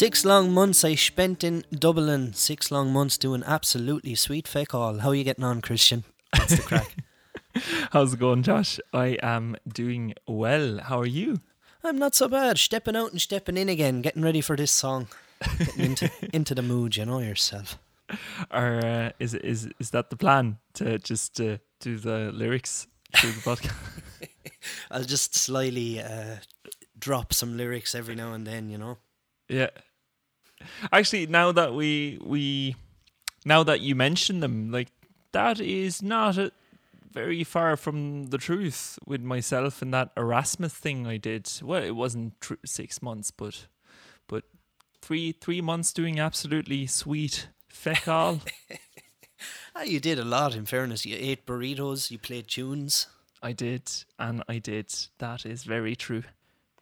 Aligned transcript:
Six 0.00 0.24
long 0.24 0.50
months 0.50 0.82
I 0.82 0.94
spent 0.94 1.44
in 1.44 1.62
Dublin. 1.70 2.32
Six 2.32 2.70
long 2.70 2.90
months 2.90 3.18
doing 3.18 3.42
absolutely 3.44 4.14
sweet 4.14 4.48
feck 4.48 4.72
all. 4.72 5.00
How 5.00 5.10
are 5.10 5.14
you 5.14 5.24
getting 5.24 5.44
on, 5.44 5.60
Christian? 5.60 6.04
That's 6.32 6.56
the 6.56 6.62
crack. 6.62 6.96
How's 7.92 8.14
it 8.14 8.18
going, 8.18 8.42
Josh? 8.42 8.80
I 8.94 9.18
am 9.22 9.56
doing 9.68 10.14
well. 10.26 10.78
How 10.78 11.00
are 11.00 11.06
you? 11.06 11.42
I'm 11.84 11.98
not 11.98 12.14
so 12.14 12.28
bad. 12.28 12.56
Stepping 12.56 12.96
out 12.96 13.10
and 13.10 13.20
stepping 13.20 13.58
in 13.58 13.68
again, 13.68 14.00
getting 14.00 14.22
ready 14.22 14.40
for 14.40 14.56
this 14.56 14.72
song. 14.72 15.08
Getting 15.58 15.84
into 15.84 16.10
into 16.32 16.54
the 16.54 16.62
mood, 16.62 16.96
you 16.96 17.04
know 17.04 17.18
yourself. 17.18 17.78
Or 18.50 18.80
uh, 18.82 19.10
is 19.18 19.34
is 19.34 19.68
is 19.78 19.90
that 19.90 20.08
the 20.08 20.16
plan 20.16 20.56
to 20.76 20.98
just 20.98 21.38
uh, 21.42 21.58
do 21.78 21.98
the 21.98 22.32
lyrics 22.32 22.86
through 23.18 23.32
the 23.32 23.42
podcast? 23.42 23.76
I'll 24.90 25.04
just 25.04 25.34
slyly 25.34 26.00
uh, 26.00 26.36
drop 26.98 27.34
some 27.34 27.58
lyrics 27.58 27.94
every 27.94 28.14
now 28.14 28.32
and 28.32 28.46
then, 28.46 28.70
you 28.70 28.78
know. 28.78 28.96
yeah. 29.46 29.68
Actually, 30.92 31.26
now 31.26 31.52
that 31.52 31.74
we 31.74 32.18
we 32.22 32.76
now 33.44 33.62
that 33.62 33.80
you 33.80 33.94
mention 33.94 34.40
them, 34.40 34.70
like 34.70 34.88
that 35.32 35.60
is 35.60 36.02
not 36.02 36.38
a, 36.38 36.52
very 37.12 37.44
far 37.44 37.76
from 37.76 38.24
the 38.26 38.38
truth 38.38 38.98
with 39.06 39.20
myself 39.20 39.82
and 39.82 39.92
that 39.92 40.10
Erasmus 40.16 40.74
thing 40.74 41.06
I 41.06 41.16
did. 41.16 41.50
Well, 41.62 41.82
it 41.82 41.96
wasn't 41.96 42.40
tr- 42.40 42.54
six 42.64 43.02
months, 43.02 43.30
but 43.30 43.66
but 44.28 44.44
three 45.00 45.32
three 45.32 45.60
months 45.60 45.92
doing 45.92 46.20
absolutely 46.20 46.86
sweet 46.86 47.48
feck 47.68 48.08
all. 48.08 48.40
Ah, 49.74 49.82
you 49.82 50.00
did 50.00 50.18
a 50.18 50.24
lot. 50.24 50.54
In 50.54 50.66
fairness, 50.66 51.06
you 51.06 51.16
ate 51.18 51.46
burritos, 51.46 52.10
you 52.10 52.18
played 52.18 52.48
tunes. 52.48 53.06
I 53.42 53.52
did, 53.52 53.90
and 54.18 54.42
I 54.48 54.58
did. 54.58 54.92
That 55.18 55.46
is 55.46 55.62
very 55.64 55.96
true. 55.96 56.24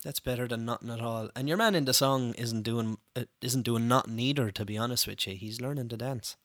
That's 0.04 0.20
better 0.20 0.46
than 0.46 0.64
nothing 0.64 0.90
at 0.90 1.00
all. 1.00 1.28
And 1.34 1.48
your 1.48 1.56
man 1.56 1.74
in 1.74 1.84
the 1.84 1.92
song 1.94 2.34
isn't 2.34 2.62
doing 2.62 2.98
uh, 3.16 3.24
isn't 3.42 3.62
doing 3.62 3.88
nothing 3.88 4.18
either. 4.18 4.50
To 4.52 4.64
be 4.64 4.78
honest 4.78 5.06
with 5.06 5.26
you, 5.26 5.34
he's 5.34 5.60
learning 5.60 5.88
to 5.88 5.96
dance. 5.96 6.36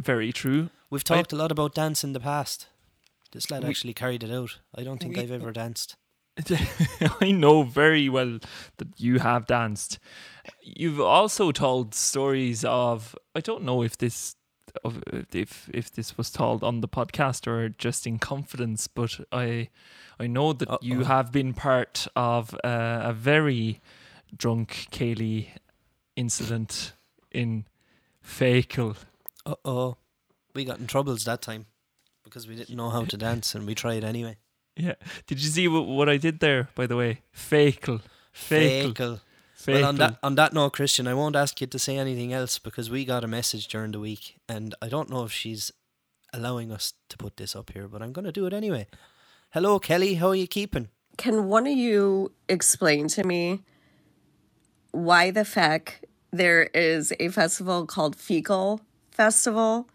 Very 0.00 0.32
true. 0.32 0.70
We've 0.88 1.04
talked 1.04 1.32
a 1.32 1.36
lot 1.36 1.52
about 1.52 1.74
dance 1.74 2.04
in 2.04 2.12
the 2.12 2.20
past. 2.20 2.68
This 3.32 3.50
lad 3.50 3.64
We- 3.64 3.70
actually 3.70 3.94
carried 3.94 4.22
it 4.22 4.30
out. 4.30 4.58
I 4.74 4.82
don't 4.84 4.98
think 4.98 5.16
We- 5.16 5.22
I've 5.22 5.30
ever 5.32 5.52
danced. 5.52 5.96
I 7.20 7.32
know 7.32 7.64
very 7.64 8.08
well 8.08 8.38
that 8.78 8.88
you 8.98 9.18
have 9.18 9.46
danced. 9.46 9.98
You've 10.62 11.00
also 11.00 11.52
told 11.52 11.94
stories 11.94 12.64
of 12.64 13.14
I 13.34 13.40
don't 13.40 13.64
know 13.64 13.82
if 13.82 13.98
this 13.98 14.36
of 14.84 15.02
if 15.32 15.68
if 15.72 15.90
this 15.90 16.16
was 16.16 16.30
told 16.30 16.62
on 16.62 16.80
the 16.80 16.88
podcast 16.88 17.46
or 17.46 17.68
just 17.68 18.06
in 18.06 18.18
confidence, 18.18 18.86
but 18.88 19.20
I 19.32 19.68
I 20.18 20.26
know 20.26 20.52
that 20.52 20.82
you 20.82 21.00
Uh-oh. 21.00 21.04
have 21.04 21.32
been 21.32 21.54
part 21.54 22.06
of 22.14 22.54
uh, 22.64 23.00
a 23.04 23.12
very 23.12 23.80
drunk 24.36 24.88
céilí 24.90 25.48
incident 26.16 26.92
in 27.30 27.66
Feakle. 28.22 28.96
Uh 29.46 29.54
oh, 29.64 29.96
we 30.54 30.64
got 30.64 30.78
in 30.78 30.86
troubles 30.86 31.24
that 31.24 31.42
time 31.42 31.66
because 32.24 32.46
we 32.46 32.54
didn't 32.56 32.76
know 32.76 32.90
how 32.90 33.04
to 33.04 33.16
dance 33.16 33.54
and 33.54 33.66
we 33.66 33.74
tried 33.74 34.04
anyway. 34.04 34.36
Yeah. 34.76 34.94
Did 35.26 35.42
you 35.42 35.48
see 35.50 35.68
what, 35.68 35.86
what 35.86 36.08
I 36.08 36.16
did 36.16 36.40
there? 36.40 36.68
By 36.74 36.86
the 36.86 36.96
way, 36.96 37.22
Feakle. 37.34 38.00
Feakle. 38.34 39.20
Feakle. 39.60 39.74
Feakle. 39.74 39.80
Well, 39.80 39.88
on 39.88 39.96
that 39.96 40.18
on 40.22 40.34
that 40.36 40.52
note, 40.52 40.72
Christian, 40.72 41.06
I 41.06 41.14
won't 41.14 41.36
ask 41.36 41.60
you 41.60 41.66
to 41.66 41.78
say 41.78 41.96
anything 41.98 42.32
else 42.32 42.58
because 42.58 42.90
we 42.90 43.04
got 43.04 43.24
a 43.24 43.28
message 43.28 43.68
during 43.68 43.92
the 43.92 44.00
week, 44.00 44.36
and 44.48 44.74
I 44.80 44.88
don't 44.88 45.10
know 45.10 45.24
if 45.24 45.32
she's 45.32 45.70
allowing 46.32 46.72
us 46.72 46.94
to 47.08 47.16
put 47.16 47.36
this 47.36 47.54
up 47.54 47.72
here, 47.72 47.88
but 47.88 48.02
I'm 48.02 48.12
going 48.12 48.24
to 48.24 48.32
do 48.32 48.46
it 48.46 48.52
anyway. 48.52 48.86
Hello, 49.50 49.78
Kelly. 49.78 50.14
How 50.14 50.28
are 50.28 50.34
you 50.34 50.46
keeping? 50.46 50.88
Can 51.16 51.48
one 51.48 51.66
of 51.66 51.76
you 51.76 52.32
explain 52.48 53.08
to 53.08 53.24
me 53.24 53.62
why 54.92 55.30
the 55.30 55.44
feck 55.44 56.04
there 56.30 56.64
is 56.72 57.12
a 57.20 57.28
festival 57.28 57.84
called 57.86 58.16
Feakle 58.16 58.80
Festival? 59.10 59.88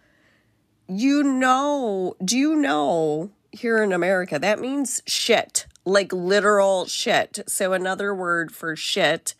You 0.87 1.23
know, 1.23 2.15
do 2.23 2.37
you 2.37 2.55
know 2.55 3.31
here 3.55 3.81
in 3.81 3.91
America 3.91 4.39
that 4.39 4.59
means 4.59 5.01
shit, 5.05 5.65
like 5.85 6.11
literal 6.13 6.85
shit. 6.85 7.39
So 7.47 7.73
another 7.73 8.13
word 8.13 8.51
for 8.51 8.75
shit 8.75 9.33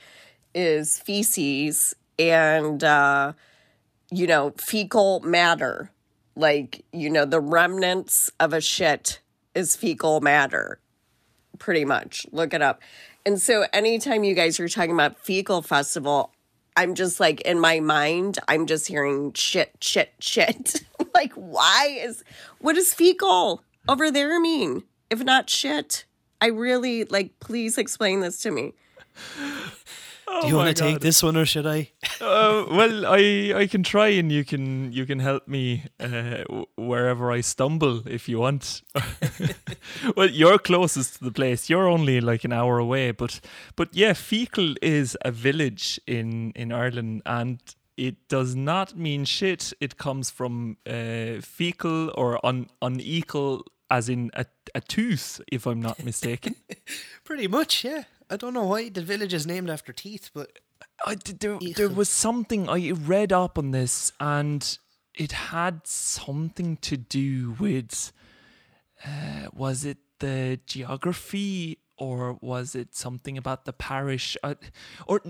is 0.53 0.99
feces 0.99 1.95
and 2.17 2.83
uh 2.83 3.33
you 4.11 4.27
know, 4.27 4.53
fecal 4.57 5.19
matter. 5.21 5.91
Like, 6.35 6.85
you 6.91 7.09
know, 7.09 7.25
the 7.25 7.39
remnants 7.39 8.31
of 8.39 8.53
a 8.53 8.61
shit 8.61 9.19
is 9.53 9.75
fecal 9.75 10.21
matter 10.21 10.79
pretty 11.57 11.85
much. 11.85 12.25
Look 12.31 12.53
it 12.53 12.61
up. 12.61 12.81
And 13.25 13.41
so 13.41 13.65
anytime 13.73 14.23
you 14.23 14.35
guys 14.35 14.59
are 14.59 14.67
talking 14.67 14.91
about 14.91 15.17
fecal 15.17 15.61
festival, 15.61 16.31
I'm 16.77 16.93
just 16.93 17.19
like 17.19 17.41
in 17.41 17.59
my 17.59 17.79
mind, 17.79 18.37
I'm 18.47 18.65
just 18.65 18.87
hearing 18.87 19.33
shit, 19.33 19.71
shit, 19.79 20.13
shit. 20.19 20.83
like, 21.13 21.33
why 21.33 21.97
is 22.01 22.23
what 22.59 22.77
is 22.77 22.93
fecal 22.93 23.63
over 23.87 24.11
there 24.11 24.39
mean? 24.39 24.83
If 25.09 25.23
not 25.23 25.49
shit. 25.49 26.05
I 26.41 26.47
really 26.47 27.05
like 27.05 27.39
please 27.39 27.77
explain 27.77 28.19
this 28.19 28.41
to 28.41 28.51
me. 28.51 28.73
Oh 30.27 30.41
do 30.41 30.47
you 30.47 30.55
want 30.55 30.75
to 30.75 30.83
take 30.83 30.99
this 30.99 31.21
one 31.21 31.37
or 31.37 31.45
should 31.45 31.67
I? 31.67 31.91
Uh, 32.19 32.65
well, 32.71 33.05
I 33.05 33.53
I 33.55 33.67
can 33.67 33.83
try, 33.83 34.07
and 34.07 34.31
you 34.31 34.43
can 34.43 34.91
you 34.91 35.05
can 35.05 35.19
help 35.19 35.47
me 35.47 35.83
uh, 35.99 36.43
w- 36.49 36.65
wherever 36.75 37.31
I 37.31 37.41
stumble 37.41 38.01
if 38.07 38.27
you 38.27 38.39
want. 38.39 38.81
well, 40.17 40.29
you're 40.29 40.57
closest 40.57 41.17
to 41.17 41.23
the 41.23 41.31
place. 41.31 41.69
You're 41.69 41.87
only 41.87 42.21
like 42.21 42.43
an 42.43 42.51
hour 42.51 42.79
away, 42.79 43.11
but 43.11 43.39
but 43.75 43.89
yeah, 43.93 44.13
Feakle 44.13 44.75
is 44.81 45.15
a 45.23 45.31
village 45.31 45.99
in 46.07 46.51
in 46.55 46.71
Ireland, 46.71 47.21
and 47.25 47.59
it 47.97 48.27
does 48.27 48.55
not 48.55 48.97
mean 48.97 49.25
shit. 49.25 49.73
It 49.79 49.97
comes 49.97 50.29
from 50.29 50.77
uh, 50.87 51.41
fecal 51.41 52.11
or 52.15 52.45
un, 52.45 52.67
unequal, 52.81 53.63
as 53.95 54.09
in 54.09 54.29
a 54.33 54.45
a 54.73 54.81
tooth, 54.81 55.41
if 55.51 55.65
I'm 55.65 55.81
not 55.81 56.03
mistaken. 56.03 56.55
Pretty 57.23 57.47
much, 57.47 57.83
yeah. 57.83 58.03
I 58.29 58.35
don't 58.37 58.53
know 58.53 58.65
why 58.65 58.89
the 58.89 59.01
village 59.01 59.33
is 59.33 59.45
named 59.45 59.69
after 59.69 59.93
teeth, 59.93 60.31
but 60.33 60.59
I 61.05 61.15
there, 61.39 61.59
there 61.75 61.89
was 61.89 62.09
something 62.09 62.67
I 62.69 62.91
read 62.91 63.31
up 63.31 63.57
on 63.57 63.71
this, 63.71 64.11
and 64.19 64.77
it 65.13 65.31
had 65.31 65.87
something 65.87 66.77
to 66.77 66.97
do 66.97 67.55
with 67.59 68.11
uh, 69.05 69.47
was 69.53 69.85
it 69.85 69.97
the 70.19 70.59
geography 70.65 71.79
or 71.97 72.37
was 72.41 72.75
it 72.75 72.95
something 72.95 73.37
about 73.37 73.65
the 73.65 73.73
parish? 73.73 74.35
Uh, 74.43 74.55
or 75.07 75.21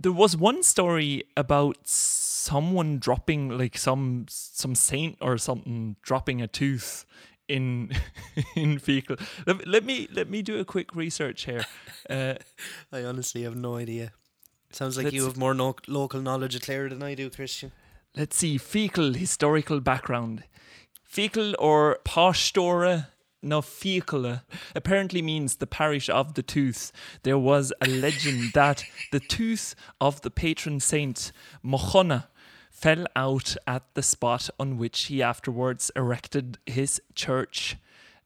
there 0.00 0.12
was 0.12 0.36
one 0.36 0.62
story 0.62 1.24
about 1.36 1.76
someone 1.84 2.98
dropping 2.98 3.56
like 3.56 3.78
some 3.78 4.26
some 4.28 4.74
saint 4.74 5.16
or 5.20 5.38
something 5.38 5.96
dropping 6.02 6.42
a 6.42 6.48
tooth 6.48 7.04
in 7.52 7.90
in 8.56 8.78
Feakle. 8.78 9.20
Let, 9.46 9.66
let 9.66 9.84
me 9.84 10.08
let 10.12 10.28
me 10.28 10.42
do 10.42 10.58
a 10.58 10.64
quick 10.64 10.94
research 10.94 11.44
here. 11.44 11.64
Uh, 12.08 12.34
I 12.92 13.04
honestly 13.04 13.42
have 13.42 13.56
no 13.56 13.76
idea. 13.76 14.12
Sounds 14.70 14.96
like 14.96 15.12
you 15.12 15.24
have 15.24 15.36
more 15.36 15.54
no- 15.54 15.76
local 15.86 16.20
knowledge 16.22 16.54
of 16.54 16.62
Clare 16.62 16.88
than 16.88 17.02
I 17.02 17.14
do, 17.14 17.28
Christian. 17.28 17.72
let's 18.16 18.36
see, 18.36 18.58
Feakle 18.58 19.14
historical 19.16 19.80
background. 19.80 20.44
Feakle 21.06 21.54
or 21.58 21.98
Pástóra 22.06 23.08
no 23.42 23.60
Fícala 23.60 24.42
apparently 24.74 25.20
means 25.20 25.56
the 25.56 25.66
parish 25.66 26.08
of 26.08 26.34
the 26.34 26.42
tooth. 26.42 26.92
There 27.24 27.38
was 27.38 27.72
a 27.80 27.88
legend 27.88 28.52
that 28.54 28.84
the 29.10 29.20
tooth 29.20 29.74
of 30.00 30.20
the 30.22 30.30
patron 30.30 30.80
saint 30.80 31.32
Mochona 31.62 32.28
fell 32.82 33.06
out 33.14 33.56
at 33.64 33.84
the 33.94 34.02
spot 34.02 34.50
on 34.58 34.76
which 34.76 35.04
he 35.04 35.22
afterwards 35.22 35.92
erected 35.94 36.58
his 36.66 37.00
church. 37.14 37.76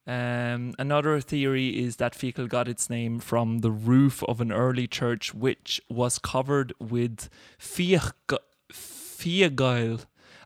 Um, 0.07 0.75
another 0.79 1.21
theory 1.21 1.79
is 1.85 1.97
that 1.97 2.15
Feakle 2.15 2.49
got 2.49 2.67
its 2.67 2.89
name 2.89 3.19
from 3.19 3.59
the 3.59 3.71
roof 3.71 4.23
of 4.25 4.41
an 4.41 4.51
early 4.53 4.87
church, 4.87 5.35
which 5.35 5.81
was 5.91 6.19
covered 6.19 6.73
with 6.81 7.29
fiach- 7.59 8.15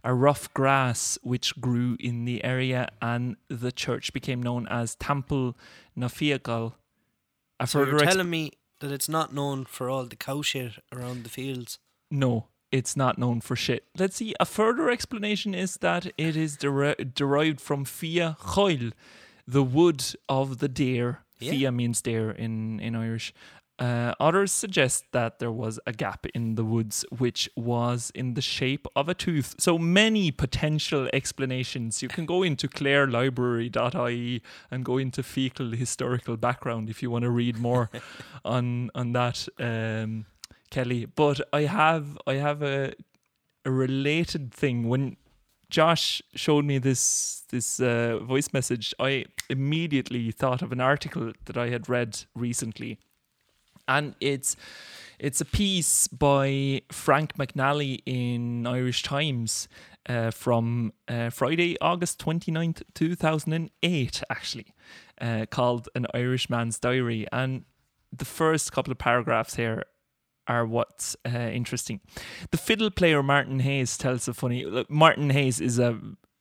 a 0.03 0.15
rough 0.15 0.55
grass 0.55 1.19
which 1.23 1.61
grew 1.61 1.97
in 2.01 2.25
the 2.25 2.43
area, 2.43 2.89
and 3.01 3.37
the 3.49 3.71
church 3.71 4.13
became 4.13 4.43
known 4.43 4.67
as 4.69 4.97
Temple 4.97 5.57
na 5.95 6.09
Fiagail. 6.09 6.73
So 7.65 7.85
you're 7.85 7.99
telling 8.01 8.31
me 8.31 8.53
that 8.81 8.91
it's 8.91 9.09
not 9.09 9.33
known 9.33 9.67
for 9.67 9.89
all 9.89 10.07
the 10.07 10.17
cow 10.17 10.43
shit 10.43 10.73
around 10.91 11.23
the 11.25 11.31
fields. 11.31 11.79
No, 12.11 12.47
it's 12.73 12.97
not 12.97 13.19
known 13.19 13.41
for 13.41 13.57
shit. 13.57 13.85
Let's 13.99 14.17
see. 14.17 14.35
A 14.39 14.45
further 14.45 14.91
explanation 14.91 15.55
is 15.55 15.79
that 15.79 16.07
it 16.17 16.37
is 16.37 16.57
deri- 16.57 16.97
derived 17.15 17.61
from 17.61 17.85
fia 17.85 18.37
choil, 18.41 18.93
the 19.47 19.63
wood 19.63 20.05
of 20.29 20.59
the 20.59 20.69
deer. 20.69 21.21
Yeah. 21.39 21.53
Fia 21.53 21.73
means 21.73 22.03
deer 22.03 22.31
in, 22.31 22.81
in 22.81 22.95
Irish. 22.95 23.33
Uh, 23.81 24.13
others 24.21 24.53
suggest 24.53 25.07
that 25.13 25.39
there 25.39 25.51
was 25.51 25.81
a 25.87 25.93
gap 25.93 26.27
in 26.35 26.55
the 26.55 26.65
woods 26.65 27.03
which 27.17 27.49
was 27.57 28.13
in 28.15 28.35
the 28.35 28.43
shape 28.43 28.87
of 28.95 29.09
a 29.09 29.15
tooth. 29.15 29.55
So 29.59 29.79
many 29.79 30.31
potential 30.31 31.09
explanations. 31.15 32.03
You 32.03 32.09
can 32.09 32.27
go 32.27 32.43
into 32.43 32.69
clarelibrary.ie 32.69 34.43
and 34.71 34.85
go 34.85 34.99
into 34.99 35.23
Feakle 35.23 35.75
historical 35.75 36.37
background 36.37 36.91
if 36.91 37.03
you 37.03 37.11
want 37.11 37.23
to 37.23 37.31
read 37.31 37.57
more 37.57 37.89
on 38.45 38.91
on 38.95 39.13
that. 39.13 39.49
Um, 39.59 40.27
Kelly. 40.71 41.07
But 41.07 41.41
I 41.53 41.63
have 41.63 42.19
I 42.27 42.35
have 42.35 42.63
a 42.63 42.93
a 43.65 43.71
related 43.71 44.53
thing. 44.53 44.89
When 44.89 45.17
Josh 45.69 46.23
showed 46.35 46.65
me 46.65 46.79
this 46.79 47.45
this 47.51 47.81
uh, 47.81 48.19
voice 48.19 48.53
message, 48.53 48.95
I 48.99 49.27
immediately 49.49 50.31
thought 50.31 50.63
of 50.63 50.73
an 50.73 50.81
article 50.81 51.33
that 51.45 51.57
I 51.57 51.69
had 51.69 51.89
read 51.89 52.25
recently, 52.35 52.99
and 53.87 54.15
it's 54.21 54.57
it's 55.19 55.41
a 55.41 55.45
piece 55.45 56.09
by 56.09 56.81
Frank 56.91 57.35
McNally 57.35 58.01
in 58.07 58.67
Irish 58.67 59.03
Times 59.03 59.69
uh, 60.09 60.31
from 60.31 60.95
uh, 61.09 61.29
Friday, 61.29 61.77
August 61.83 62.19
29th, 62.25 62.83
2008, 62.95 64.23
actually, 64.31 64.67
uh, 65.21 65.45
called 65.51 65.91
An 65.95 66.07
Irishman's 66.15 66.79
Diary. 66.79 67.27
And 67.31 67.65
the 68.11 68.25
first 68.25 68.73
couple 68.73 68.91
of 68.91 68.97
paragraphs 68.97 69.57
here 69.57 69.85
are 70.51 70.65
what's 70.67 71.17
uh, 71.25 71.51
interesting. 71.61 72.01
The 72.51 72.59
fiddle 72.59 72.91
player 72.91 73.23
Martin 73.23 73.61
Hayes 73.61 73.97
tells 73.99 74.29
a 74.29 74.35
funny. 74.35 74.65
Look, 74.65 74.91
Martin 74.91 75.31
Hayes 75.31 75.61
is 75.61 75.79
a 75.79 75.93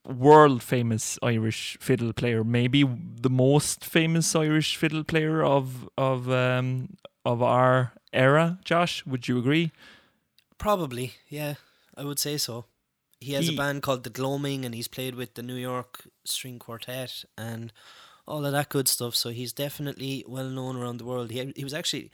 world 0.06 0.62
famous 0.62 1.18
Irish 1.22 1.78
fiddle 1.80 2.12
player, 2.12 2.42
maybe 2.44 2.82
the 3.26 3.30
most 3.30 3.84
famous 3.84 4.34
Irish 4.34 4.76
fiddle 4.76 5.04
player 5.04 5.42
of 5.56 5.88
of 5.96 6.28
um, 6.30 6.96
of 7.24 7.42
our 7.42 7.92
era. 8.12 8.58
Josh, 8.64 9.04
would 9.06 9.28
you 9.28 9.38
agree? 9.38 9.70
Probably, 10.58 11.14
yeah, 11.28 11.54
I 11.96 12.04
would 12.04 12.18
say 12.18 12.36
so. 12.38 12.64
He 13.20 13.34
has 13.34 13.48
He- 13.48 13.54
a 13.54 13.56
band 13.56 13.82
called 13.82 14.04
The 14.04 14.10
Gloaming, 14.10 14.64
and 14.64 14.74
he's 14.74 14.88
played 14.88 15.14
with 15.14 15.34
the 15.34 15.42
New 15.42 15.56
York 15.56 16.04
String 16.24 16.58
Quartet 16.58 17.24
and 17.36 17.72
all 18.26 18.44
of 18.46 18.52
that 18.52 18.68
good 18.68 18.88
stuff. 18.88 19.14
So 19.14 19.30
he's 19.30 19.52
definitely 19.52 20.24
well 20.26 20.48
known 20.48 20.76
around 20.76 20.98
the 20.98 21.04
world. 21.04 21.30
He 21.30 21.52
he 21.56 21.64
was 21.64 21.74
actually 21.74 22.10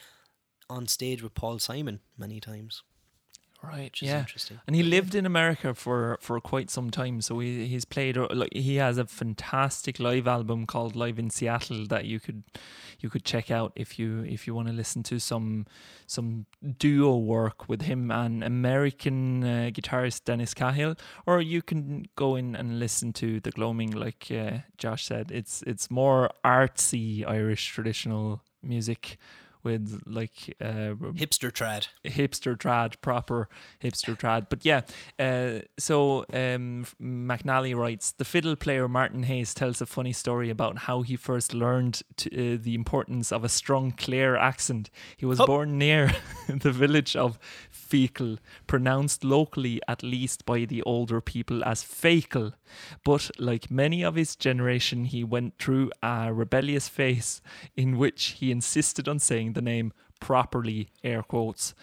on 0.69 0.87
stage 0.87 1.23
with 1.23 1.35
Paul 1.35 1.59
Simon 1.59 2.01
many 2.19 2.41
times, 2.41 2.83
Right. 3.63 3.85
which 3.85 4.03
is 4.03 4.09
Yeah. 4.09 4.21
interesting. 4.21 4.61
And 4.67 4.77
he 4.77 4.83
lived 4.83 5.15
in 5.15 5.27
America 5.27 5.75
for, 5.75 6.19
for 6.21 6.41
quite 6.41 6.71
some 6.71 6.91
time, 6.91 7.21
so 7.21 7.39
he 7.41 7.67
he's 7.67 7.85
played 7.85 8.17
uh, 8.19 8.29
like 8.33 8.53
he 8.53 8.77
has 8.77 8.99
a 8.99 9.07
fantastic 9.07 9.99
live 9.99 10.29
album 10.29 10.67
called 10.67 10.95
Live 10.95 11.19
in 11.19 11.31
Seattle 11.31 11.87
that 11.89 12.05
you 12.05 12.21
could 12.21 12.45
you 13.01 13.09
could 13.11 13.25
check 13.25 13.51
out 13.51 13.73
if 13.75 13.99
you 13.99 14.23
if 14.25 14.47
you 14.47 14.55
want 14.55 14.69
to 14.69 14.75
listen 14.75 15.03
to 15.05 15.19
some 15.19 15.67
some 16.07 16.47
duo 16.79 17.17
work 17.17 17.69
with 17.69 17.83
him 17.83 18.11
and 18.11 18.45
American 18.45 19.43
uh, 19.43 19.71
guitarist 19.73 20.25
Dennis 20.25 20.55
Cahill, 20.55 20.95
or 21.27 21.41
you 21.41 21.63
can 21.63 22.05
go 22.15 22.37
in 22.37 22.55
and 22.55 22.79
listen 22.79 23.13
to 23.15 23.41
the 23.41 23.51
Gloaming, 23.51 23.91
like 23.93 24.31
uh, 24.31 24.59
Josh 24.79 25.07
said. 25.07 25.31
It's 25.33 25.63
it's 25.63 25.91
more 25.91 26.31
artsy 26.45 27.27
Irish 27.27 27.67
traditional 27.73 28.43
music 28.63 29.17
with 29.67 30.03
like 30.07 30.57
uh, 30.61 30.95
Hipster 31.23 31.51
trad. 31.51 31.89
hipster 32.05 32.57
trad, 32.57 32.95
proper 33.03 33.49
hipster 33.83 34.17
trad. 34.17 34.47
But 34.49 34.65
yeah, 34.65 34.83
uh, 35.19 35.63
so 35.79 36.25
um, 36.33 36.87
McNally 37.03 37.75
writes 37.77 38.13
the 38.13 38.25
fiddle 38.25 38.57
player 38.57 38.89
Martin 38.89 39.25
Hayes 39.25 39.53
tells 39.55 39.81
a 39.83 39.87
funny 39.87 40.13
story 40.13 40.49
about 40.51 40.79
how 40.87 41.03
he 41.03 41.17
first 41.17 41.53
learned 41.53 42.03
to, 42.19 42.29
uh, 42.55 42.59
the 42.63 42.75
importance 42.75 43.33
of 43.33 43.45
a 43.45 43.49
strong, 43.49 43.91
clear 43.93 44.37
accent. 44.37 44.89
He 45.17 45.27
was 45.27 45.41
Oh. 45.41 45.47
born 45.47 45.77
near 45.79 46.13
the 46.49 46.73
village 46.73 47.17
of 47.17 47.39
Feakle, 47.71 48.39
pronounced 48.67 49.25
locally 49.25 49.81
at 49.89 50.03
least 50.03 50.47
by 50.47 50.65
the 50.65 50.83
older 50.83 51.21
people 51.21 51.65
as 51.65 51.83
Fecal. 51.83 52.53
But 53.05 53.31
like 53.39 53.71
many 53.71 54.03
of 54.03 54.15
his 54.15 54.37
generation, 54.37 55.05
he 55.05 55.25
went 55.25 55.59
through 55.59 55.91
a 56.03 56.33
rebellious 56.33 56.89
phase 56.89 57.41
in 57.77 57.99
which 57.99 58.37
he 58.39 58.51
insisted 58.51 59.09
on 59.09 59.19
saying 59.19 59.53
the 59.53 59.63
name 59.63 59.93
properly, 60.21 60.89
air 61.05 61.23
quotes. 61.23 61.75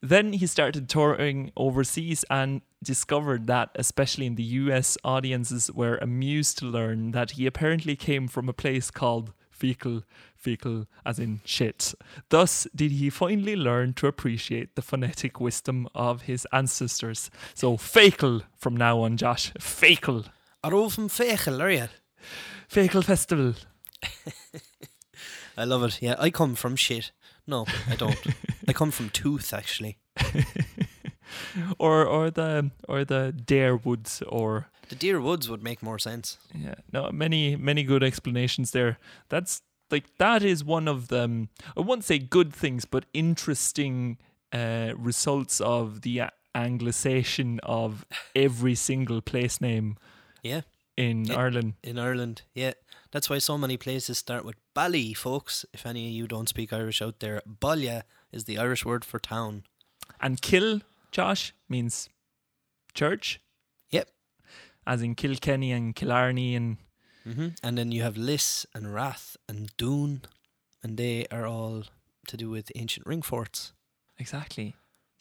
Then 0.00 0.32
he 0.32 0.46
started 0.46 0.88
touring 0.88 1.52
overseas 1.56 2.24
and 2.30 2.62
discovered 2.82 3.46
that, 3.46 3.70
especially 3.74 4.26
in 4.26 4.34
the 4.34 4.42
US, 4.42 4.98
audiences 5.04 5.70
were 5.70 5.98
amused 5.98 6.58
to 6.58 6.66
learn 6.66 7.12
that 7.12 7.32
he 7.32 7.46
apparently 7.46 7.96
came 7.96 8.28
from 8.28 8.48
a 8.48 8.52
place 8.54 8.90
called 8.90 9.32
fecal, 9.50 10.02
fecal, 10.42 10.86
as 11.04 11.18
in 11.18 11.40
shit. 11.44 11.94
Thus 12.28 12.66
did 12.74 12.92
he 12.92 13.10
finally 13.10 13.56
learn 13.56 13.94
to 13.94 14.06
appreciate 14.06 14.74
the 14.74 14.82
phonetic 14.82 15.40
wisdom 15.40 15.88
of 15.94 16.22
his 16.22 16.46
ancestors. 16.52 17.30
So, 17.54 17.76
fecal 17.76 18.42
from 18.56 18.76
now 18.76 19.00
on, 19.00 19.16
Josh. 19.16 19.52
Fecal. 19.58 20.24
Are 20.64 20.72
you 20.72 20.90
from 20.90 21.08
Feakle, 21.08 21.60
are 21.60 21.70
you? 21.70 21.88
Feakle 22.68 23.04
Festival. 23.04 23.54
I 25.56 25.64
love 25.64 25.84
it. 25.84 26.02
Yeah, 26.02 26.16
I 26.18 26.30
come 26.30 26.54
from 26.54 26.76
shit. 26.76 27.12
No, 27.46 27.66
I 27.88 27.96
don't. 27.96 28.26
I 28.68 28.72
come 28.72 28.90
from 28.90 29.10
tooth, 29.10 29.52
actually. 29.52 29.98
Or 31.78 32.04
or 32.04 32.30
the 32.30 32.70
or 32.88 33.04
the 33.04 33.32
Dare 33.32 33.76
Woods 33.76 34.22
or 34.28 34.68
The 34.88 34.94
Deer 34.94 35.20
Woods 35.20 35.48
would 35.48 35.62
make 35.62 35.82
more 35.82 35.98
sense. 35.98 36.38
Yeah, 36.54 36.74
no, 36.92 37.10
many 37.12 37.56
many 37.56 37.84
good 37.84 38.02
explanations 38.02 38.70
there. 38.72 38.98
That's 39.28 39.62
like 39.92 40.16
that 40.18 40.42
is 40.42 40.64
one 40.64 40.88
of 40.88 41.08
them. 41.08 41.48
I 41.76 41.80
won't 41.80 42.04
say 42.04 42.18
good 42.18 42.52
things, 42.54 42.84
but 42.84 43.04
interesting 43.12 44.18
uh, 44.52 44.92
results 44.96 45.60
of 45.60 46.00
the 46.02 46.22
anglicization 46.54 47.58
of 47.62 48.04
every 48.34 48.74
single 48.74 49.20
place 49.20 49.60
name 49.60 49.96
Yeah, 50.42 50.62
in 50.96 51.24
Yeah. 51.26 51.36
Ireland. 51.36 51.74
in 51.82 51.98
Ireland. 51.98 52.42
Yeah, 52.54 52.72
that's 53.10 53.30
why 53.30 53.38
so 53.38 53.56
many 53.58 53.76
places 53.76 54.18
start 54.18 54.44
with 54.44 54.56
Bally, 54.74 55.14
folks. 55.14 55.64
If 55.72 55.86
any 55.86 56.06
of 56.08 56.12
you 56.12 56.26
don't 56.26 56.48
speak 56.48 56.72
Irish 56.72 57.00
out 57.02 57.20
there, 57.20 57.42
Ballia 57.46 58.02
is 58.32 58.44
the 58.44 58.58
Irish 58.58 58.84
word 58.84 59.04
for 59.04 59.18
town. 59.18 59.64
And 60.20 60.40
kill, 60.42 60.80
Josh, 61.10 61.54
means 61.68 62.08
church, 62.94 63.40
Yep. 63.90 64.08
as 64.86 65.02
in 65.02 65.14
Kilkenny 65.14 65.72
and 65.72 65.94
Killarney 65.94 66.54
and 66.56 66.76
hmm 67.24 67.48
And 67.62 67.76
then 67.78 67.92
you 67.92 68.02
have 68.02 68.16
Liss 68.16 68.66
and 68.74 68.92
Rath 68.94 69.36
and 69.48 69.70
Doon, 69.76 70.22
and 70.82 70.96
they 70.96 71.26
are 71.30 71.46
all 71.46 71.84
to 72.28 72.36
do 72.36 72.50
with 72.50 72.70
ancient 72.74 73.06
ring 73.06 73.22
forts. 73.22 73.72
exactly. 74.18 74.74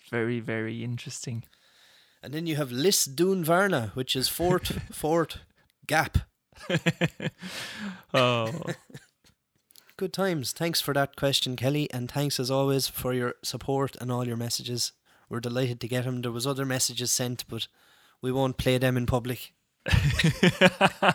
Very 0.09 0.39
very 0.39 0.83
interesting. 0.83 1.43
And 2.23 2.33
then 2.33 2.45
you 2.47 2.55
have 2.55 2.69
Lisdoonvarna, 2.71 3.95
which 3.95 4.15
is 4.15 4.27
fort, 4.29 4.67
fort, 4.91 5.39
gap. 5.87 6.17
Oh, 8.13 8.51
Good 9.97 10.13
times. 10.13 10.51
Thanks 10.51 10.81
for 10.81 10.93
that 10.93 11.15
question, 11.15 11.55
Kelly, 11.55 11.87
and 11.91 12.09
thanks 12.11 12.39
as 12.39 12.49
always 12.49 12.87
for 12.87 13.13
your 13.13 13.35
support 13.43 13.95
and 14.01 14.11
all 14.11 14.25
your 14.27 14.37
messages. 14.37 14.93
We're 15.29 15.39
delighted 15.39 15.79
to 15.81 15.87
get 15.87 16.05
them. 16.05 16.21
There 16.21 16.31
was 16.31 16.47
other 16.47 16.65
messages 16.65 17.11
sent, 17.11 17.45
but 17.47 17.67
we 18.21 18.31
won't 18.31 18.57
play 18.57 18.77
them 18.77 18.97
in 18.97 19.05
public. 19.05 19.53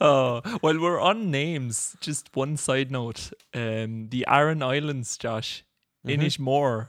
oh, 0.00 0.40
while 0.60 0.80
we're 0.80 1.00
on 1.00 1.30
names, 1.30 1.96
just 2.00 2.34
one 2.34 2.56
side 2.56 2.90
note. 2.90 3.32
Um, 3.54 4.08
the 4.10 4.24
Aran 4.28 4.62
Islands, 4.62 5.16
Josh, 5.16 5.64
Mhm. 6.06 6.18
Inishmore, 6.20 6.88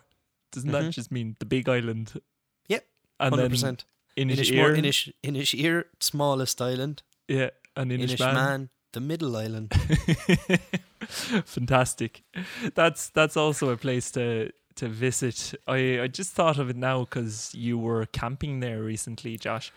doesn't 0.51 0.71
that 0.71 0.83
Mhm. 0.85 0.91
just 0.91 1.11
mean 1.11 1.35
the 1.39 1.45
big 1.45 1.67
island? 1.69 2.21
Yep, 2.67 2.85
hundred 3.19 3.49
percent. 3.49 3.85
Inishmore, 4.15 4.75
Inish, 4.77 5.13
Inisheer, 5.23 5.85
smallest 5.99 6.61
island. 6.61 7.03
yeah, 7.27 7.49
and 7.75 7.91
Inishmaan. 7.91 8.17
Inishmaan, 8.17 8.69
the 8.93 8.99
middle 9.01 9.35
island. 9.35 9.73
Fantastic. 11.45 12.23
That's 12.75 13.09
that's 13.09 13.37
also 13.37 13.69
a 13.69 13.77
place 13.77 14.11
to 14.11 14.51
to 14.75 14.87
visit. 14.87 15.53
I 15.67 16.01
I 16.01 16.07
just 16.07 16.33
thought 16.33 16.57
of 16.59 16.69
it 16.69 16.75
now 16.77 17.01
because 17.05 17.53
you 17.55 17.77
were 17.77 18.05
camping 18.07 18.59
there 18.59 18.81
recently, 18.83 19.37
Josh. 19.37 19.71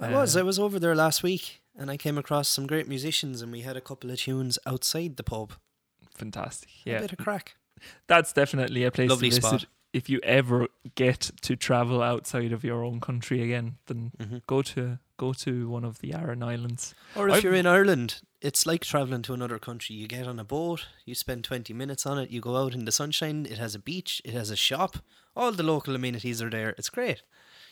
I 0.00 0.10
was. 0.12 0.36
Uh, 0.36 0.40
I 0.40 0.42
was 0.42 0.58
over 0.58 0.78
there 0.78 0.94
last 0.94 1.22
week, 1.22 1.62
and 1.76 1.90
I 1.90 1.96
came 1.96 2.18
across 2.18 2.48
some 2.48 2.66
great 2.66 2.88
musicians, 2.88 3.40
and 3.42 3.52
we 3.52 3.60
had 3.60 3.76
a 3.76 3.80
couple 3.80 4.10
of 4.10 4.18
tunes 4.20 4.58
outside 4.66 5.16
the 5.16 5.22
pub. 5.22 5.52
Fantastic. 6.16 6.68
Yeah. 6.84 6.98
A 6.98 7.00
bit 7.02 7.12
of 7.12 7.18
crack. 7.18 7.56
that's 8.06 8.32
definitely 8.32 8.84
a 8.84 8.90
place 8.90 9.10
Lovely 9.10 9.30
to 9.30 9.36
visit. 9.36 9.48
spot. 9.48 9.66
If 9.92 10.08
you 10.08 10.20
ever 10.22 10.68
get 10.94 11.30
to 11.42 11.54
travel 11.54 12.02
outside 12.02 12.52
of 12.52 12.64
your 12.64 12.82
own 12.84 12.98
country 13.00 13.42
again, 13.42 13.76
then 13.86 14.12
hmm 14.18 14.38
go 14.46 14.62
to 14.62 14.98
go 15.18 15.32
to 15.34 15.68
one 15.68 15.84
of 15.84 15.98
the 16.00 16.14
Aran 16.14 16.42
Islands. 16.42 16.94
Or 17.14 17.28
if 17.28 17.34
I've- 17.34 17.42
you're 17.46 17.54
in 17.54 17.66
Ireland, 17.66 18.22
it's 18.40 18.64
like 18.66 18.82
traveling 18.84 19.22
to 19.22 19.34
another 19.34 19.58
country. 19.58 19.94
You 19.94 20.08
get 20.08 20.26
on 20.26 20.38
a 20.40 20.44
boat, 20.44 20.86
you 21.04 21.14
spend 21.14 21.44
20 21.44 21.72
minutes 21.74 22.06
on 22.06 22.18
it, 22.18 22.30
you 22.30 22.40
go 22.40 22.56
out 22.56 22.74
in 22.74 22.86
the 22.86 22.92
sunshine, 22.92 23.46
it 23.48 23.58
has 23.58 23.74
a 23.74 23.78
beach, 23.78 24.22
it 24.24 24.32
has 24.34 24.50
a 24.50 24.56
shop, 24.56 24.96
all 25.36 25.52
the 25.52 25.62
local 25.62 25.94
amenities 25.94 26.40
are 26.42 26.50
there. 26.50 26.70
It's 26.78 26.88
great. 26.90 27.22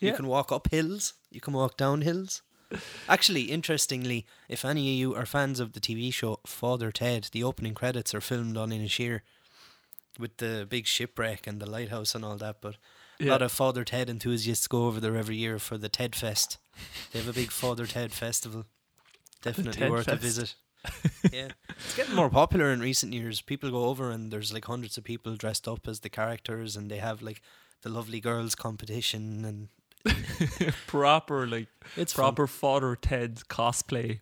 Yeah. 0.00 0.10
You 0.10 0.16
can 0.16 0.26
walk 0.26 0.50
up 0.50 0.70
hills, 0.70 1.14
you 1.30 1.40
can 1.40 1.54
walk 1.54 1.76
down 1.76 2.02
hills. 2.02 2.42
Actually, 3.08 3.42
interestingly, 3.42 4.26
if 4.48 4.64
any 4.64 4.88
of 4.88 4.94
you 4.94 5.14
are 5.14 5.26
fans 5.26 5.58
of 5.58 5.72
the 5.72 5.80
TV 5.80 6.12
show 6.12 6.38
Father 6.46 6.92
Ted, 6.92 7.28
the 7.32 7.42
opening 7.42 7.74
credits 7.74 8.14
are 8.14 8.20
filmed 8.20 8.56
on 8.56 8.70
Inisheer 8.70 9.20
with 10.18 10.36
the 10.36 10.66
big 10.68 10.86
shipwreck 10.86 11.46
and 11.46 11.60
the 11.60 11.68
lighthouse 11.68 12.14
and 12.14 12.24
all 12.24 12.36
that. 12.36 12.60
But 12.60 12.76
a 13.20 13.24
lot 13.24 13.42
of 13.42 13.52
Father 13.52 13.84
Ted 13.84 14.08
enthusiasts 14.08 14.68
go 14.68 14.86
over 14.86 15.00
there 15.00 15.16
every 15.16 15.36
year 15.36 15.58
for 15.58 15.76
the 15.76 15.88
Ted 15.88 16.14
Fest. 16.14 16.58
They 17.12 17.18
have 17.18 17.28
a 17.28 17.32
big 17.32 17.50
Father 17.50 17.86
Ted 17.86 18.12
festival. 18.12 18.66
Definitely 19.42 19.80
Ted 19.80 19.90
worth 19.90 20.08
a 20.08 20.16
visit. 20.16 20.54
yeah, 21.32 21.48
it's 21.68 21.96
getting 21.96 22.14
more 22.14 22.30
popular 22.30 22.72
in 22.72 22.80
recent 22.80 23.12
years. 23.12 23.42
People 23.42 23.70
go 23.70 23.84
over 23.86 24.10
and 24.10 24.32
there's 24.32 24.52
like 24.52 24.64
hundreds 24.64 24.96
of 24.96 25.04
people 25.04 25.36
dressed 25.36 25.68
up 25.68 25.86
as 25.86 26.00
the 26.00 26.08
characters, 26.08 26.76
and 26.76 26.90
they 26.90 26.96
have 26.98 27.20
like 27.20 27.42
the 27.82 27.90
lovely 27.90 28.20
girls 28.20 28.54
competition, 28.54 29.44
and 29.44 29.68
proper 30.86 31.46
like 31.46 31.68
it's 31.96 32.12
fun. 32.12 32.22
proper 32.22 32.46
Father 32.46 32.96
Ted 32.96 33.42
cosplay 33.48 34.20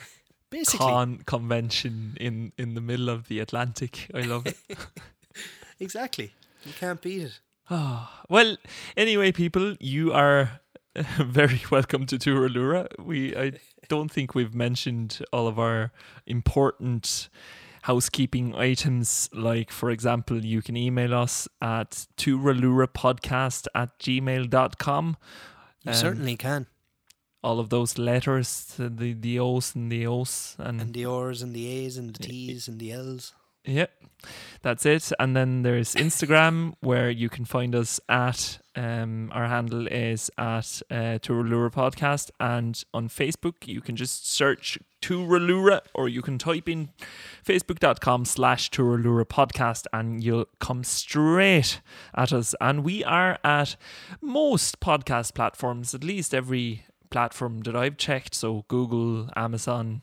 Basically, 0.50 0.86
con 0.86 1.18
convention 1.26 2.16
in 2.20 2.52
in 2.58 2.74
the 2.74 2.80
middle 2.80 3.08
of 3.08 3.28
the 3.28 3.38
Atlantic. 3.38 4.08
I 4.12 4.22
love 4.22 4.46
it. 4.46 4.58
exactly. 5.80 6.34
You 6.64 6.72
can't 6.72 7.00
beat 7.00 7.22
it. 7.22 7.40
Ah, 7.70 8.22
well, 8.28 8.56
anyway, 8.96 9.30
people, 9.30 9.76
you 9.78 10.12
are 10.12 10.60
very 11.18 11.62
welcome 11.70 12.04
to 12.06 12.18
Turalura. 12.18 12.88
We 12.98 13.36
I 13.36 13.52
don't 13.88 14.10
think 14.10 14.34
we've 14.34 14.54
mentioned 14.54 15.22
all 15.32 15.46
of 15.46 15.58
our 15.58 15.92
important 16.26 17.28
housekeeping 17.82 18.54
items. 18.54 19.28
Like, 19.32 19.70
for 19.70 19.90
example, 19.90 20.44
you 20.44 20.62
can 20.62 20.76
email 20.76 21.14
us 21.14 21.48
at 21.60 22.06
turalurapodcast 22.16 23.66
at 23.74 23.98
gmail.com. 23.98 25.16
You 25.82 25.90
Um, 25.92 25.96
certainly 25.96 26.36
can. 26.36 26.66
All 27.42 27.58
of 27.58 27.70
those 27.70 27.96
letters, 27.96 28.74
the 28.76 29.14
the 29.14 29.38
O's 29.38 29.74
and 29.74 29.90
the 29.90 30.06
O's 30.06 30.56
and 30.58 30.80
And 30.80 30.92
the 30.94 31.06
R's 31.06 31.40
and 31.40 31.54
the 31.54 31.66
A's 31.68 31.96
and 31.96 32.14
the 32.14 32.18
T's 32.22 32.68
and 32.68 32.78
the 32.78 32.92
L's. 32.92 33.32
Yep, 33.64 33.90
that's 34.62 34.86
it. 34.86 35.12
And 35.18 35.36
then 35.36 35.62
there's 35.62 35.94
Instagram 35.94 36.74
where 36.80 37.10
you 37.10 37.28
can 37.28 37.44
find 37.44 37.74
us 37.74 38.00
at 38.08 38.58
um, 38.74 39.30
our 39.34 39.46
handle 39.48 39.86
is 39.86 40.30
at 40.38 40.80
uh, 40.90 41.18
Turalura 41.20 41.70
Podcast, 41.70 42.30
and 42.40 42.82
on 42.94 43.08
Facebook 43.08 43.66
you 43.66 43.80
can 43.80 43.96
just 43.96 44.30
search 44.30 44.78
Turalura, 45.02 45.80
or 45.94 46.08
you 46.08 46.22
can 46.22 46.38
type 46.38 46.68
in 46.68 46.90
facebook.com 47.44 48.24
slash 48.24 48.70
Turalura 48.70 49.24
Podcast, 49.24 49.86
and 49.92 50.22
you'll 50.22 50.48
come 50.58 50.84
straight 50.84 51.80
at 52.14 52.32
us. 52.32 52.54
And 52.60 52.84
we 52.84 53.04
are 53.04 53.38
at 53.44 53.76
most 54.22 54.80
podcast 54.80 55.34
platforms, 55.34 55.94
at 55.94 56.04
least 56.04 56.34
every 56.34 56.84
platform 57.10 57.60
that 57.60 57.76
I've 57.76 57.96
checked. 57.96 58.34
So 58.34 58.64
Google, 58.68 59.28
Amazon, 59.36 60.02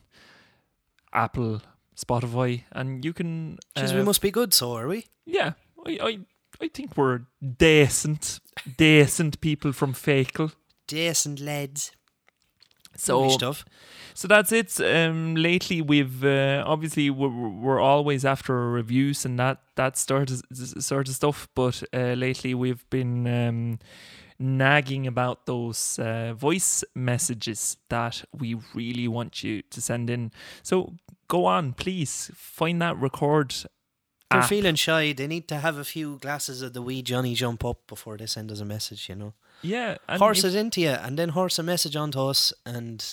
Apple. 1.13 1.61
Spotify, 1.98 2.63
and 2.72 3.04
you 3.04 3.13
can. 3.13 3.58
Jeez, 3.75 3.94
uh, 3.94 3.98
we 3.98 4.04
must 4.04 4.22
be 4.22 4.32
good, 4.32 4.54
so 4.54 4.74
are 4.74 4.88
we? 4.88 5.08
yeah, 5.25 5.54
I, 5.86 6.00
I, 6.01 6.20
I 6.62 6.68
think 6.70 6.98
we're 6.98 7.22
decent, 7.42 8.39
decent 8.77 9.42
people 9.42 9.74
from 9.74 9.94
Feakle. 9.94 10.54
Decent 10.88 11.39
lads. 11.39 11.92
So, 12.96 13.30
stuff. 13.30 13.63
so 14.16 14.27
that's 14.27 14.51
it. 14.51 14.82
Um, 14.82 15.36
lately 15.36 15.84
we've 15.84 16.24
uh, 16.24 16.63
obviously 16.66 17.12
we're, 17.12 17.30
we're 17.30 17.80
always 17.80 18.25
after 18.25 18.72
reviews 18.72 19.24
and 19.24 19.38
that 19.38 19.60
that 19.75 19.98
sort 19.98 20.32
of 20.32 20.42
sort 20.51 21.08
of 21.08 21.13
stuff. 21.13 21.48
But 21.54 21.84
uh, 21.94 22.13
lately 22.13 22.56
we've 22.56 22.89
been 22.89 23.27
um, 23.27 23.80
nagging 24.39 25.06
about 25.06 25.46
those 25.46 26.00
uh, 26.00 26.34
voice 26.34 26.84
messages 26.96 27.77
that 27.89 28.24
we 28.34 28.56
really 28.74 29.08
want 29.08 29.44
you 29.44 29.62
to 29.70 29.80
send 29.80 30.10
in. 30.10 30.32
So 30.63 30.94
go 31.27 31.46
on, 31.46 31.74
please 31.74 32.31
find 32.36 32.81
that 32.81 32.98
record. 32.98 33.53
They're 34.29 34.41
app. 34.41 34.50
feeling 34.50 34.75
shy. 34.75 35.13
They 35.13 35.27
need 35.27 35.48
to 35.48 35.57
have 35.57 35.77
a 35.77 35.86
few 35.86 36.17
glasses 36.17 36.62
of 36.62 36.74
the 36.74 36.81
wee 36.81 37.01
Johnny 37.01 37.34
jump 37.34 37.63
up 37.63 37.88
before 37.88 38.17
they 38.17 38.25
send 38.25 38.51
us 38.51 38.60
a 38.60 38.65
message, 38.65 39.07
you 39.10 39.15
know. 39.15 39.34
Yeah, 39.62 39.98
horse 40.10 40.43
it 40.43 40.53
into 40.53 40.81
you 40.81 40.89
and 40.89 41.17
then 41.17 41.29
horse 41.29 41.57
a 41.57 41.63
message 41.63 41.96
onto 41.96 42.19
us 42.19 42.53
and 42.65 43.03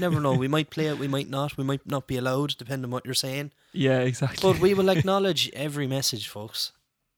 never 0.00 0.20
know. 0.20 0.34
we 0.34 0.48
might 0.56 0.68
play 0.70 0.86
it, 0.86 0.98
we 0.98 1.08
might 1.08 1.30
not. 1.30 1.56
We 1.56 1.64
might 1.64 1.86
not 1.86 2.06
be 2.06 2.16
allowed, 2.16 2.56
depending 2.58 2.86
on 2.86 2.90
what 2.90 3.04
you're 3.04 3.14
saying. 3.14 3.52
yeah, 3.72 4.00
exactly. 4.00 4.38
But 4.52 4.60
we 4.60 4.74
will 4.74 4.88
acknowledge 4.96 5.48
every 5.54 5.86
message, 5.86 6.28
folks. 6.28 6.72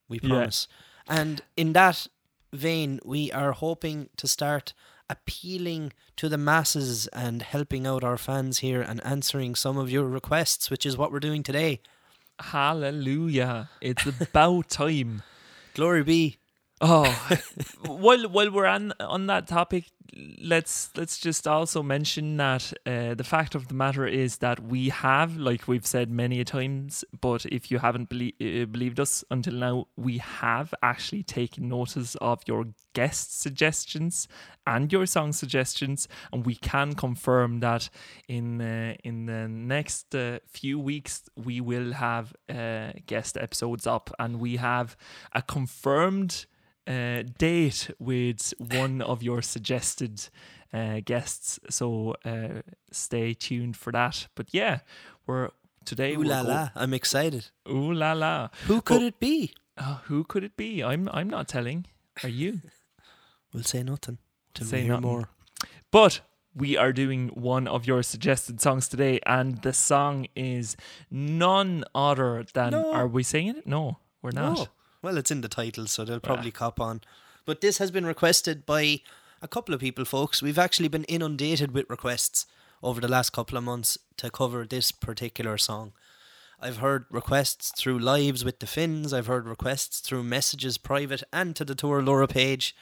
We 0.07 0.19
Yeah. 0.21 0.29
promise. 0.29 0.67
And 1.07 1.41
in 1.57 1.73
that 1.73 2.07
vein, 2.53 2.99
we 3.03 3.31
are 3.31 3.53
hoping 3.53 4.09
to 4.17 4.27
start 4.27 4.73
appealing 5.11 5.93
to 6.15 6.29
the 6.29 6.37
masses 6.37 7.07
and 7.07 7.41
helping 7.41 7.85
out 7.85 8.03
our 8.03 8.17
fans 8.17 8.59
here 8.59 8.81
and 8.81 9.03
answering 9.05 9.55
some 9.55 9.77
of 9.77 9.91
your 9.91 10.07
requests, 10.07 10.71
which 10.71 10.85
is 10.85 10.97
what 10.97 11.11
we're 11.11 11.19
doing 11.19 11.43
today. 11.43 11.81
Hallelujah. 12.39 13.69
It's 13.81 14.05
about 14.05 14.69
time. 14.69 15.23
Glory 15.73 16.03
be. 16.03 16.40
Oh, 16.83 17.05
while 17.85 18.27
while 18.27 18.49
we're 18.49 18.65
on 18.65 18.91
on 18.99 19.27
that 19.27 19.45
topic, 19.47 19.91
let's 20.41 20.89
let's 20.97 21.19
just 21.19 21.47
also 21.47 21.83
mention 21.83 22.37
that 22.37 22.73
uh, 22.87 23.13
the 23.13 23.23
fact 23.23 23.53
of 23.53 23.67
the 23.67 23.75
matter 23.75 24.07
is 24.07 24.37
that 24.37 24.59
we 24.59 24.89
have, 24.89 25.37
like 25.37 25.67
we've 25.67 25.85
said 25.85 26.09
many 26.09 26.39
a 26.39 26.43
times, 26.43 27.05
but 27.19 27.45
if 27.45 27.69
you 27.69 27.77
haven't 27.77 28.09
belie- 28.09 28.33
uh, 28.41 28.65
believed 28.65 28.99
us 28.99 29.23
until 29.29 29.53
now, 29.53 29.87
we 29.95 30.17
have 30.17 30.73
actually 30.81 31.21
taken 31.21 31.69
notice 31.69 32.15
of 32.15 32.41
your 32.47 32.65
guest 32.93 33.39
suggestions 33.39 34.27
and 34.65 34.91
your 34.91 35.05
song 35.05 35.33
suggestions, 35.33 36.07
and 36.33 36.47
we 36.47 36.55
can 36.55 36.95
confirm 36.95 37.59
that 37.59 37.89
in 38.27 38.59
uh, 38.59 38.95
in 39.03 39.27
the 39.27 39.47
next 39.47 40.15
uh, 40.15 40.39
few 40.47 40.79
weeks 40.79 41.29
we 41.35 41.61
will 41.61 41.93
have 41.93 42.33
uh, 42.49 42.91
guest 43.05 43.37
episodes 43.37 43.85
up, 43.85 44.09
and 44.17 44.39
we 44.39 44.55
have 44.55 44.97
a 45.33 45.43
confirmed 45.43 46.47
uh, 46.87 47.23
date 47.37 47.89
with 47.99 48.53
one 48.57 49.01
of 49.01 49.21
your 49.23 49.41
suggested 49.41 50.29
uh, 50.73 51.01
guests. 51.05 51.59
So 51.69 52.15
uh, 52.25 52.61
stay 52.91 53.33
tuned 53.33 53.77
for 53.77 53.91
that. 53.91 54.27
But 54.35 54.47
yeah, 54.53 54.79
we're 55.27 55.49
today. 55.85 56.13
Ooh 56.15 56.19
we're 56.19 56.25
la 56.29 56.43
go- 56.43 56.49
la. 56.49 56.69
I'm 56.75 56.93
excited. 56.93 57.47
Ooh 57.69 57.93
la 57.93 58.13
la. 58.13 58.49
Who 58.67 58.81
could 58.81 58.99
But- 58.99 59.03
it 59.07 59.19
be? 59.19 59.53
Uh, 59.77 59.97
who 60.07 60.23
could 60.23 60.43
it 60.43 60.57
be? 60.57 60.83
I'm 60.83 61.09
I'm 61.13 61.29
not 61.29 61.47
telling. 61.47 61.85
Are 62.23 62.29
you? 62.29 62.59
We'll 63.53 63.63
say 63.63 63.83
nothing 63.83 64.17
till 64.53 64.65
Say 64.67 64.77
we 64.77 64.83
hear 64.83 64.91
nothing. 64.93 65.09
more. 65.09 65.29
But 65.91 66.21
we 66.55 66.77
are 66.77 66.93
doing 66.93 67.29
one 67.29 67.67
of 67.67 67.85
your 67.85 68.01
suggested 68.03 68.61
songs 68.61 68.87
today, 68.87 69.19
and 69.25 69.61
the 69.61 69.73
song 69.73 70.27
is 70.35 70.77
none 71.09 71.83
other 71.93 72.45
than. 72.53 72.71
No. 72.71 72.93
Are 72.93 73.07
we 73.07 73.23
saying 73.23 73.57
it? 73.57 73.67
No, 73.67 73.97
we're 74.21 74.31
not. 74.31 74.57
No. 74.57 74.67
Well, 75.01 75.17
it's 75.17 75.31
in 75.31 75.41
the 75.41 75.47
title, 75.47 75.87
so 75.87 76.05
they'll 76.05 76.19
probably 76.19 76.51
cop 76.51 76.79
on. 76.79 77.01
But 77.45 77.61
this 77.61 77.79
has 77.79 77.89
been 77.89 78.05
requested 78.05 78.65
by 78.65 78.99
a 79.41 79.47
couple 79.47 79.73
of 79.73 79.81
people, 79.81 80.05
folks. 80.05 80.41
We've 80.41 80.59
actually 80.59 80.89
been 80.89 81.05
inundated 81.05 81.71
with 81.71 81.89
requests 81.89 82.45
over 82.83 83.01
the 83.01 83.07
last 83.07 83.31
couple 83.31 83.57
of 83.57 83.63
months 83.63 83.97
to 84.17 84.29
cover 84.29 84.65
this 84.65 84.91
particular 84.91 85.57
song. 85.57 85.93
I've 86.59 86.77
heard 86.77 87.05
requests 87.09 87.71
through 87.75 87.97
lives 87.97 88.45
with 88.45 88.59
the 88.59 88.67
Finns. 88.67 89.11
I've 89.11 89.25
heard 89.25 89.47
requests 89.47 89.99
through 89.99 90.23
messages 90.23 90.77
private 90.77 91.23
and 91.33 91.55
to 91.55 91.65
the 91.65 91.73
Turalura 91.73 92.29
page 92.29 92.75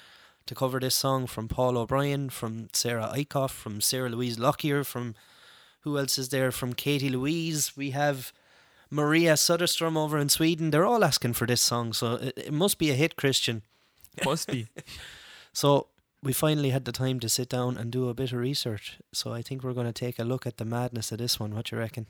to 0.45 0.55
cover 0.55 0.81
this 0.81 0.95
song 0.95 1.27
from 1.27 1.47
Paul 1.47 1.77
O'Brien, 1.77 2.29
from 2.29 2.67
Sarah 2.73 3.13
Eichhoff, 3.15 3.51
from 3.51 3.79
Sarah 3.79 4.09
Louise 4.09 4.37
Lockyer, 4.37 4.83
from 4.83 5.15
who 5.81 5.97
else 5.97 6.17
is 6.17 6.27
there? 6.27 6.51
From 6.51 6.73
Katie 6.73 7.09
Louise. 7.09 7.77
We 7.77 7.91
have 7.91 8.33
Maria 8.89 9.35
Söderström 9.35 9.97
over 9.97 10.17
in 10.17 10.29
Sweden. 10.29 10.71
They're 10.71 10.85
all 10.85 11.03
asking 11.03 11.33
for 11.33 11.45
this 11.45 11.61
song, 11.61 11.93
so 11.93 12.15
it, 12.15 12.33
it 12.37 12.53
must 12.53 12.77
be 12.77 12.89
a 12.89 12.95
hit, 12.95 13.15
Christian. 13.15 13.63
Must 14.25 14.47
be. 14.47 14.67
So 15.51 15.87
we 16.21 16.31
finally 16.31 16.69
had 16.69 16.85
the 16.85 16.91
time 16.91 17.19
to 17.21 17.27
sit 17.27 17.49
down 17.49 17.75
and 17.75 17.91
do 17.91 18.07
a 18.07 18.13
bit 18.13 18.31
of 18.31 18.39
research. 18.39 18.99
So 19.11 19.33
I 19.33 19.41
think 19.41 19.63
we're 19.63 19.73
going 19.73 19.87
to 19.87 19.91
take 19.91 20.19
a 20.19 20.23
look 20.23 20.45
at 20.45 20.57
the 20.57 20.63
madness 20.63 21.11
of 21.11 21.17
this 21.17 21.39
one. 21.39 21.55
What 21.55 21.71
you 21.71 21.77
reckon? 21.77 22.05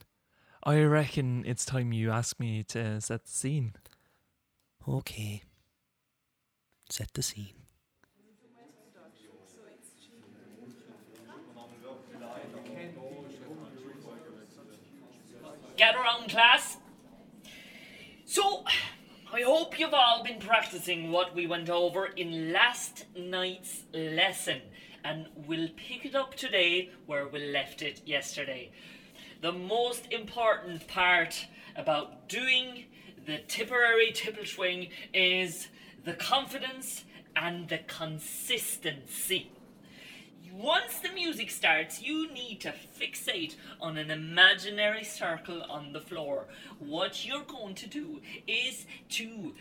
I 0.64 0.82
reckon 0.82 1.46
it's 1.46 1.66
time 1.66 1.94
you 1.94 2.12
ask 2.12 2.40
me 2.40 2.64
to 2.64 3.00
set 3.00 3.26
the 3.26 3.32
scene. 3.32 3.76
Okay. 4.88 5.44
Set 6.90 7.14
the 7.14 7.24
scene. 7.24 7.59
Gather 15.80 16.00
around, 16.00 16.30
class. 16.30 16.76
So, 18.26 18.66
I 19.32 19.44
hope 19.44 19.80
you've 19.80 19.94
all 19.94 20.26
been 20.26 20.42
practicing 20.42 21.10
what 21.10 21.34
we 21.34 21.48
went 21.48 21.70
over 21.70 22.08
in 22.08 22.52
last 22.52 23.06
night's 23.16 23.84
lesson, 23.94 24.60
and 25.06 25.28
we'll 25.48 25.70
pick 25.78 26.04
it 26.04 26.16
up 26.16 26.36
today 26.36 26.90
where 27.06 27.30
we 27.30 27.54
left 27.54 27.82
it 27.82 28.02
yesterday. 28.06 28.72
The 29.40 29.54
most 29.54 30.12
important 30.12 30.86
part 30.90 31.48
about 31.78 32.28
doing 32.28 32.84
the 33.26 33.38
Tipperary 33.48 34.12
tipple 34.12 34.44
swing 34.44 34.90
is 35.14 35.70
the 36.04 36.12
confidence 36.12 37.06
and 37.38 37.70
the 37.70 37.78
consistency. 37.78 39.50
Once 40.54 41.00
the 41.00 41.12
music 41.12 41.52
starts, 41.52 42.02
you 42.02 42.32
need 42.34 42.60
to 42.62 42.74
fixate 43.00 43.56
on 43.80 43.98
an 43.98 44.10
imaginary 44.10 45.04
circle 45.04 45.64
on 45.70 45.94
the 45.94 46.00
floor. 46.00 46.48
What 46.80 47.26
you're 47.26 47.44
going 47.44 47.76
to 47.76 47.88
do 47.88 48.22
is 48.48 48.86
to 49.10 49.54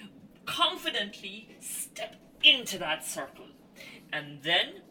confidently 0.47 1.49
step 1.61 2.17
into 2.43 2.79
that 2.79 3.05
circle. 3.05 3.47
And 4.13 4.43
then, 4.43 4.83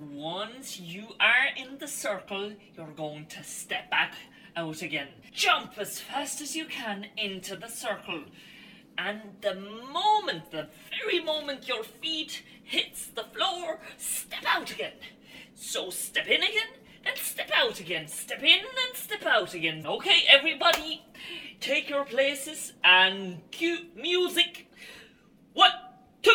once 0.00 0.80
you 0.80 1.08
are 1.20 1.48
in 1.56 1.78
the 1.78 1.88
circle, 1.88 2.52
you're 2.74 2.86
going 2.96 3.26
to 3.26 3.44
step 3.44 3.90
back 3.90 4.14
out 4.56 4.80
again. 4.80 5.08
Jump 5.32 5.74
as 5.78 6.00
fast 6.00 6.40
as 6.40 6.56
you 6.56 6.64
can 6.64 7.06
into 7.16 7.56
the 7.56 7.68
circle. 7.68 8.24
And 8.98 9.20
the 9.42 9.54
moment, 9.54 10.50
the 10.50 10.68
very 10.90 11.22
moment 11.22 11.68
your 11.68 11.84
feet 11.84 12.42
hits 12.64 13.08
the 13.08 13.24
floor, 13.24 13.78
step 13.98 14.44
out 14.46 14.70
again. 14.70 14.92
So 15.58 15.88
step 15.88 16.26
in 16.26 16.42
again, 16.42 16.68
and 17.06 17.16
step 17.16 17.50
out 17.56 17.80
again. 17.80 18.08
Step 18.08 18.42
in 18.42 18.58
and 18.58 18.94
step 18.94 19.24
out 19.24 19.54
again. 19.54 19.86
Okay, 19.86 20.24
everybody, 20.28 21.02
take 21.60 21.88
your 21.88 22.04
places 22.04 22.74
and 22.84 23.40
cue 23.50 23.86
music. 23.96 24.70
One, 25.54 25.70
two. 26.22 26.32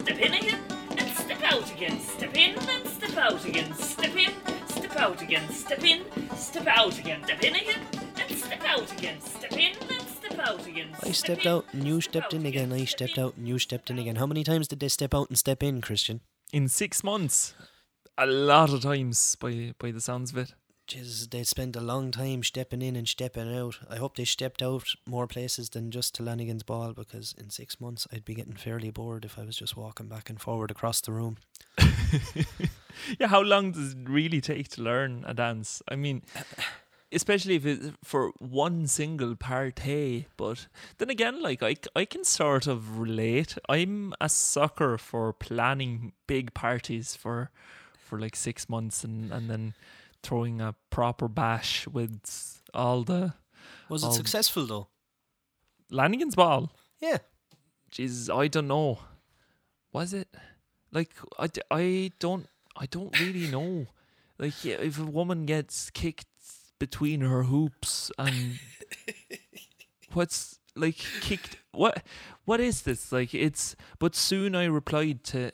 Step 0.00 0.18
in 0.18 0.34
again 0.34 0.60
and 0.98 1.16
step 1.16 1.42
out 1.44 1.72
again. 1.72 2.00
Step 2.00 2.36
in 2.36 2.58
and 2.58 2.88
step 2.88 3.16
out 3.16 3.44
again. 3.44 3.72
Step 3.74 4.16
in, 4.16 4.32
step 4.66 4.96
out 4.96 5.22
again. 5.22 5.48
Step 5.50 5.84
in, 5.84 6.02
step 6.36 6.66
out 6.66 6.98
again. 6.98 7.22
Step 7.24 7.44
in 7.44 7.54
again 7.54 7.80
and 8.18 8.38
step 8.38 8.62
out 8.66 8.92
again. 8.92 9.20
Step 9.20 9.52
in 9.52 9.76
and 9.88 10.02
step 10.02 10.38
out 10.40 10.66
again. 10.66 10.88
I 11.02 11.12
stepped 11.12 11.46
in, 11.46 11.52
out 11.52 11.64
and 11.72 11.86
you 11.86 12.00
stepped 12.00 12.34
in 12.34 12.44
again. 12.44 12.72
I 12.72 12.84
stepped 12.86 13.18
out 13.18 13.36
and 13.36 13.46
you 13.46 13.60
stepped 13.60 13.88
in 13.88 14.00
again. 14.00 14.16
How 14.16 14.26
many 14.26 14.42
times 14.42 14.66
did 14.66 14.80
they 14.80 14.88
step 14.88 15.14
out 15.14 15.28
and 15.28 15.38
step 15.38 15.62
in, 15.62 15.80
Christian? 15.80 16.20
In 16.52 16.68
six 16.68 17.02
months, 17.02 17.54
a 18.18 18.26
lot 18.26 18.72
of 18.72 18.82
times 18.82 19.36
by 19.36 19.72
by 19.78 19.90
the 19.90 20.00
sounds 20.00 20.32
of 20.32 20.38
it. 20.38 20.54
Jesus, 20.86 21.26
they 21.28 21.44
spent 21.44 21.76
a 21.76 21.80
long 21.80 22.10
time 22.10 22.42
stepping 22.42 22.82
in 22.82 22.96
and 22.96 23.08
stepping 23.08 23.54
out. 23.56 23.78
I 23.88 23.96
hope 23.96 24.16
they 24.16 24.26
stepped 24.26 24.60
out 24.60 24.84
more 25.06 25.26
places 25.26 25.70
than 25.70 25.90
just 25.90 26.14
to 26.16 26.22
Lanigan's 26.22 26.64
Ball 26.64 26.92
because 26.92 27.34
in 27.38 27.48
six 27.50 27.80
months 27.80 28.06
I'd 28.12 28.24
be 28.24 28.34
getting 28.34 28.56
fairly 28.56 28.90
bored 28.90 29.24
if 29.24 29.38
I 29.38 29.44
was 29.44 29.56
just 29.56 29.76
walking 29.76 30.08
back 30.08 30.28
and 30.28 30.40
forward 30.40 30.70
across 30.70 31.00
the 31.00 31.12
room. 31.12 31.38
Yeah, 33.18 33.28
how 33.28 33.40
long 33.40 33.72
does 33.72 33.92
it 33.92 33.98
really 34.08 34.40
take 34.40 34.68
to 34.70 34.82
learn 34.82 35.24
a 35.26 35.34
dance? 35.34 35.82
I 35.88 35.96
mean, 35.96 36.22
especially 37.12 37.56
if 37.56 37.66
it's 37.66 37.90
for 38.02 38.32
one 38.38 38.86
single 38.86 39.36
party. 39.36 40.26
But 40.36 40.66
then 40.98 41.10
again, 41.10 41.42
like 41.42 41.62
I, 41.62 41.76
I 41.94 42.04
can 42.04 42.24
sort 42.24 42.66
of 42.66 42.98
relate. 42.98 43.56
I'm 43.68 44.14
a 44.20 44.28
sucker 44.28 44.98
for 44.98 45.32
planning 45.32 46.12
big 46.26 46.54
parties 46.54 47.14
for, 47.16 47.50
for 47.98 48.18
like 48.18 48.36
six 48.36 48.68
months 48.68 49.04
and 49.04 49.32
and 49.32 49.48
then 49.50 49.74
throwing 50.22 50.60
a 50.60 50.74
proper 50.90 51.28
bash 51.28 51.86
with 51.88 52.60
all 52.72 53.02
the 53.04 53.34
Was 53.88 54.02
it 54.04 54.08
Oh. 54.08 54.12
successful 54.12 54.66
though? 54.66 54.88
Lanigan's 55.90 56.34
ball. 56.34 56.72
Yeah. 57.00 57.18
Jesus, 57.90 58.30
I 58.30 58.48
don't 58.48 58.68
know. 58.68 59.00
Was 59.92 60.14
it? 60.14 60.28
Like 60.90 61.10
I, 61.38 61.48
I 61.70 62.12
don't 62.18 62.46
I 62.76 62.86
don't 62.86 63.18
really 63.20 63.48
know. 63.50 63.86
Like 64.38 64.64
yeah, 64.64 64.76
if 64.80 64.98
a 64.98 65.04
woman 65.04 65.44
gets 65.46 65.90
kicked 65.90 66.26
between 66.82 67.20
her 67.20 67.44
hoops 67.44 68.10
and 68.18 68.58
what's 70.14 70.58
like 70.74 70.96
kicked 71.20 71.58
what 71.70 72.02
what 72.44 72.58
is 72.58 72.82
this? 72.82 73.12
Like 73.12 73.32
it's 73.32 73.76
but 74.00 74.16
soon 74.16 74.56
I 74.56 74.64
replied 74.64 75.22
to 75.30 75.52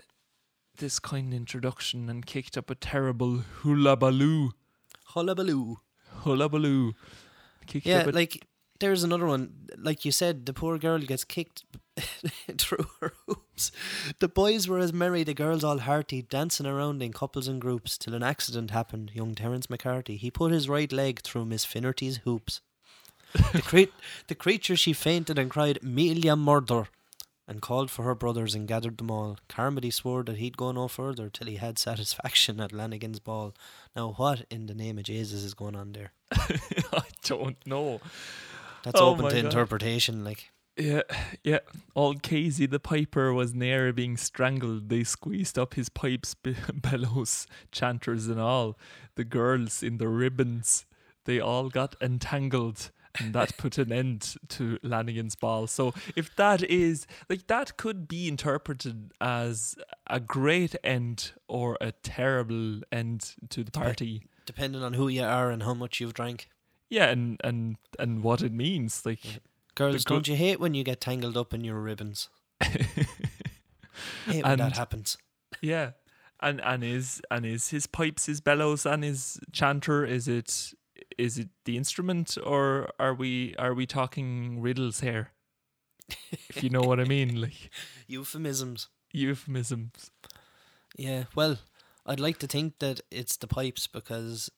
this 0.78 0.98
kind 0.98 1.34
introduction 1.34 2.08
and 2.08 2.24
kicked 2.24 2.56
up 2.56 2.70
a 2.70 2.74
terrible 2.74 3.42
hula 3.60 3.94
baloo. 3.94 4.52
Hullabaloo. 5.12 5.76
Hula 6.24 6.48
baloo. 6.48 6.94
Kicked 7.66 7.84
Yeah, 7.84 7.98
up 7.98 8.06
a 8.06 8.10
like 8.12 8.46
there's 8.80 9.02
another 9.02 9.26
one. 9.26 9.52
Like 9.76 10.04
you 10.04 10.12
said, 10.12 10.46
the 10.46 10.52
poor 10.52 10.78
girl 10.78 10.98
gets 10.98 11.24
kicked 11.24 11.64
through 12.58 12.86
her 13.00 13.12
hoops. 13.26 13.72
The 14.18 14.28
boys 14.28 14.68
were 14.68 14.78
as 14.78 14.92
merry, 14.92 15.24
the 15.24 15.34
girls 15.34 15.64
all 15.64 15.78
hearty, 15.78 16.22
dancing 16.22 16.66
around 16.66 17.02
in 17.02 17.12
couples 17.12 17.48
and 17.48 17.60
groups 17.60 17.98
till 17.98 18.14
an 18.14 18.22
accident 18.22 18.70
happened. 18.70 19.12
Young 19.14 19.34
Terence 19.34 19.68
McCarthy, 19.68 20.16
he 20.16 20.30
put 20.30 20.52
his 20.52 20.68
right 20.68 20.92
leg 20.92 21.20
through 21.20 21.44
Miss 21.44 21.64
Finnerty's 21.64 22.18
hoops. 22.18 22.60
The, 23.52 23.62
cre- 23.62 23.92
the 24.28 24.34
creature 24.34 24.76
she 24.76 24.92
fainted 24.92 25.38
and 25.38 25.50
cried, 25.50 25.80
Melia 25.82 26.36
murder, 26.36 26.88
and 27.46 27.62
called 27.62 27.90
for 27.90 28.04
her 28.04 28.14
brothers 28.14 28.54
and 28.54 28.68
gathered 28.68 28.98
them 28.98 29.10
all. 29.10 29.38
Carmody 29.48 29.90
swore 29.90 30.22
that 30.24 30.36
he'd 30.36 30.56
go 30.56 30.70
no 30.72 30.86
further 30.88 31.28
till 31.30 31.46
he 31.46 31.56
had 31.56 31.78
satisfaction 31.78 32.60
at 32.60 32.72
Lanigan's 32.72 33.20
ball. 33.20 33.54
Now, 33.96 34.12
what 34.16 34.44
in 34.50 34.66
the 34.66 34.74
name 34.74 34.98
of 34.98 35.04
Jesus 35.04 35.42
is 35.42 35.54
going 35.54 35.74
on 35.74 35.92
there? 35.92 36.12
I 36.32 37.04
don't 37.22 37.56
know. 37.66 38.00
That's 38.84 39.00
Oh 39.00 39.10
open 39.10 39.24
to 39.26 39.36
God. 39.36 39.44
interpretation. 39.44 40.24
Like, 40.24 40.50
Yeah, 40.76 41.02
yeah. 41.42 41.58
Old 41.96 42.22
Casey 42.22 42.66
the 42.66 42.78
piper 42.80 43.32
was 43.32 43.54
near 43.54 43.92
being 43.92 44.16
strangled. 44.16 44.88
They 44.88 45.04
squeezed 45.04 45.58
up 45.58 45.74
his 45.74 45.88
pipes, 45.88 46.34
be- 46.34 46.56
bellows, 46.74 47.46
chanters, 47.72 48.28
and 48.28 48.40
all. 48.40 48.78
The 49.16 49.24
girls 49.24 49.82
in 49.82 49.98
the 49.98 50.06
ribbons, 50.08 50.86
they 51.24 51.40
all 51.40 51.68
got 51.68 51.96
entangled. 52.00 52.90
And 53.18 53.32
that 53.34 53.56
put 53.56 53.78
an 53.78 53.90
end 53.90 54.36
to 54.50 54.78
Lanigan's 54.84 55.34
ball. 55.34 55.66
So, 55.66 55.92
if 56.14 56.36
that 56.36 56.62
is 56.62 57.06
like 57.28 57.48
that, 57.48 57.76
could 57.76 58.06
be 58.06 58.28
interpreted 58.28 59.10
as 59.20 59.74
a 60.06 60.20
great 60.20 60.76
end 60.84 61.32
or 61.48 61.76
a 61.80 61.90
terrible 61.90 62.82
end 62.92 63.34
to 63.48 63.64
the 63.64 63.72
party. 63.72 64.22
depending 64.46 64.82
on 64.84 64.92
who 64.92 65.08
you 65.08 65.24
are 65.24 65.50
and 65.50 65.64
how 65.64 65.74
much 65.74 65.98
you've 66.00 66.14
drank. 66.14 66.48
Yeah, 66.90 67.06
and 67.10 67.40
and 67.44 67.76
and 67.98 68.22
what 68.22 68.42
it 68.42 68.52
means. 68.52 69.04
Like, 69.04 69.40
Girls, 69.74 70.04
go- 70.04 70.14
don't 70.16 70.28
you 70.28 70.36
hate 70.36 70.58
when 70.60 70.74
you 70.74 70.84
get 70.84 71.00
tangled 71.00 71.36
up 71.36 71.52
in 71.54 71.62
your 71.64 71.80
ribbons? 71.80 72.28
hate 72.60 72.96
when 74.26 74.44
And- 74.44 74.60
that 74.60 74.76
happens. 74.76 75.16
Yeah. 75.60 75.92
And 76.40 76.60
and 76.60 76.84
is 76.84 77.20
and 77.32 77.44
is 77.44 77.70
his 77.70 77.86
pipes, 77.88 78.26
his 78.26 78.40
bellows, 78.40 78.86
and 78.86 79.02
his 79.02 79.40
chanter? 79.52 80.04
Is 80.04 80.28
it 80.28 80.72
is 81.18 81.36
it 81.36 81.48
the 81.64 81.76
instrument, 81.76 82.38
or 82.44 82.90
are 83.00 83.12
we 83.12 83.56
are 83.58 83.74
we 83.74 83.86
talking 83.86 84.60
riddles 84.60 85.00
here? 85.00 85.32
If 86.48 86.62
you 86.62 86.70
know 86.70 86.80
what 86.82 87.00
I 87.00 87.04
mean, 87.04 87.40
like 87.40 87.70
Euphemisms. 88.06 88.88
euphemisms. 89.12 90.10
Yeah, 90.96 91.24
well, 91.34 91.58
I'd 92.06 92.20
like 92.20 92.38
to 92.38 92.46
think 92.46 92.78
that 92.78 93.00
it's 93.10 93.36
the 93.36 93.48
pipes 93.48 93.86
because 93.88 94.48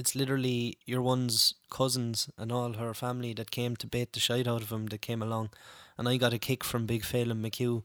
it's 0.00 0.14
literally 0.14 0.78
your 0.86 1.02
one's 1.02 1.54
cousins 1.70 2.28
and 2.38 2.50
all 2.50 2.72
her 2.72 2.94
family 2.94 3.34
that 3.34 3.50
came 3.50 3.76
to 3.76 3.86
bait 3.86 4.12
the 4.12 4.20
shite 4.20 4.48
out 4.48 4.62
of 4.62 4.72
him 4.72 4.86
that 4.86 5.02
came 5.02 5.22
along. 5.22 5.50
And 5.98 6.08
I 6.08 6.16
got 6.16 6.32
a 6.32 6.38
kick 6.38 6.64
from 6.64 6.86
Big 6.86 7.02
Phelim 7.02 7.42
McHugh 7.42 7.82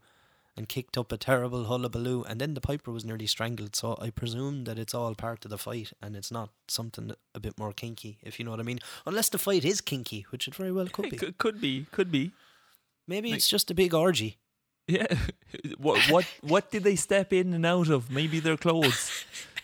and 0.56 0.70
kicked 0.70 0.98
up 0.98 1.12
a 1.12 1.18
terrible 1.18 1.66
hullabaloo. 1.66 2.24
And 2.24 2.40
then 2.40 2.54
the 2.54 2.62
piper 2.62 2.92
was 2.92 3.04
nearly 3.04 3.28
strangled. 3.28 3.76
So 3.76 3.98
I 4.02 4.10
presume 4.10 4.64
that 4.64 4.80
it's 4.80 4.94
all 4.94 5.14
part 5.14 5.44
of 5.44 5.52
the 5.52 5.58
fight 5.58 5.92
and 6.02 6.16
it's 6.16 6.32
not 6.32 6.50
something 6.70 7.12
a 7.36 7.40
bit 7.42 7.60
more 7.60 7.74
kinky, 7.74 8.18
if 8.24 8.40
you 8.40 8.46
know 8.46 8.52
what 8.52 8.62
I 8.62 8.64
mean. 8.64 8.80
Unless 9.06 9.30
the 9.30 9.38
fight 9.38 9.66
is 9.66 9.82
kinky, 9.82 10.26
which 10.30 10.48
it 10.48 10.56
very 10.56 10.72
well 10.72 10.88
could 10.88 11.10
be. 11.10 11.18
Could, 11.26 11.38
could 11.38 11.60
be, 11.60 11.86
could 11.92 12.12
be. 12.12 12.32
Maybe 13.08 13.32
like- 13.32 13.38
it's 13.38 13.50
just 13.50 13.70
a 13.70 13.76
big 13.76 13.94
orgy. 13.94 14.38
Yeah. 14.88 15.08
what 15.78 16.00
what 16.12 16.26
what 16.42 16.70
did 16.70 16.84
they 16.84 16.96
step 16.96 17.34
in 17.34 17.54
and 17.54 17.66
out 17.66 17.90
of? 17.90 18.12
Maybe 18.12 18.40
their 18.40 18.58
clothes. 18.58 19.26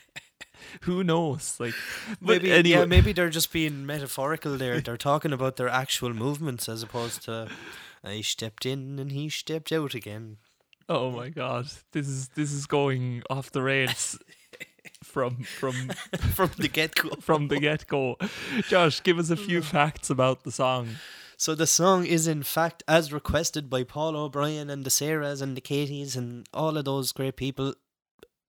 Who 0.82 1.04
knows? 1.04 1.58
Like, 1.60 1.74
but 2.22 2.42
Maybe, 2.42 2.52
anyway, 2.52 2.80
yeah, 2.80 2.86
maybe 2.86 3.14
they're 3.14 3.30
just 3.30 3.52
being 3.52 3.86
metaphorical 3.86 4.58
there. 4.58 4.82
They're 4.82 4.98
talking 4.98 5.34
about 5.34 5.58
their 5.58 5.70
actual 5.70 6.14
movements 6.14 6.70
as 6.70 6.84
opposed 6.84 7.24
to 7.24 7.50
I 8.04 8.22
stepped 8.22 8.66
in 8.66 9.00
and 9.00 9.12
he 9.12 9.30
stepped 9.30 9.72
out 9.72 9.94
again. 9.94 10.38
Oh 10.90 11.12
my 11.12 11.30
god, 11.30 11.68
this 11.92 12.08
is 12.08 12.30
this 12.30 12.52
is 12.52 12.66
going 12.66 13.24
off 13.30 13.52
the 13.52 13.62
rails 13.62 14.18
from 15.04 15.44
from 15.44 15.74
From 16.34 16.52
the 16.58 16.68
get 16.68 16.96
go. 16.96 17.10
from 17.22 17.48
the 17.48 17.60
get 17.60 17.88
go. 17.88 18.18
Josh, 18.68 19.02
give 19.04 19.20
us 19.20 19.30
a 19.30 19.38
few 19.38 19.62
mm. 19.62 19.64
facts 19.64 20.10
about 20.10 20.44
the 20.44 20.52
song. 20.52 20.96
So 21.38 21.56
the 21.56 21.68
song 21.68 22.06
is 22.06 22.28
in 22.28 22.44
fact 22.44 22.84
as 22.88 23.12
requested 23.12 23.70
by 23.70 23.84
Paul 23.84 24.16
O'Brien 24.16 24.70
and 24.70 24.84
the 24.84 24.92
Sarahs 24.92 25.42
and 25.42 25.58
the 25.58 25.62
Katies 25.62 26.16
and 26.16 26.48
all 26.54 26.78
of 26.78 26.86
those 26.86 27.12
great 27.12 27.36
people. 27.36 27.74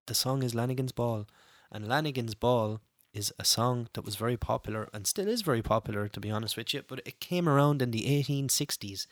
The 0.07 0.15
song 0.15 0.43
is 0.43 0.55
Lanigan's 0.55 0.93
Ball. 0.93 1.27
And 1.73 1.89
Lanigan's 1.89 2.35
Ball 2.35 2.81
is 3.15 3.33
a 3.39 3.45
song 3.45 3.89
that 3.95 4.05
was 4.05 4.17
very 4.17 4.37
popular 4.37 4.89
and 4.93 5.07
still 5.07 5.29
is 5.29 5.43
very 5.43 5.63
popular 5.63 6.07
to 6.09 6.21
be 6.21 6.31
honest 6.31 6.57
with 6.57 6.73
you, 6.73 6.83
but 6.87 7.01
it 7.05 7.21
came 7.21 7.49
around 7.49 7.83
in 7.83 7.91
the 7.91 8.05
1860s. 8.23 9.07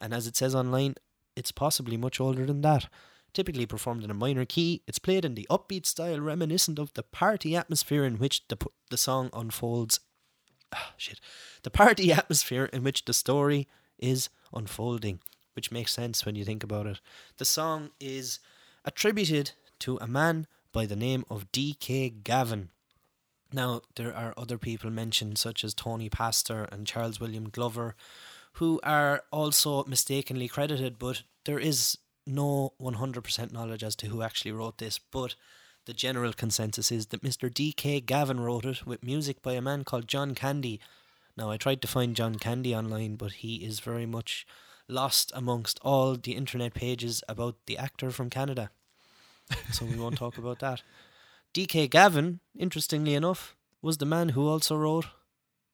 And 0.00 0.12
as 0.12 0.26
it 0.26 0.36
says 0.36 0.54
online, 0.54 0.96
it's 1.36 1.52
possibly 1.52 1.96
much 1.96 2.20
older 2.20 2.46
than 2.46 2.62
that. 2.62 2.88
Typically 3.34 3.66
performed 3.66 4.04
in 4.04 4.10
a 4.10 4.14
minor 4.14 4.44
key, 4.44 4.82
it's 4.86 4.98
played 4.98 5.24
in 5.24 5.34
the 5.34 5.46
upbeat 5.50 5.86
style 5.86 6.20
reminiscent 6.20 6.78
of 6.78 6.92
the 6.94 7.02
party 7.02 7.54
atmosphere 7.54 8.04
in 8.04 8.18
which 8.18 8.46
the, 8.48 8.56
the 8.90 8.96
song 8.96 9.30
unfolds 9.32 10.00
ah, 10.72 10.94
shit, 10.96 11.20
the 11.62 11.70
party 11.70 12.12
atmosphere 12.20 12.66
in 12.66 12.82
which 12.82 13.04
the 13.04 13.12
story 13.12 13.68
is 13.98 14.28
unfolding, 14.52 15.20
which 15.54 15.70
makes 15.70 15.92
sense 15.92 16.24
when 16.24 16.34
you 16.34 16.44
think 16.44 16.62
about 16.62 16.86
it. 16.86 17.00
The 17.36 17.44
song 17.44 17.90
is 18.00 18.40
attributed 18.84 19.52
to 19.80 19.98
a 20.00 20.06
man 20.06 20.46
by 20.78 20.86
the 20.86 20.94
name 20.94 21.24
of 21.28 21.50
D.K. 21.50 22.08
Gavin. 22.22 22.68
Now, 23.52 23.80
there 23.96 24.14
are 24.14 24.32
other 24.36 24.58
people 24.58 24.90
mentioned, 24.90 25.36
such 25.36 25.64
as 25.64 25.74
Tony 25.74 26.08
Pastor 26.08 26.68
and 26.70 26.86
Charles 26.86 27.18
William 27.18 27.48
Glover, 27.48 27.96
who 28.52 28.78
are 28.84 29.24
also 29.32 29.82
mistakenly 29.86 30.46
credited, 30.46 30.96
but 30.96 31.24
there 31.46 31.58
is 31.58 31.98
no 32.28 32.74
100% 32.80 33.50
knowledge 33.50 33.82
as 33.82 33.96
to 33.96 34.06
who 34.06 34.22
actually 34.22 34.52
wrote 34.52 34.78
this, 34.78 35.00
but 35.00 35.34
the 35.86 35.92
general 35.92 36.32
consensus 36.32 36.92
is 36.92 37.06
that 37.06 37.24
Mr. 37.24 37.52
D.K. 37.52 38.02
Gavin 38.02 38.38
wrote 38.38 38.64
it 38.64 38.86
with 38.86 39.02
music 39.02 39.42
by 39.42 39.54
a 39.54 39.60
man 39.60 39.82
called 39.82 40.06
John 40.06 40.32
Candy. 40.32 40.78
Now, 41.36 41.50
I 41.50 41.56
tried 41.56 41.82
to 41.82 41.88
find 41.88 42.14
John 42.14 42.36
Candy 42.36 42.72
online, 42.72 43.16
but 43.16 43.32
he 43.32 43.64
is 43.64 43.80
very 43.80 44.06
much 44.06 44.46
lost 44.86 45.32
amongst 45.34 45.80
all 45.82 46.14
the 46.14 46.36
internet 46.36 46.72
pages 46.72 47.24
about 47.28 47.56
the 47.66 47.76
actor 47.76 48.12
from 48.12 48.30
Canada. 48.30 48.70
So 49.72 49.84
we 49.84 49.96
won't 49.96 50.16
talk 50.18 50.38
about 50.38 50.58
that. 50.60 50.82
D.K. 51.52 51.88
Gavin, 51.88 52.40
interestingly 52.58 53.14
enough, 53.14 53.56
was 53.80 53.98
the 53.98 54.06
man 54.06 54.30
who 54.30 54.48
also 54.48 54.76
wrote 54.76 55.06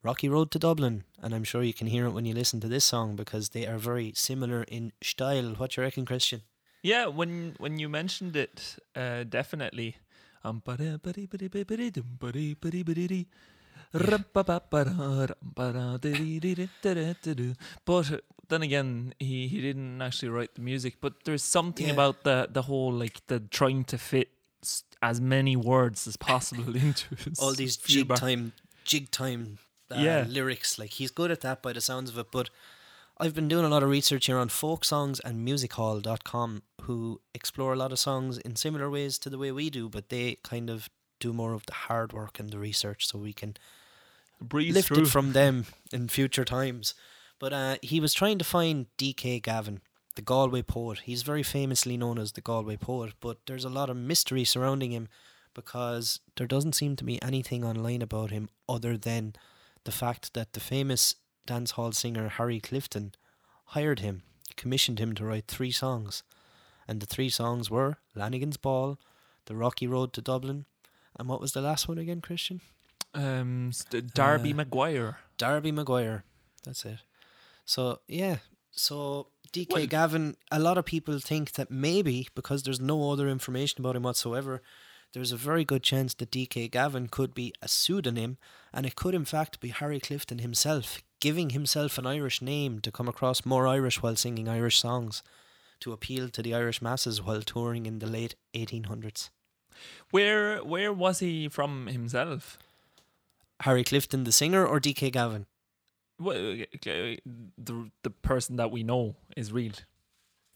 Rocky 0.03 0.29
Road 0.29 0.51
to 0.51 0.59
Dublin, 0.59 1.05
and 1.23 1.35
I'm 1.35 1.45
sure 1.45 1.63
you 1.63 1.73
can 1.73 1.87
hear 1.87 2.07
it 2.07 2.11
when 2.13 2.27
you 2.27 2.35
listen 2.35 2.61
to 2.61 2.69
this 2.69 2.85
song 2.85 3.17
because 3.17 3.49
they 3.51 3.67
are 3.67 3.79
very 3.79 4.13
similar 4.15 4.63
in 4.65 4.93
style. 5.03 5.55
What 5.57 5.77
you 5.77 5.83
reckon, 5.83 6.05
Christian? 6.05 6.43
Yeah, 6.83 7.07
when 7.07 7.55
when 7.59 7.79
you 7.79 7.89
mentioned 7.89 8.37
it, 8.37 8.77
uh, 8.95 9.25
definitely. 9.25 9.97
Um, 10.45 10.63
but 10.63 10.79
then 18.49 18.63
again, 18.63 19.15
he, 19.19 19.49
he 19.49 19.61
didn't 19.61 20.01
actually 20.03 20.29
write 20.31 20.55
the 20.55 20.61
music. 20.63 20.97
But 21.01 21.25
there's 21.25 21.43
something 21.43 21.87
Yeah. 21.87 21.93
about 21.95 22.25
the 22.25 22.49
the 22.51 22.63
whole 22.63 22.93
like 22.93 23.27
the 23.27 23.41
trying 23.41 23.85
to 23.85 23.99
fit 23.99 24.29
as 25.03 25.21
many 25.21 25.57
words 25.57 26.07
as 26.07 26.17
possible 26.17 26.75
into 26.87 27.07
All 27.39 27.53
these 27.55 27.77
jig 27.77 28.09
bar- 28.09 28.17
time, 28.17 28.53
jig 28.85 29.11
time 29.11 29.59
uh, 29.91 29.97
Yeah. 29.99 30.25
lyrics. 30.29 30.79
Like 30.79 30.91
he's 30.91 31.11
good 31.11 31.31
at 31.31 31.41
that 31.43 31.63
by 31.63 31.73
the 31.73 31.81
sounds 31.81 32.11
of 32.11 32.19
it. 32.19 32.31
But 32.31 32.51
I've 33.21 33.35
been 33.35 33.49
doing 33.49 33.65
a 33.65 33.69
lot 33.69 33.83
of 33.83 33.89
research 33.91 34.27
here 34.27 34.39
on 34.39 34.49
folk 34.49 34.85
songs 34.85 35.21
and 35.21 35.47
musichall.com, 35.47 36.63
who 36.83 37.21
explore 37.35 37.73
a 37.73 37.77
lot 37.77 37.93
of 37.93 37.99
songs 37.99 38.39
in 38.39 38.57
similar 38.57 38.91
ways 38.91 39.19
to 39.19 39.31
the 39.31 39.39
way 39.39 39.53
we 39.53 39.71
do, 39.71 39.89
but 39.89 40.09
they 40.09 40.37
kind 40.43 40.69
of 40.71 40.89
do 41.21 41.33
more 41.33 41.53
of 41.55 41.65
the 41.67 41.73
hard 41.73 42.13
work 42.13 42.41
and 42.41 42.51
the 42.51 42.59
research 42.59 43.07
so 43.07 43.19
we 43.19 43.33
can 43.33 43.57
breeze 44.41 44.75
lift 44.75 44.89
through. 44.89 45.03
it 45.05 45.09
from 45.09 45.33
them 45.33 45.67
in 45.93 46.09
future 46.09 46.45
times. 46.45 46.95
But 47.45 47.53
uh, 47.53 47.77
he 47.83 48.01
was 48.01 48.15
trying 48.15 48.39
to 48.39 48.45
find 48.45 48.87
D.K. 48.97 49.41
Gavin, 49.41 49.83
the 50.17 50.23
Galway 50.23 50.63
poet. 50.63 51.01
He's 51.01 51.21
very 51.23 51.43
famously 51.43 51.99
known 51.99 52.19
as 52.19 52.33
the 52.33 52.41
Galway 52.41 52.79
poet, 52.79 53.13
but 53.21 53.37
there's 53.47 53.67
a 53.67 53.69
lot 53.69 53.91
of 53.91 53.99
mystery 53.99 54.45
surrounding 54.45 54.93
him 54.93 55.09
because 55.53 56.21
there 56.39 56.47
doesn't 56.47 56.73
seem 56.75 56.97
to 56.97 57.05
be 57.05 57.23
anything 57.23 57.63
online 57.63 58.01
about 58.01 58.31
him 58.31 58.49
other 58.67 58.97
than 58.97 59.35
the 59.85 59.93
fact 59.93 60.33
that 60.33 60.55
the 60.55 60.59
famous 60.61 61.17
dancehall 61.47 61.93
singer 61.95 62.31
Harry 62.31 62.61
Clifton 62.61 63.13
hired 63.67 63.99
him, 64.01 64.23
commissioned 64.57 64.99
him 64.99 65.15
to 65.15 65.27
write 65.27 65.47
three 65.47 65.71
songs. 65.71 66.23
And 66.89 66.99
the 67.01 67.07
three 67.07 67.29
songs 67.29 67.71
were 67.71 67.99
Lanigan's 68.15 68.57
Ball, 68.57 68.99
The 69.45 69.55
Rocky 69.55 69.87
Road 69.87 70.15
to 70.15 70.23
Dublin, 70.23 70.65
and 71.19 71.29
what 71.29 71.43
was 71.43 71.53
the 71.53 71.61
last 71.61 71.89
one 71.89 71.99
again, 71.99 72.23
Christian? 72.23 72.63
um, 73.13 73.71
Darby 74.15 74.55
Uh, 74.55 74.57
Maguire. 74.57 75.19
Darby 75.37 75.73
Maguire. 75.73 76.25
That's 76.65 76.87
it. 76.87 77.01
So 77.65 78.01
yeah. 78.09 78.39
So 78.71 79.29
DK 79.53 79.73
Well- 79.73 79.87
Gavin, 79.87 80.37
a 80.51 80.59
lot 80.59 80.79
of 80.79 80.85
people 80.85 81.19
think 81.19 81.53
that 81.53 81.71
maybe 81.71 82.29
because 82.35 82.63
there's 82.63 82.81
no 82.81 83.11
other 83.13 83.29
information 83.29 83.81
about 83.81 83.97
him 83.97 84.03
whatsoever, 84.03 84.63
there's 85.13 85.33
a 85.33 85.37
very 85.37 85.65
good 85.65 85.83
chance 85.85 86.13
that 86.15 86.33
DK 86.33 86.69
Gavin 86.71 87.07
could 87.09 87.35
be 87.35 87.53
a 87.63 87.69
pseudonym 87.69 88.37
and 88.73 88.85
it 88.85 88.97
could 88.97 89.15
in 89.15 89.25
fact 89.25 89.61
be 89.61 89.69
Harry 89.69 90.01
Clifton 90.01 90.39
himself, 90.41 91.01
giving 91.21 91.51
himself 91.51 91.99
an 91.99 92.07
Irish 92.07 92.43
name 92.43 92.81
to 92.81 92.91
come 92.91 93.09
across 93.09 93.47
more 93.47 93.69
Irish 93.69 94.03
while 94.03 94.17
singing 94.17 94.49
Irish 94.49 94.81
songs, 94.81 95.23
to 95.81 95.93
appeal 95.93 96.29
to 96.31 96.43
the 96.43 96.53
Irish 96.55 96.83
masses 96.83 97.23
while 97.23 97.43
touring 97.43 97.87
in 97.87 98.01
the 98.01 98.07
late 98.09 98.35
1800s. 98.55 99.31
Where 100.11 100.59
where 100.65 100.93
was 100.93 101.21
he 101.21 101.49
from 101.49 101.87
himself? 101.87 102.59
Harry 103.61 103.85
Clifton, 103.85 104.25
the 104.25 104.33
singer, 104.33 104.67
or 104.67 104.81
DK 104.81 105.13
Gavin? 105.13 105.47
Well, 106.19 106.57
the 107.57 107.91
the 108.03 108.11
person 108.11 108.57
that 108.57 108.71
we 108.71 108.83
know 108.83 109.17
is 109.37 109.53
real. 109.53 109.73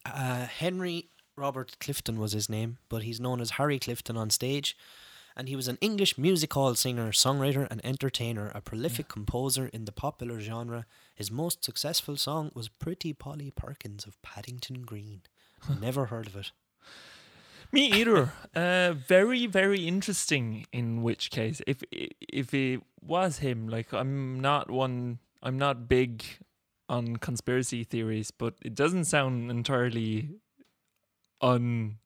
Uh, 0.05 0.47
Henry 0.47 1.11
Robert 1.37 1.77
Clifton 1.81 2.19
was 2.19 2.33
his 2.33 2.49
name, 2.49 2.79
but 2.89 3.03
he's 3.03 3.21
known 3.21 3.41
as 3.41 3.51
Harry 3.51 3.79
Clifton 3.79 4.17
on 4.17 4.31
stage. 4.31 4.77
And 5.37 5.49
he 5.49 5.55
was 5.55 5.69
an 5.69 5.79
English 5.81 6.19
music 6.19 6.53
hall 6.55 6.75
singer, 6.75 7.13
songwriter, 7.13 7.69
and 7.71 7.81
entertainer, 7.85 8.51
a 8.57 8.61
prolific 8.61 9.07
composer 9.07 9.69
in 9.69 9.85
the 9.85 9.93
popular 9.93 10.41
genre. 10.41 10.85
His 11.15 11.31
most 11.31 11.65
successful 11.65 12.17
song 12.17 12.51
was 12.55 12.69
Pretty 12.69 13.13
Polly 13.13 13.53
Perkins 13.55 14.05
of 14.05 14.21
Paddington 14.21 14.83
Green. 14.83 15.23
Never 15.81 16.07
heard 16.07 16.27
of 16.27 16.35
it. 16.35 16.51
Me 17.71 17.87
either. 17.93 18.33
uh, 18.57 18.95
very 18.95 19.47
very 19.47 19.87
interesting. 19.87 20.67
In 20.73 21.03
which 21.03 21.31
case, 21.31 21.61
if 21.67 21.83
if 21.93 22.53
it 22.53 22.81
was 23.01 23.39
him, 23.39 23.69
like 23.69 23.93
I'm 23.93 24.41
not 24.41 24.71
one. 24.71 25.19
I'm 25.43 25.59
not 25.59 25.89
big 25.89 26.25
on 26.89 27.17
conspiracy 27.17 27.85
theories, 27.85 28.31
but 28.31 28.55
it 28.63 28.75
doesn't 28.75 29.05
sound 29.05 29.51
entirely 29.51 30.31
unprobable. 31.41 31.99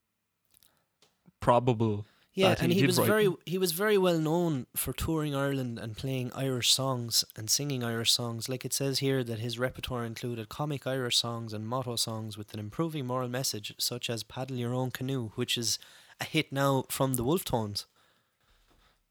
Yeah, 2.34 2.54
and 2.60 2.72
he 2.72 2.80
he 2.80 2.86
was 2.86 2.98
write 2.98 3.06
very 3.06 3.24
them. 3.26 3.36
he 3.44 3.58
was 3.58 3.72
very 3.72 3.98
well 3.98 4.18
known 4.18 4.66
for 4.74 4.94
touring 4.94 5.34
Ireland 5.34 5.78
and 5.78 5.94
playing 5.94 6.32
Irish 6.34 6.72
songs 6.72 7.26
and 7.36 7.50
singing 7.50 7.84
Irish 7.84 8.10
songs. 8.10 8.48
Like 8.48 8.64
it 8.64 8.72
says 8.72 9.00
here 9.00 9.22
that 9.22 9.38
his 9.38 9.58
repertoire 9.58 10.06
included 10.06 10.48
comic 10.48 10.86
Irish 10.86 11.18
songs 11.18 11.52
and 11.52 11.68
motto 11.68 11.96
songs 11.96 12.38
with 12.38 12.54
an 12.54 12.60
improving 12.60 13.06
moral 13.06 13.28
message, 13.28 13.74
such 13.78 14.08
as 14.08 14.22
"Paddle 14.22 14.56
Your 14.56 14.72
Own 14.72 14.90
Canoe," 14.90 15.28
which 15.34 15.58
is 15.58 15.78
a 16.20 16.24
hit 16.24 16.50
now 16.52 16.86
from 16.88 17.14
the 17.14 17.24
Wolfe 17.24 17.44
Tones. 17.44 17.86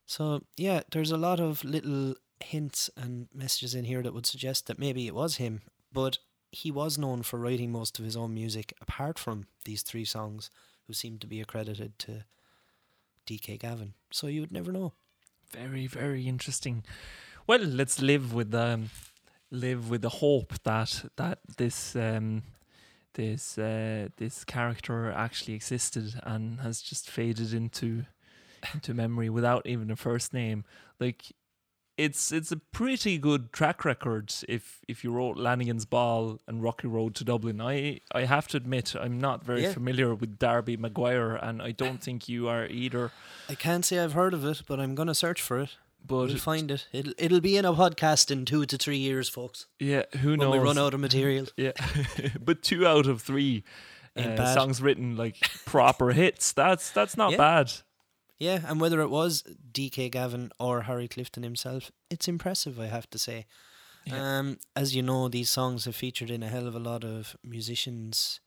So 0.08 0.42
yeah, 0.58 0.82
there's 0.92 1.12
a 1.12 1.18
lot 1.18 1.40
of 1.40 1.64
little 1.64 2.16
hints 2.44 2.90
and 2.96 3.28
messages 3.34 3.76
in 3.76 3.86
here 3.86 4.02
that 4.02 4.14
would 4.14 4.26
suggest 4.26 4.68
that 4.68 4.80
maybe 4.80 5.08
it 5.08 5.16
was 5.16 5.38
him, 5.38 5.62
but 5.92 6.18
he 6.52 6.72
was 6.72 6.98
known 6.98 7.24
for 7.24 7.40
writing 7.40 7.72
most 7.72 7.98
of 7.98 8.06
his 8.06 8.18
own 8.18 8.34
music 8.34 8.74
apart 8.82 9.18
from 9.18 9.48
these 9.66 9.84
three 9.84 10.06
songs, 10.06 10.50
who 10.88 10.94
seem 10.94 11.18
to 11.20 11.28
be 11.28 11.40
accredited 11.40 11.98
to 12.00 12.26
DK 13.26 13.60
Gavin. 13.60 13.94
So 14.12 14.28
you 14.28 14.42
would 14.42 14.52
never 14.52 14.72
know. 14.72 14.94
Very, 15.52 15.88
very 15.88 16.28
interesting. 16.28 16.84
Well, 17.48 17.60
let's 17.60 18.02
live 18.02 18.34
with 18.34 18.54
um, 18.54 18.90
live 19.50 19.90
with 19.90 20.02
the 20.02 20.10
hope 20.10 20.54
that 20.64 21.06
that 21.18 21.40
this 21.58 21.96
um, 21.96 22.44
this 23.14 23.58
uh, 23.58 24.10
this 24.18 24.44
character 24.44 25.12
actually 25.12 25.54
existed 25.54 26.20
and 26.24 26.62
has 26.62 26.82
just 26.82 27.10
faded 27.10 27.54
into 27.54 28.06
into 28.74 28.94
memory 28.94 29.30
without 29.30 29.66
even 29.66 29.92
a 29.92 29.96
first 29.96 30.34
name. 30.34 30.64
Like 31.00 31.34
it's 32.06 32.32
it's 32.32 32.52
a 32.52 32.58
pretty 32.58 33.18
good 33.18 33.52
track 33.54 33.86
record 33.86 34.34
if 34.48 34.80
if 34.88 35.04
you 35.04 35.12
wrote 35.12 35.38
Lanigan's 35.38 35.86
Ball 35.86 36.40
and 36.48 36.64
Rocky 36.64 36.88
Road 36.88 37.16
to 37.16 37.24
Dublin. 37.24 37.62
I 37.62 38.00
I 38.12 38.26
have 38.26 38.48
to 38.50 38.58
admit 38.58 38.96
I'm 38.96 39.20
not 39.20 39.44
very 39.46 39.64
Yeah. 39.64 39.74
familiar 39.74 40.16
with 40.16 40.38
Darby 40.40 40.78
Maguire 40.78 41.36
and 41.36 41.62
I 41.62 41.72
don't 41.72 42.02
think 42.04 42.28
you 42.30 42.48
are 42.50 42.66
either. 42.68 43.12
I 43.50 43.56
can't 43.56 43.86
say 43.86 44.00
I've 44.00 44.14
heard 44.14 44.34
of 44.34 44.44
it, 44.46 44.64
but 44.68 44.80
I'm 44.80 44.96
gonna 44.96 45.16
search 45.16 45.42
for 45.42 45.60
it. 45.60 45.78
But 46.04 46.28
We'll 46.30 46.38
find 46.38 46.72
it. 46.72 46.88
It'll 46.92 47.14
it'll 47.18 47.42
be 47.42 47.58
in 47.58 47.66
a 47.66 47.74
podcast 47.74 48.32
in 48.32 48.46
two 48.46 48.66
to 48.66 48.78
three 48.78 48.98
years, 48.98 49.30
folks. 49.30 49.68
yeah, 49.80 50.04
who 50.22 50.30
When 50.32 50.40
knows? 50.40 50.54
we 50.54 50.60
run 50.60 50.78
out 50.80 50.94
of 50.96 51.00
material. 51.00 51.46
Yeah, 51.58 51.74
but 52.48 52.64
two 52.64 52.88
out 52.88 53.06
of 53.08 53.22
three 53.22 53.64
uh, 54.16 54.54
songs 54.54 54.82
written 54.82 55.16
like 55.16 55.38
proper 55.66 56.12
hits. 56.12 56.54
That's 56.54 56.90
that's 56.92 57.16
not 57.16 57.32
Yeah. 57.32 57.38
bad. 57.38 57.72
Yeah, 58.42 58.62
and 58.66 58.82
whether 58.82 59.02
it 59.02 59.12
was 59.12 59.44
DK 59.72 60.10
Gavin 60.10 60.52
or 60.60 60.82
Harry 60.82 61.08
Clifton 61.08 61.44
himself, 61.44 61.92
it's 62.10 62.28
impressive, 62.28 62.80
I 62.80 62.88
have 62.88 63.08
to 63.12 63.20
say. 63.20 63.46
Yeah. 64.04 64.40
Um, 64.40 64.58
as 64.76 64.96
you 64.96 65.04
know, 65.04 65.28
these 65.28 65.52
songs 65.52 65.86
have 65.86 65.96
featured 65.96 66.32
in 66.32 66.42
a 66.42 66.48
hell 66.48 66.66
of 66.66 66.74
a 66.74 66.80
lot 66.80 67.04
of 67.04 67.38
musicians' 67.44 68.40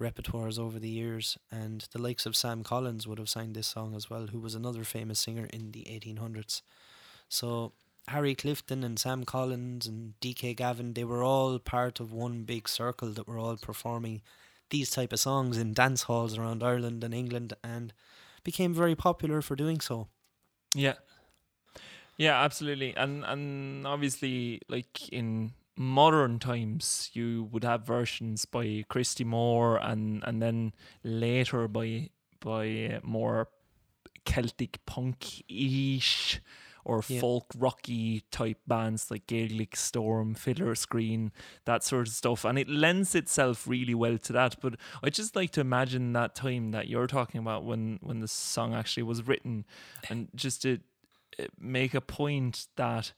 repertoires 0.00 0.58
over 0.58 0.80
the 0.80 0.88
years, 0.88 1.38
and 1.52 1.86
the 1.92 2.02
likes 2.02 2.26
of 2.26 2.34
Sam 2.34 2.64
Collins 2.64 3.06
would 3.06 3.20
have 3.20 3.28
sang 3.28 3.52
this 3.52 3.68
song 3.68 3.94
as 3.94 4.10
well, 4.10 4.26
who 4.26 4.40
was 4.40 4.56
another 4.56 4.82
famous 4.82 5.20
singer 5.20 5.46
in 5.52 5.70
the 5.70 5.84
1800s. 5.84 6.62
So 7.28 7.70
Harry 8.08 8.34
Clifton 8.34 8.82
and 8.82 8.98
Sam 8.98 9.22
Collins 9.22 9.86
and 9.86 10.14
DK 10.20 10.56
Gavin, 10.56 10.94
they 10.94 11.04
were 11.04 11.22
all 11.22 11.60
part 11.60 12.00
of 12.00 12.12
one 12.12 12.42
big 12.42 12.68
circle 12.68 13.10
that 13.10 13.28
were 13.28 13.38
all 13.38 13.56
performing 13.56 14.20
these 14.70 14.90
type 14.90 15.12
of 15.12 15.20
songs 15.20 15.58
in 15.58 15.74
dance 15.74 16.02
halls 16.02 16.36
around 16.36 16.64
Ireland 16.64 17.04
and 17.04 17.14
England, 17.14 17.52
and 17.62 17.92
became 18.44 18.74
very 18.74 18.94
popular 18.94 19.42
for 19.42 19.56
doing 19.56 19.80
so. 19.80 20.08
Yeah, 20.74 20.94
yeah, 22.16 22.42
absolutely. 22.42 22.94
And 22.96 23.24
and 23.24 23.86
obviously, 23.86 24.60
like 24.68 25.08
in 25.10 25.52
modern 25.76 26.38
times, 26.40 27.10
you 27.12 27.48
would 27.52 27.64
have 27.64 27.86
versions 27.86 28.44
by 28.44 28.84
Christy 28.88 29.24
Moore, 29.24 29.78
and 29.78 30.22
and 30.26 30.42
then 30.42 30.72
later 31.04 31.68
by 31.68 32.10
by 32.40 32.94
uh, 32.96 33.00
more 33.02 33.48
Celtic 34.24 34.84
punk 34.84 35.42
ish 35.48 36.40
or 36.84 37.02
Yeah. 37.08 37.20
folk 37.20 37.46
rocky 37.56 38.22
type 38.30 38.58
bands 38.66 39.10
like 39.10 39.26
Gaelic 39.26 39.76
Storm, 39.76 40.34
Fiddler's 40.34 40.86
Green, 40.86 41.32
that 41.64 41.82
sort 41.84 42.08
of 42.08 42.14
stuff. 42.14 42.44
And 42.44 42.58
it 42.58 42.68
lends 42.68 43.14
itself 43.14 43.66
really 43.66 43.94
well 43.94 44.18
to 44.18 44.32
that. 44.32 44.56
But 44.60 44.76
I 45.02 45.10
just 45.10 45.36
like 45.36 45.50
to 45.52 45.60
imagine 45.60 46.12
that 46.14 46.34
time 46.34 46.70
that 46.70 46.88
you're 46.88 47.06
talking 47.06 47.40
about 47.40 47.64
when 47.64 47.98
when 48.02 48.20
the 48.20 48.28
song 48.28 48.74
actually 48.74 49.02
was 49.02 49.26
written, 49.26 49.64
and 50.08 50.28
just 50.34 50.62
to 50.62 50.78
uh, 51.38 51.44
make 51.58 51.94
a 51.94 52.00
point 52.00 52.68
that 52.76 53.12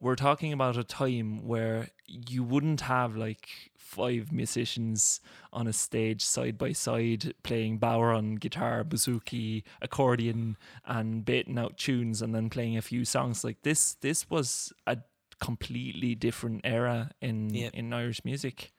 we're 0.00 0.16
talking 0.16 0.52
about 0.52 0.76
a 0.76 0.84
time 0.84 1.46
where 1.46 1.88
you 2.06 2.42
wouldn't 2.42 2.82
have 2.82 3.16
like 3.16 3.48
five 3.76 4.30
musicians 4.32 5.20
on 5.52 5.66
a 5.66 5.72
stage 5.72 6.22
side 6.22 6.58
by 6.58 6.72
side 6.72 7.32
playing 7.42 7.78
on 8.12 8.34
guitar, 8.34 8.84
bouzouki, 8.84 9.62
accordion, 9.80 10.56
and 10.84 11.24
baiting 11.24 11.58
out 11.58 11.78
tunes 11.78 12.20
and 12.20 12.34
then 12.34 12.50
playing 12.50 12.76
a 12.76 12.82
few 12.82 13.04
songs 13.04 13.42
like 13.44 13.62
this. 13.62 13.94
This 14.00 14.28
was 14.28 14.72
a 14.86 14.98
completely 15.40 16.14
different 16.14 16.60
era 16.64 17.10
in 17.20 17.54
Yeah. 17.54 17.70
in 17.72 17.92
Irish 17.92 18.24
music. 18.24 18.72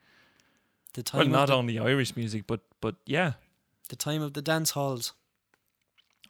The 0.94 1.02
time 1.02 1.18
Well, 1.20 1.28
not 1.40 1.46
the, 1.48 1.54
only 1.54 1.78
Irish 1.78 2.16
music, 2.16 2.46
but 2.46 2.60
but 2.80 2.96
yeah. 3.06 3.32
the 3.88 3.96
time 3.96 4.22
of 4.22 4.32
the 4.34 4.42
dance 4.42 4.72
halls. 4.72 5.14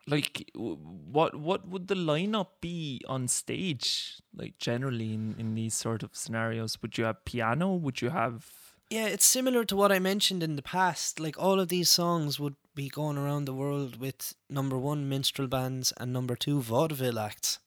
Like 0.09 0.51
what 0.55 1.35
what 1.35 1.69
would 1.69 1.89
the 1.89 1.95
lineup 1.95 2.49
be 2.61 3.01
on 3.07 3.29
stage 3.29 4.19
like 4.35 4.59
generally 4.59 5.13
in, 5.15 5.35
in 5.39 5.55
these 5.55 5.75
sort 5.75 6.03
of 6.03 6.17
scenarios 6.17 6.81
would 6.83 6.97
you 6.99 7.05
have 7.05 7.25
piano 7.25 7.75
would 7.75 8.01
you 8.01 8.11
have 8.11 8.51
Yeah, 8.91 9.07
it's 9.15 9.27
similar 9.27 9.65
to 9.67 9.77
what 9.77 9.93
I 9.93 9.99
mentioned 9.99 10.43
in 10.43 10.57
the 10.57 10.63
past. 10.63 11.21
Like 11.21 11.37
all 11.39 11.61
of 11.61 11.69
these 11.69 11.91
songs 11.91 12.41
would 12.41 12.57
be 12.75 12.89
going 12.89 13.19
around 13.19 13.45
the 13.45 13.53
world 13.53 14.01
with 14.01 14.35
number 14.49 14.79
one 14.79 15.09
minstrel 15.09 15.47
bands 15.49 15.93
and 15.99 16.11
number 16.11 16.35
two 16.37 16.63
vaudeville 16.63 17.19
acts. 17.19 17.59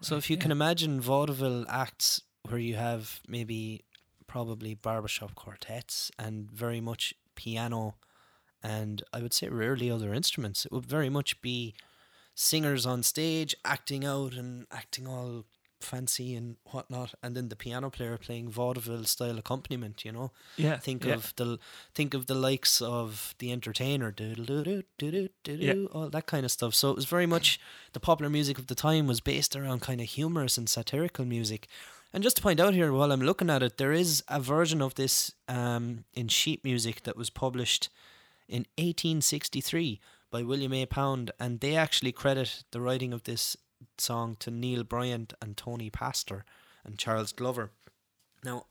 So 0.00 0.16
if 0.16 0.30
you 0.30 0.38
can 0.38 0.50
imagine 0.50 1.00
vaudeville 1.00 1.66
acts 1.68 2.22
where 2.48 2.58
you 2.58 2.76
have 2.76 3.20
maybe 3.28 3.84
probably 4.26 4.74
barbershop 4.74 5.34
quartets 5.34 6.10
and 6.18 6.50
very 6.50 6.80
much 6.80 7.14
piano 7.34 7.96
and 8.64 9.02
I 9.12 9.20
would 9.20 9.34
say 9.34 9.48
rarely 9.48 9.90
other 9.90 10.12
instruments, 10.14 10.64
it 10.64 10.72
would 10.72 10.86
very 10.86 11.10
much 11.10 11.40
be 11.42 11.74
singers 12.34 12.84
on 12.86 13.02
stage 13.02 13.54
acting 13.64 14.04
out 14.04 14.32
and 14.34 14.66
acting 14.72 15.06
all 15.06 15.44
fancy 15.80 16.34
and 16.34 16.56
whatnot, 16.72 17.14
and 17.22 17.36
then 17.36 17.50
the 17.50 17.56
piano 17.56 17.90
player 17.90 18.16
playing 18.16 18.48
vaudeville 18.48 19.04
style 19.04 19.38
accompaniment. 19.38 20.02
You 20.04 20.12
know, 20.12 20.30
yeah 20.56 20.78
think 20.78 21.04
yeah. 21.04 21.14
of 21.14 21.34
the 21.36 21.58
think 21.94 22.14
of 22.14 22.26
the 22.26 22.34
likes 22.34 22.80
of 22.80 23.34
the 23.38 23.52
entertainer, 23.52 24.12
Yeah. 24.18 25.74
all 25.92 26.08
that 26.08 26.26
kind 26.26 26.44
of 26.44 26.50
stuff. 26.50 26.74
So 26.74 26.90
it 26.90 26.96
was 26.96 27.04
very 27.04 27.26
much 27.26 27.60
the 27.92 28.00
popular 28.00 28.30
music 28.30 28.58
of 28.58 28.66
the 28.66 28.74
time 28.74 29.06
was 29.06 29.20
based 29.20 29.54
around 29.54 29.80
kind 29.82 30.00
of 30.00 30.08
humorous 30.08 30.56
and 30.58 30.68
satirical 30.68 31.26
music. 31.26 31.68
And 32.14 32.22
just 32.22 32.36
to 32.36 32.42
point 32.42 32.60
out 32.60 32.74
here, 32.74 32.92
while 32.92 33.12
I'm 33.12 33.20
looking 33.20 33.50
at 33.50 33.62
it, 33.62 33.76
there 33.76 33.92
is 33.92 34.22
a 34.28 34.40
version 34.40 34.80
of 34.80 34.94
this 34.94 35.32
um, 35.48 36.04
in 36.14 36.28
sheet 36.28 36.62
music 36.64 37.02
that 37.02 37.16
was 37.16 37.28
published 37.28 37.90
in 38.48 38.66
1863 38.76 40.00
by 40.30 40.42
William 40.42 40.72
A. 40.72 40.86
Pond, 40.86 41.30
and 41.38 41.60
they 41.60 41.76
actually 41.76 42.12
credit 42.12 42.64
the 42.70 42.80
writing 42.80 43.12
of 43.12 43.24
this 43.24 43.56
song 43.98 44.36
to 44.40 44.50
Neil 44.50 44.84
Bryant 44.84 45.32
and 45.40 45.56
Tony 45.56 45.90
Pastor 45.90 46.44
and 46.84 46.98
Charles 46.98 47.32
Glover. 47.32 47.70
Now, 48.44 48.66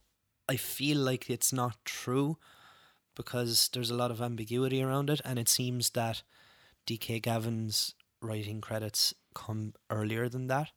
I 0.48 0.58
feel 0.58 0.98
like 0.98 1.30
it's 1.30 1.54
not 1.54 1.84
true 1.86 2.38
because 3.16 3.70
there's 3.74 3.90
a 3.90 3.96
lot 3.96 4.12
of 4.12 4.22
ambiguity 4.22 4.82
around 4.82 5.10
it, 5.10 5.22
and 5.24 5.40
it 5.40 5.50
seems 5.50 5.92
that 5.92 6.24
DK 6.88 7.22
Gavin's 7.22 7.94
writing 8.22 8.62
credits 8.62 9.14
come 9.34 9.74
earlier 9.90 10.28
than 10.30 10.48
that. 10.48 10.72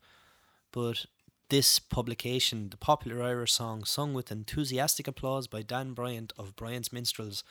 But 0.73 1.07
this 1.49 1.79
publication, 1.79 2.69
the 2.71 2.77
popular 2.77 3.23
Irish 3.23 3.53
song 3.53 3.85
sung 3.85 4.15
with 4.15 4.33
enthusiastic 4.33 5.09
applause 5.09 5.47
by 5.47 5.63
Dan 5.63 5.93
Bryant 5.93 6.33
of 6.39 6.57
Bryant's 6.57 6.93
Minstrels, 6.93 7.45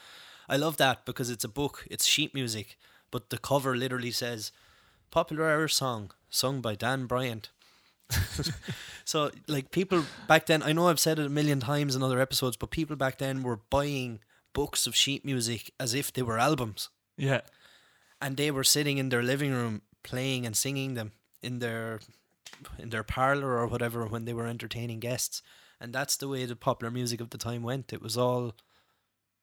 I 0.48 0.58
love 0.58 0.78
that 0.78 1.06
because 1.06 1.30
it's 1.30 1.44
a 1.44 1.50
book, 1.50 1.86
it's 1.90 2.06
sheet 2.06 2.34
music, 2.34 2.78
but 3.12 3.30
the 3.30 3.38
cover 3.38 3.76
literally 3.76 4.12
says 4.12 4.52
popular 5.12 5.50
Irish 5.50 5.74
song 5.74 6.12
sung 6.30 6.62
by 6.62 6.76
Dan 6.76 7.06
Bryant. 7.06 7.50
so 9.06 9.32
like 9.48 9.72
people 9.72 10.06
back 10.28 10.46
then 10.46 10.62
I 10.62 10.74
know 10.74 10.90
I've 10.90 11.00
said 11.00 11.18
it 11.18 11.26
a 11.26 11.30
million 11.30 11.60
times 11.60 11.96
in 11.96 12.04
other 12.04 12.20
episodes, 12.20 12.58
but 12.58 12.70
people 12.70 12.96
back 12.96 13.18
then 13.18 13.42
were 13.42 13.62
buying 13.70 14.20
books 14.54 14.86
of 14.86 14.96
sheet 14.96 15.26
music 15.26 15.72
as 15.80 15.94
if 15.94 16.14
they 16.14 16.22
were 16.22 16.38
albums. 16.38 16.90
yeah 17.18 17.42
And 18.22 18.38
they 18.38 18.52
were 18.52 18.64
sitting 18.64 18.98
in 18.98 19.10
their 19.10 19.24
living 19.24 19.52
room 19.52 19.82
playing 20.04 20.46
and 20.46 20.56
singing 20.56 20.94
them 20.94 21.14
in 21.42 21.60
their 21.60 22.00
in 22.78 22.90
their 22.90 23.04
parlor 23.04 23.58
or 23.58 23.68
whatever 23.68 24.06
when 24.06 24.26
they 24.26 24.34
were 24.34 24.48
entertaining 24.48 25.00
guests. 25.00 25.42
And 25.80 25.92
that's 25.94 26.16
the 26.16 26.28
way 26.28 26.46
the 26.46 26.56
popular 26.56 26.92
music 26.92 27.20
of 27.20 27.32
the 27.32 27.38
time 27.38 27.64
went. 27.64 27.92
It 27.92 28.02
was 28.02 28.18
all 28.18 28.54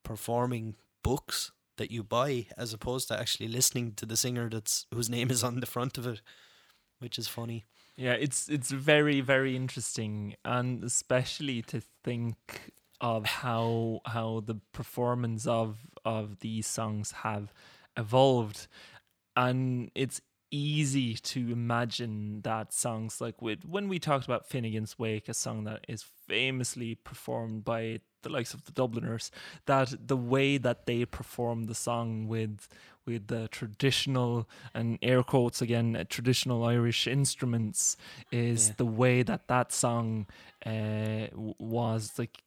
performing 0.02 0.76
books 1.02 1.52
that 1.78 1.90
you 1.90 2.02
buy 2.02 2.46
as 2.56 2.72
opposed 2.72 3.08
to 3.08 3.18
actually 3.18 3.48
listening 3.48 3.92
to 3.94 4.06
the 4.06 4.16
singer 4.16 4.48
that's 4.48 4.86
whose 4.94 5.08
name 5.10 5.30
is 5.30 5.42
on 5.42 5.60
the 5.60 5.66
front 5.66 5.98
of 5.98 6.06
it, 6.06 6.20
which 6.98 7.18
is 7.18 7.28
funny. 7.28 7.64
yeah 7.96 8.12
it's 8.12 8.48
it's 8.48 8.70
very 8.70 9.20
very 9.20 9.54
interesting 9.54 10.34
and 10.44 10.82
especially 10.84 11.60
to 11.62 11.82
think 12.04 12.72
of 13.00 13.26
how 13.26 14.00
how 14.06 14.40
the 14.46 14.56
performance 14.72 15.46
of 15.46 15.68
of 16.04 16.38
these 16.40 16.66
songs 16.66 17.12
have 17.24 17.52
evolved 17.96 18.66
and 19.36 19.90
it's 19.94 20.20
easy 20.52 21.14
to 21.14 21.50
imagine 21.50 22.42
that 22.42 22.72
songs 22.72 23.20
like 23.20 23.40
with 23.42 23.64
when 23.64 23.88
we 23.88 23.98
talked 23.98 24.26
about 24.26 24.46
Finnegan's 24.46 24.98
Wake 24.98 25.28
a 25.28 25.34
song 25.34 25.64
that 25.64 25.80
is 25.88 26.04
famously 26.28 26.94
performed 26.94 27.64
by 27.64 28.00
the 28.22 28.28
likes 28.28 28.54
of 28.54 28.64
the 28.66 28.72
Dubliners 28.72 29.30
that 29.66 29.94
the 30.06 30.16
way 30.16 30.58
that 30.58 30.86
they 30.86 31.04
perform 31.06 31.64
the 31.64 31.74
song 31.74 32.28
with 32.28 32.68
with 33.06 33.26
the 33.26 33.48
traditional 33.48 34.48
and 34.74 34.98
air 35.02 35.22
quotes 35.24 35.60
again 35.62 35.96
uh, 35.96 36.04
traditional 36.08 36.62
Irish 36.64 37.06
instruments 37.08 37.96
is 38.30 38.68
Yeah. 38.68 38.74
the 38.76 38.86
way 38.86 39.22
that 39.24 39.48
that 39.48 39.72
song 39.72 40.26
uh, 40.64 41.26
was 41.58 42.12
like 42.18 42.42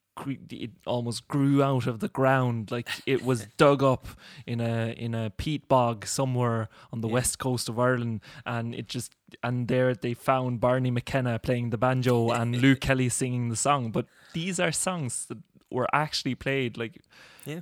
it 0.49 0.71
almost 0.85 1.27
grew 1.27 1.61
out 1.61 1.87
of 1.87 1.99
the 1.99 2.07
ground 2.07 2.71
like 2.71 2.87
it 3.05 3.23
was 3.23 3.45
dug 3.57 3.83
up 3.83 4.07
in 4.47 4.59
a 4.61 4.93
in 4.97 5.13
a 5.13 5.29
peat 5.29 5.67
bog 5.67 6.05
somewhere 6.05 6.69
on 6.93 7.01
the 7.01 7.07
Yeah. 7.07 7.13
west 7.15 7.37
coast 7.39 7.69
of 7.69 7.77
Ireland 7.79 8.21
and 8.45 8.73
it 8.73 8.87
just 8.87 9.13
and 9.43 9.67
there 9.67 9.93
they 9.93 10.13
found 10.13 10.59
Barney 10.61 10.91
McKenna 10.91 11.37
playing 11.39 11.69
the 11.71 11.77
banjo 11.77 12.29
and 12.39 12.55
Luke 12.61 12.79
Kelly 12.81 13.09
singing 13.09 13.49
the 13.49 13.55
song 13.55 13.91
but 13.91 14.05
these 14.33 14.59
are 14.59 14.71
songs 14.71 15.25
that 15.27 15.37
were 15.69 15.87
actually 15.93 16.35
played 16.35 16.77
like 16.77 17.01
Yeah. 17.45 17.61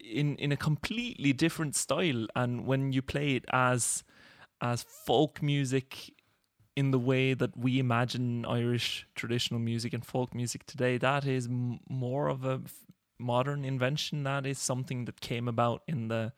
in 0.00 0.36
in 0.36 0.52
a 0.52 0.56
completely 0.56 1.32
different 1.32 1.74
style 1.76 2.26
and 2.36 2.66
when 2.66 2.92
you 2.92 3.02
play 3.02 3.34
it 3.36 3.44
as 3.52 4.04
as 4.60 4.84
folk 5.06 5.42
music 5.42 6.12
in 6.80 6.90
the 6.90 6.98
way 6.98 7.34
that 7.34 7.56
we 7.56 7.78
imagine 7.78 8.44
Irish 8.46 9.06
traditional 9.14 9.60
music 9.60 9.92
and 9.92 10.04
folk 10.04 10.34
music 10.34 10.64
today. 10.64 10.98
That 10.98 11.26
is 11.26 11.46
m- 11.46 11.80
more 11.88 12.28
of 12.28 12.44
a 12.44 12.56
f- 12.64 12.74
modern 13.18 13.64
invention. 13.64 14.22
That 14.24 14.46
is 14.46 14.58
something 14.58 15.04
that 15.04 15.20
came 15.20 15.46
about 15.46 15.82
in 15.86 16.08
the 16.08 16.32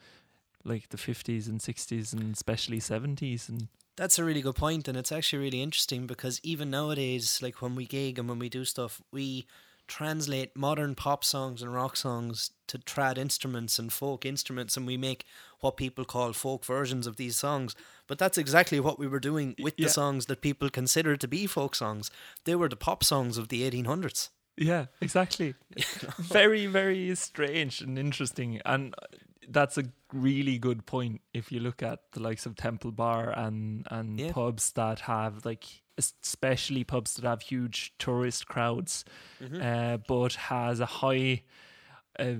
like 0.64 0.88
the 0.90 0.96
50s 0.96 1.48
and 1.48 1.60
60s 1.60 2.12
and 2.12 2.34
especially 2.34 2.80
70s 2.80 3.48
and 3.48 3.68
That's 3.96 4.18
a 4.18 4.24
really 4.24 4.42
good 4.42 4.56
point, 4.56 4.88
and 4.88 4.96
it's 4.96 5.12
actually 5.12 5.42
really 5.44 5.62
interesting 5.62 6.06
because 6.06 6.40
even 6.42 6.70
nowadays, 6.70 7.40
like 7.42 7.56
when 7.62 7.74
we 7.74 7.84
gig 7.86 8.18
and 8.18 8.28
when 8.28 8.38
we 8.38 8.48
do 8.48 8.64
stuff, 8.64 9.02
we 9.12 9.46
translate 9.88 10.56
modern 10.56 10.94
pop 10.94 11.22
songs 11.24 11.62
and 11.62 11.74
rock 11.74 11.96
songs 11.96 12.50
to 12.68 12.78
trad 12.78 13.18
instruments 13.18 13.78
and 13.78 13.92
folk 13.92 14.24
instruments, 14.24 14.76
and 14.76 14.86
we 14.86 14.96
make 14.96 15.24
what 15.60 15.76
people 15.76 16.04
call 16.04 16.32
folk 16.32 16.64
versions 16.64 17.06
of 17.06 17.16
these 17.16 17.36
songs. 17.36 17.74
But 18.06 18.18
that's 18.18 18.38
exactly 18.38 18.80
what 18.80 18.98
we 18.98 19.06
were 19.06 19.20
doing 19.20 19.54
with 19.62 19.74
Yeah. 19.76 19.86
the 19.86 19.92
songs 19.92 20.26
that 20.26 20.40
people 20.40 20.70
consider 20.70 21.16
to 21.16 21.28
be 21.28 21.46
folk 21.46 21.74
songs. 21.74 22.10
They 22.44 22.54
were 22.54 22.68
the 22.68 22.76
pop 22.76 23.04
songs 23.04 23.36
of 23.38 23.48
the 23.48 23.62
1800s. 23.62 24.30
Yeah, 24.56 24.86
exactly. 25.00 25.54
very, 26.18 26.66
very 26.66 27.14
strange 27.14 27.80
and 27.80 27.98
interesting. 27.98 28.60
And 28.64 28.94
that's 29.48 29.76
a 29.78 29.84
really 30.12 30.58
good 30.58 30.86
point 30.86 31.20
if 31.34 31.50
you 31.52 31.60
look 31.60 31.82
at 31.82 32.00
the 32.12 32.20
likes 32.20 32.46
of 32.46 32.56
Temple 32.56 32.92
Bar 32.92 33.30
and, 33.30 33.86
and 33.90 34.18
Yeah. 34.20 34.32
pubs 34.32 34.72
that 34.72 35.00
have, 35.00 35.44
like, 35.44 35.81
especially 35.98 36.84
pubs 36.84 37.14
that 37.14 37.24
have 37.24 37.42
huge 37.42 37.92
tourist 37.98 38.46
crowds, 38.46 39.04
uh, 39.60 39.98
but 40.08 40.34
has 40.34 40.80
a 40.80 40.86
high. 40.86 41.42
Uh, 42.18 42.34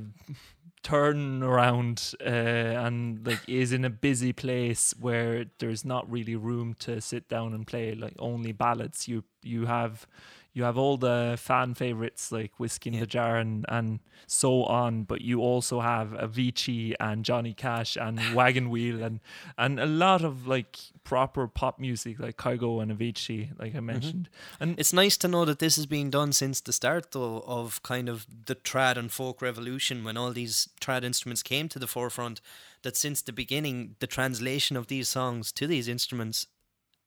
turn 0.82 1.42
around 1.44 2.12
uh, 2.20 2.28
and 2.28 3.24
like 3.24 3.38
is 3.48 3.72
in 3.72 3.84
a 3.84 3.90
busy 3.90 4.32
place 4.32 4.92
where 4.98 5.44
there's 5.60 5.84
not 5.84 6.10
really 6.10 6.34
room 6.34 6.74
to 6.74 7.00
sit 7.00 7.28
down 7.28 7.54
and 7.54 7.66
play 7.66 7.94
like 7.94 8.14
only 8.18 8.50
ballads 8.50 9.06
you 9.06 9.22
you 9.42 9.66
have 9.66 10.06
you 10.54 10.64
have 10.64 10.76
all 10.76 10.96
the 10.96 11.36
fan 11.38 11.74
favorites 11.74 12.30
like 12.30 12.58
Whiskey 12.58 12.90
in 12.90 12.94
Yeah. 12.94 13.00
the 13.00 13.06
Jar 13.06 13.36
and, 13.38 13.64
and 13.68 14.00
so 14.26 14.64
on, 14.64 15.04
but 15.04 15.22
you 15.22 15.40
also 15.40 15.80
have 15.80 16.10
Avicii 16.10 16.94
and 17.00 17.24
Johnny 17.24 17.54
Cash 17.54 17.96
and 17.96 18.20
Wagon 18.34 18.68
Wheel 18.68 19.02
and 19.02 19.20
and 19.56 19.80
a 19.80 19.86
lot 19.86 20.22
of 20.22 20.46
like 20.46 20.78
proper 21.04 21.48
pop 21.48 21.78
music 21.78 22.18
like 22.18 22.36
Kygo 22.36 22.82
and 22.82 22.92
Avicii, 22.92 23.58
like 23.58 23.74
I 23.74 23.78
mm-hmm. 23.78 23.86
mentioned. 23.86 24.28
And 24.60 24.78
It's 24.78 24.92
nice 24.92 25.16
to 25.18 25.28
know 25.28 25.44
that 25.44 25.58
this 25.58 25.78
is 25.78 25.86
being 25.86 26.10
done 26.10 26.32
since 26.32 26.60
the 26.60 26.72
start, 26.72 27.12
though, 27.12 27.42
of 27.46 27.82
kind 27.82 28.08
of 28.08 28.26
the 28.46 28.54
trad 28.54 28.96
and 28.96 29.10
folk 29.10 29.42
revolution 29.42 30.04
when 30.04 30.16
all 30.16 30.32
these 30.32 30.68
trad 30.80 31.02
instruments 31.02 31.42
came 31.42 31.68
to 31.70 31.78
the 31.78 31.86
forefront. 31.86 32.40
That 32.82 32.96
since 32.96 33.22
the 33.22 33.32
beginning, 33.32 33.94
the 34.00 34.06
translation 34.06 34.76
of 34.76 34.88
these 34.88 35.08
songs 35.08 35.52
to 35.52 35.66
these 35.66 35.88
instruments 35.88 36.46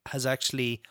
has 0.07 0.25
actually 0.25 0.81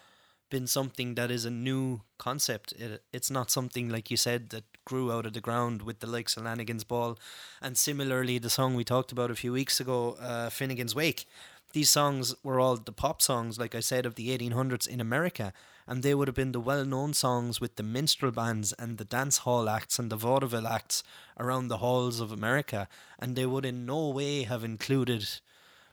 been 0.54 0.66
something 0.68 1.16
that 1.16 1.32
is 1.32 1.44
a 1.44 1.50
new 1.50 2.00
concept. 2.16 2.70
It, 2.78 3.02
it's 3.12 3.28
not 3.28 3.50
something, 3.50 3.88
like 3.88 4.08
you 4.08 4.16
said, 4.16 4.50
that 4.50 4.62
grew 4.84 5.10
out 5.10 5.26
of 5.26 5.32
the 5.32 5.40
ground 5.40 5.82
with 5.82 5.98
the 5.98 6.06
likes 6.06 6.36
of 6.36 6.44
Lanigan's 6.44 6.84
Ball. 6.84 7.18
And 7.60 7.76
similarly, 7.76 8.38
the 8.38 8.48
song 8.48 8.76
we 8.76 8.84
talked 8.84 9.10
about 9.10 9.32
a 9.32 9.34
few 9.34 9.52
weeks 9.52 9.80
ago, 9.80 10.16
uh, 10.20 10.50
Finnegan's 10.50 10.94
Wake. 10.94 11.26
These 11.72 11.90
songs 11.90 12.36
were 12.44 12.60
all 12.60 12.76
the 12.76 12.92
pop 12.92 13.20
songs, 13.20 13.58
like 13.58 13.74
I 13.74 13.80
said, 13.80 14.06
of 14.06 14.14
the 14.14 14.28
1800s 14.28 14.86
in 14.86 15.00
America. 15.00 15.52
And 15.88 16.04
they 16.04 16.14
would 16.14 16.28
have 16.28 16.36
been 16.36 16.52
the 16.52 16.60
well 16.60 16.84
known 16.84 17.14
songs 17.14 17.60
with 17.60 17.74
the 17.74 17.82
minstrel 17.82 18.30
bands 18.30 18.72
and 18.74 18.96
the 18.96 19.04
dance 19.04 19.38
hall 19.38 19.68
acts 19.68 19.98
and 19.98 20.08
the 20.08 20.16
vaudeville 20.16 20.68
acts 20.68 21.02
around 21.36 21.66
the 21.66 21.78
halls 21.78 22.20
of 22.20 22.30
America. 22.30 22.86
And 23.18 23.34
they 23.34 23.44
would 23.44 23.64
in 23.64 23.86
no 23.86 24.08
way 24.10 24.44
have 24.44 24.62
included, 24.62 25.28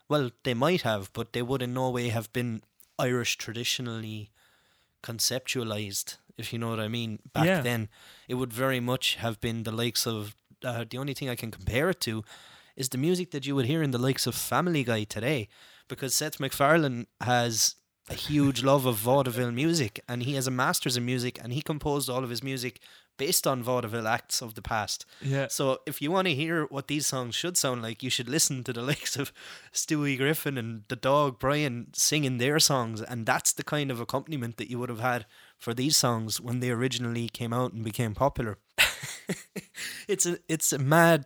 well, 0.08 0.30
they 0.44 0.54
might 0.54 0.84
have, 0.84 1.12
but 1.14 1.34
they 1.34 1.42
would 1.42 1.64
in 1.64 1.74
no 1.74 1.90
way 1.90 2.10
have 2.10 2.32
been 2.32 2.62
Irish 3.00 3.38
traditionally 3.38 4.30
conceptualized, 5.02 6.18
if 6.38 6.52
you 6.54 6.60
know 6.60 6.70
what 6.70 6.80
I 6.80 6.88
mean. 6.88 7.20
Back 7.34 7.46
Yeah. 7.46 7.62
then, 7.62 7.90
it 8.28 8.36
would 8.36 8.54
very 8.54 8.80
much 8.80 9.16
have 9.16 9.40
been 9.42 9.64
the 9.64 9.72
likes 9.72 10.06
of. 10.08 10.36
Uh, 10.64 10.86
the 10.88 10.98
only 11.00 11.16
thing 11.16 11.28
I 11.28 11.36
can 11.36 11.50
compare 11.50 11.90
it 11.90 12.00
to 12.02 12.24
is 12.76 12.90
the 12.90 12.98
music 12.98 13.32
that 13.32 13.46
you 13.48 13.56
would 13.56 13.66
hear 13.66 13.82
in 13.82 13.92
the 13.92 13.98
likes 13.98 14.28
of 14.28 14.36
Family 14.36 14.84
Guy 14.84 15.04
today, 15.06 15.48
because 15.88 16.14
Seth 16.14 16.40
MacFarlane 16.40 17.08
has 17.20 17.76
a 18.10 18.14
huge 18.14 18.64
love 18.64 18.86
of 18.86 18.96
vaudeville 18.96 19.52
music, 19.52 20.00
and 20.08 20.24
he 20.24 20.36
has 20.36 20.48
a 20.48 20.52
master's 20.52 20.98
in 20.98 21.06
music, 21.06 21.40
and 21.44 21.52
he 21.54 21.62
composed 21.62 22.10
all 22.10 22.24
of 22.24 22.30
his 22.30 22.44
music 22.44 22.80
based 23.22 23.46
on 23.46 23.62
vaudeville 23.62 24.08
acts 24.08 24.42
of 24.42 24.56
the 24.56 24.62
past. 24.62 25.06
yeah, 25.22 25.48
So 25.48 25.64
if 25.86 26.02
you 26.02 26.10
want 26.12 26.28
to 26.28 26.34
hear 26.34 26.66
what 26.66 26.88
these 26.88 27.06
songs 27.06 27.36
should 27.36 27.56
sound 27.56 27.84
like, 27.84 28.02
you 28.02 28.10
should 28.10 28.28
listen 28.28 28.64
to 28.64 28.74
the 28.74 28.82
likes 28.92 29.16
of 29.16 29.32
Stewie 29.72 30.18
Griffin 30.18 30.58
and 30.58 30.84
the 30.88 30.96
dog 30.96 31.38
Brian 31.40 31.88
singing 31.94 32.40
their 32.40 32.60
songs, 32.60 33.00
and 33.00 33.26
that's 33.26 33.54
the 33.54 33.64
kind 33.64 33.92
of 33.92 34.00
accompaniment 34.00 34.58
that 34.58 34.72
you 34.72 34.80
would 34.80 34.90
have 34.90 35.06
had 35.12 35.26
for 35.58 35.74
these 35.76 35.96
songs 35.96 36.42
when 36.42 36.62
they 36.62 36.72
originally 36.72 37.30
came 37.30 37.54
out 37.54 37.74
and 37.74 37.84
became 37.84 38.16
popular. 38.16 38.58
it's 40.08 40.26
a 40.26 40.40
it's 40.50 40.74
a 40.74 40.80
mad 40.80 41.26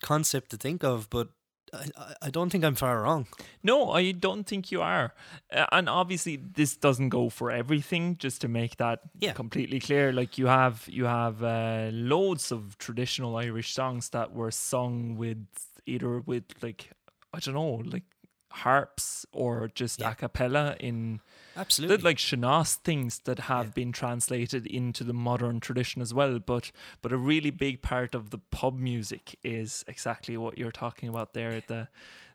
concept 0.00 0.50
to 0.50 0.56
think 0.56 0.82
of, 0.82 1.10
but 1.10 1.28
I, 1.72 2.14
I- 2.22 2.30
don't 2.30 2.50
think 2.50 2.64
I'm 2.64 2.74
far 2.76 3.02
wrong. 3.02 3.26
No, 3.62 3.90
I 3.90 4.12
don't 4.12 4.44
think 4.46 4.70
you 4.70 4.82
are. 4.82 5.14
Uh, 5.52 5.66
and 5.72 5.88
obviously 5.88 6.36
this 6.36 6.76
doesn't 6.76 7.08
go 7.08 7.28
for 7.30 7.50
everything 7.50 8.16
just 8.18 8.40
to 8.42 8.48
make 8.48 8.76
that 8.76 9.00
Yeah. 9.20 9.32
completely 9.32 9.80
clear. 9.80 10.12
Like 10.12 10.38
you 10.38 10.46
have 10.46 10.84
you 10.88 11.06
have 11.06 11.42
uh, 11.42 11.90
loads 11.92 12.52
of 12.52 12.78
traditional 12.78 13.36
Irish 13.36 13.72
songs 13.74 14.10
that 14.10 14.32
were 14.32 14.50
sung 14.52 15.16
with 15.16 15.44
either 15.86 16.20
with 16.20 16.44
like 16.62 16.90
I 17.34 17.40
don't 17.40 17.54
know, 17.54 17.82
like 17.84 18.04
harps 18.50 19.26
or 19.32 19.68
just 19.74 20.00
Yeah. 20.00 20.12
a 20.12 20.14
cappella 20.14 20.76
in 20.80 21.20
Absolutely. 21.56 21.96
like 21.98 22.18
sean-nós 22.18 22.76
things 22.76 23.20
that 23.20 23.38
have 23.40 23.74
been 23.74 23.92
translated 23.92 24.66
into 24.66 25.04
the 25.04 25.14
modern 25.14 25.58
tradition 25.60 26.02
as 26.02 26.12
well. 26.12 26.38
But 26.38 26.70
but 27.02 27.12
a 27.12 27.16
really 27.16 27.50
big 27.50 27.82
part 27.82 28.14
of 28.14 28.30
the 28.30 28.38
pub 28.38 28.78
music 28.78 29.38
is 29.42 29.84
exactly 29.88 30.36
what 30.36 30.58
you're 30.58 30.72
talking 30.72 31.08
about 31.08 31.32
there. 31.32 31.62
The 31.66 31.88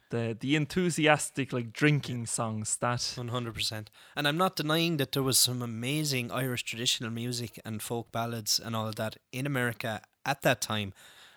the 0.09 0.37
the 0.39 0.55
enthusiastic 0.55 1.53
like 1.53 1.71
drinking 1.71 2.25
songs 2.27 2.75
that 2.77 3.13
One 3.15 3.29
hundred 3.29 3.53
percent, 3.53 3.89
and 4.15 4.27
I'm 4.27 4.37
not 4.37 4.55
denying 4.55 4.97
that 4.97 5.11
there 5.11 5.23
was 5.23 5.37
some 5.37 5.61
amazing 5.61 6.31
Irish 6.31 6.63
traditional 6.63 7.11
music 7.11 7.59
and 7.63 7.81
folk 7.81 8.11
ballads 8.11 8.59
and 8.59 8.75
all 8.75 8.87
of 8.87 8.95
that 8.95 9.17
in 9.31 9.45
America 9.45 10.01
at 10.25 10.41
that 10.41 10.61
time. 10.61 10.93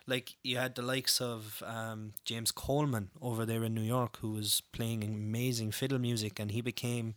Like 0.07 0.35
you 0.43 0.57
had 0.57 0.75
the 0.75 0.83
likes 0.83 1.19
of 1.19 1.63
um, 1.65 2.13
James 2.25 2.51
Coleman 2.51 3.09
over 3.21 3.45
there 3.45 3.63
in 3.63 3.73
New 3.73 3.81
York, 3.81 4.17
who 4.21 4.33
was 4.33 4.61
playing 4.71 5.03
amazing 5.03 5.71
fiddle 5.71 5.97
music, 5.99 6.39
and 6.39 6.51
he 6.51 6.61
became 6.61 7.15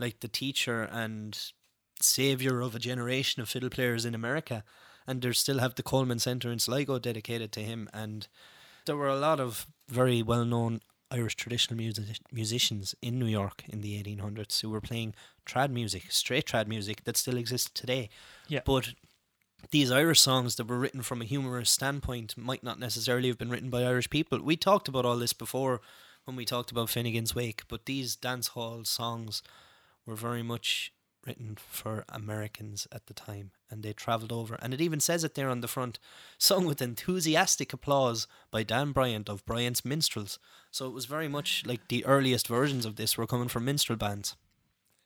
like 0.00 0.20
the 0.20 0.28
teacher 0.28 0.82
and 0.82 1.38
savior 2.00 2.60
of 2.60 2.74
a 2.74 2.78
generation 2.78 3.42
of 3.42 3.48
fiddle 3.48 3.70
players 3.70 4.04
in 4.04 4.14
America. 4.14 4.64
And 5.06 5.20
they 5.20 5.32
still 5.32 5.58
have 5.58 5.74
the 5.74 5.82
Coleman 5.82 6.18
Center 6.18 6.50
in 6.50 6.58
Sligo 6.58 6.98
dedicated 6.98 7.52
to 7.52 7.60
him. 7.60 7.88
And 7.92 8.26
there 8.86 8.96
were 8.96 9.08
a 9.08 9.18
lot 9.18 9.40
of 9.40 9.66
very 9.88 10.22
well 10.22 10.44
known 10.44 10.80
Irish 11.10 11.34
traditional 11.34 11.76
music- 11.76 12.20
musicians 12.32 12.94
in 13.02 13.18
New 13.18 13.26
York 13.26 13.64
in 13.68 13.80
the 13.80 14.02
1800s 14.02 14.60
who 14.60 14.70
were 14.70 14.80
playing 14.80 15.14
trad 15.44 15.70
music, 15.70 16.10
straight 16.10 16.46
trad 16.46 16.66
music 16.68 17.04
that 17.04 17.16
still 17.16 17.36
exists 17.36 17.70
today. 17.74 18.08
Yeah. 18.48 18.60
But 18.64 18.94
these 19.70 19.90
Irish 19.90 20.20
songs 20.20 20.54
that 20.56 20.68
were 20.68 20.78
written 20.78 21.02
from 21.02 21.20
a 21.20 21.26
humorous 21.26 21.70
standpoint 21.70 22.36
might 22.36 22.62
not 22.62 22.78
necessarily 22.78 23.28
have 23.28 23.38
been 23.38 23.50
written 23.50 23.70
by 23.70 23.82
Irish 23.82 24.08
people. 24.08 24.40
We 24.40 24.56
talked 24.56 24.88
about 24.88 25.04
all 25.04 25.16
this 25.16 25.32
before 25.32 25.80
when 26.24 26.36
we 26.36 26.44
talked 26.44 26.70
about 26.70 26.90
Finnegan's 26.90 27.34
Wake, 27.34 27.64
but 27.68 27.86
these 27.86 28.16
dance 28.16 28.48
hall 28.48 28.84
songs 28.84 29.42
were 30.10 30.16
very 30.16 30.42
much 30.42 30.92
written 31.24 31.56
for 31.56 32.04
Americans 32.08 32.88
at 32.90 33.06
the 33.06 33.14
time 33.14 33.52
and 33.70 33.82
they 33.82 33.92
travelled 33.92 34.32
over. 34.32 34.58
And 34.60 34.74
it 34.74 34.80
even 34.80 34.98
says 35.00 35.22
it 35.22 35.34
there 35.34 35.48
on 35.48 35.60
the 35.60 35.68
front 35.68 35.98
sung 36.36 36.64
with 36.64 36.82
enthusiastic 36.82 37.72
applause 37.72 38.26
by 38.50 38.64
Dan 38.64 38.90
Bryant 38.90 39.28
of 39.28 39.44
Bryant's 39.46 39.84
Minstrels. 39.84 40.38
So 40.70 40.86
it 40.86 40.92
was 40.92 41.04
very 41.04 41.28
much 41.28 41.64
like 41.64 41.88
the 41.88 42.04
earliest 42.04 42.48
versions 42.48 42.84
of 42.84 42.96
this 42.96 43.16
were 43.16 43.26
coming 43.26 43.48
from 43.48 43.64
minstrel 43.66 43.98
bands 43.98 44.34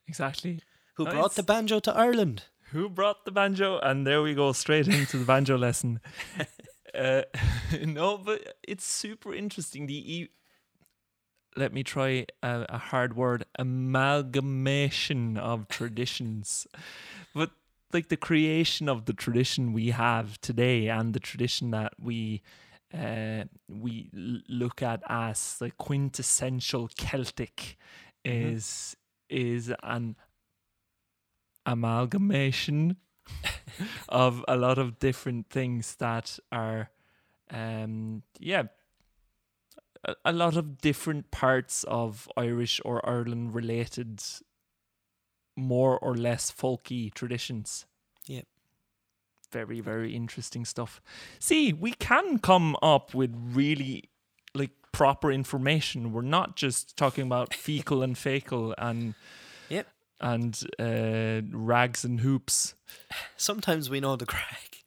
exactly. 0.07 0.61
who 0.95 1.05
brought 1.05 1.35
the 1.35 1.43
banjo 1.43 1.79
to 1.81 1.95
Ireland. 1.95 2.43
Who 2.71 2.89
brought 2.89 3.25
the 3.25 3.31
banjo? 3.31 3.77
And 3.79 4.07
there 4.07 4.23
we 4.23 4.33
go, 4.33 4.51
straight 4.53 4.87
into 4.87 5.17
the 5.17 5.25
banjo 5.25 5.57
lesson. 5.57 5.99
Uh, 6.97 7.23
no, 7.85 8.17
but 8.17 8.55
it's 8.63 8.85
super 8.85 9.33
interesting. 9.33 9.85
The 9.85 10.15
e- 10.15 10.29
let 11.55 11.73
me 11.73 11.83
try 11.83 12.25
a, 12.43 12.65
a 12.69 12.77
hard 12.77 13.15
word 13.15 13.45
amalgamation 13.57 15.37
of 15.37 15.67
traditions, 15.67 16.67
but 17.33 17.51
like 17.93 18.09
the 18.09 18.17
creation 18.17 18.89
of 18.89 19.05
the 19.05 19.13
tradition 19.13 19.73
we 19.73 19.91
have 19.91 20.39
today 20.41 20.87
and 20.87 21.13
the 21.13 21.19
tradition 21.19 21.71
that 21.71 21.93
we 21.99 22.41
uh, 22.93 23.43
we 23.67 24.09
look 24.13 24.81
at 24.81 25.01
as 25.09 25.57
the 25.59 25.71
quintessential 25.71 26.89
Celtic 26.97 27.77
is 28.23 28.95
is 29.29 29.73
an 29.83 30.15
amalgamation 31.65 32.97
of 34.09 34.43
a 34.47 34.55
lot 34.55 34.77
of 34.77 34.99
different 34.99 35.49
things 35.49 35.95
that 35.95 36.37
are 36.51 36.89
um 37.51 38.23
yeah 38.39 38.63
a, 40.05 40.15
a 40.25 40.31
lot 40.31 40.55
of 40.55 40.79
different 40.79 41.31
parts 41.31 41.83
of 41.85 42.29
Irish 42.37 42.79
or 42.85 43.07
Ireland 43.07 43.53
related 43.55 44.21
more 45.55 45.97
or 45.99 46.15
less 46.15 46.51
folky 46.51 47.13
traditions. 47.13 47.85
Yep. 48.27 48.45
Very, 49.51 49.79
very 49.79 50.15
interesting 50.15 50.65
stuff. 50.65 51.01
See, 51.39 51.71
we 51.73 51.91
can 51.93 52.39
come 52.39 52.75
up 52.81 53.13
with 53.13 53.33
really 53.53 54.09
like 54.53 54.71
proper 54.91 55.31
information. 55.31 56.11
We're 56.11 56.21
not 56.21 56.55
just 56.55 56.97
talking 56.97 57.25
about 57.25 57.49
Feakle 57.51 58.03
and 58.03 58.15
Feakle 58.15 58.73
and 58.77 59.13
Yep. 59.69 59.87
and 60.19 60.63
uh, 60.79 61.41
rags 61.57 62.03
and 62.03 62.19
hoops. 62.19 62.75
Sometimes 63.37 63.89
we 63.89 63.99
know 63.99 64.15
the 64.15 64.25
crack. 64.25 64.83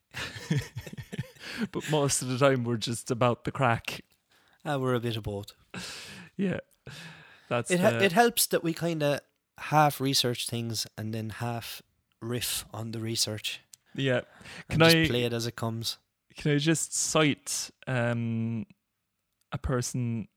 but 1.73 1.91
most 1.91 2.23
of 2.23 2.29
the 2.29 2.39
time 2.39 2.65
we're 2.65 2.77
just 2.77 3.11
about 3.11 3.45
the 3.45 3.53
crack. 3.53 4.03
Ah, 4.69 4.77
we're 4.77 4.95
a 4.95 5.01
bit 5.01 5.17
of 5.17 5.23
both. 5.23 5.53
Yeah, 6.37 6.61
that's 7.49 7.69
It, 7.71 7.79
the- 7.79 8.05
it 8.05 8.13
helps 8.13 8.47
that 8.47 8.63
we 8.63 8.73
kind 8.73 9.03
of 9.03 9.21
half 9.59 10.01
research 10.01 10.47
things 10.47 10.87
and 10.97 11.13
then 11.13 11.31
half 11.31 11.83
riff 12.23 12.65
on 12.73 12.93
the 12.93 13.01
research 13.01 13.61
yeah. 13.97 14.21
Can 14.71 14.79
just 14.81 14.97
I 14.97 15.07
play 15.09 15.25
it 15.25 15.33
as 15.33 15.47
it 15.49 15.57
comes. 15.57 15.99
can 16.37 16.53
I 16.53 16.59
just 16.59 16.95
cite 16.95 17.71
um 17.89 18.67
a 19.51 19.59
person 19.59 20.29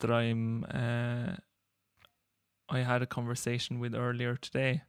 that 0.00 0.10
I'm 0.10 0.64
uh 0.64 1.36
I 2.68 2.80
had 2.80 3.00
a 3.02 3.06
conversation 3.06 3.80
with 3.80 3.94
earlier 3.94 4.36
today. 4.36 4.82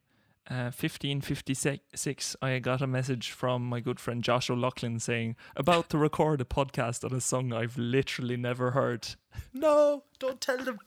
Uh, 0.50 0.72
1556, 0.74 2.34
I 2.42 2.58
got 2.58 2.82
a 2.82 2.86
message 2.88 3.30
from 3.30 3.62
my 3.68 3.78
good 3.78 4.00
friend 4.00 4.20
Josh 4.24 4.50
O'Loughlin 4.50 4.98
saying, 4.98 5.36
about 5.54 5.88
to 5.90 5.98
record 5.98 6.40
a 6.40 6.44
podcast 6.44 7.04
on 7.04 7.16
a 7.16 7.20
song 7.20 7.52
I've 7.52 7.78
literally 7.78 8.36
never 8.36 8.72
heard. 8.72 9.06
No, 9.54 10.02
don't 10.18 10.40
tell 10.40 10.58
them. 10.58 10.80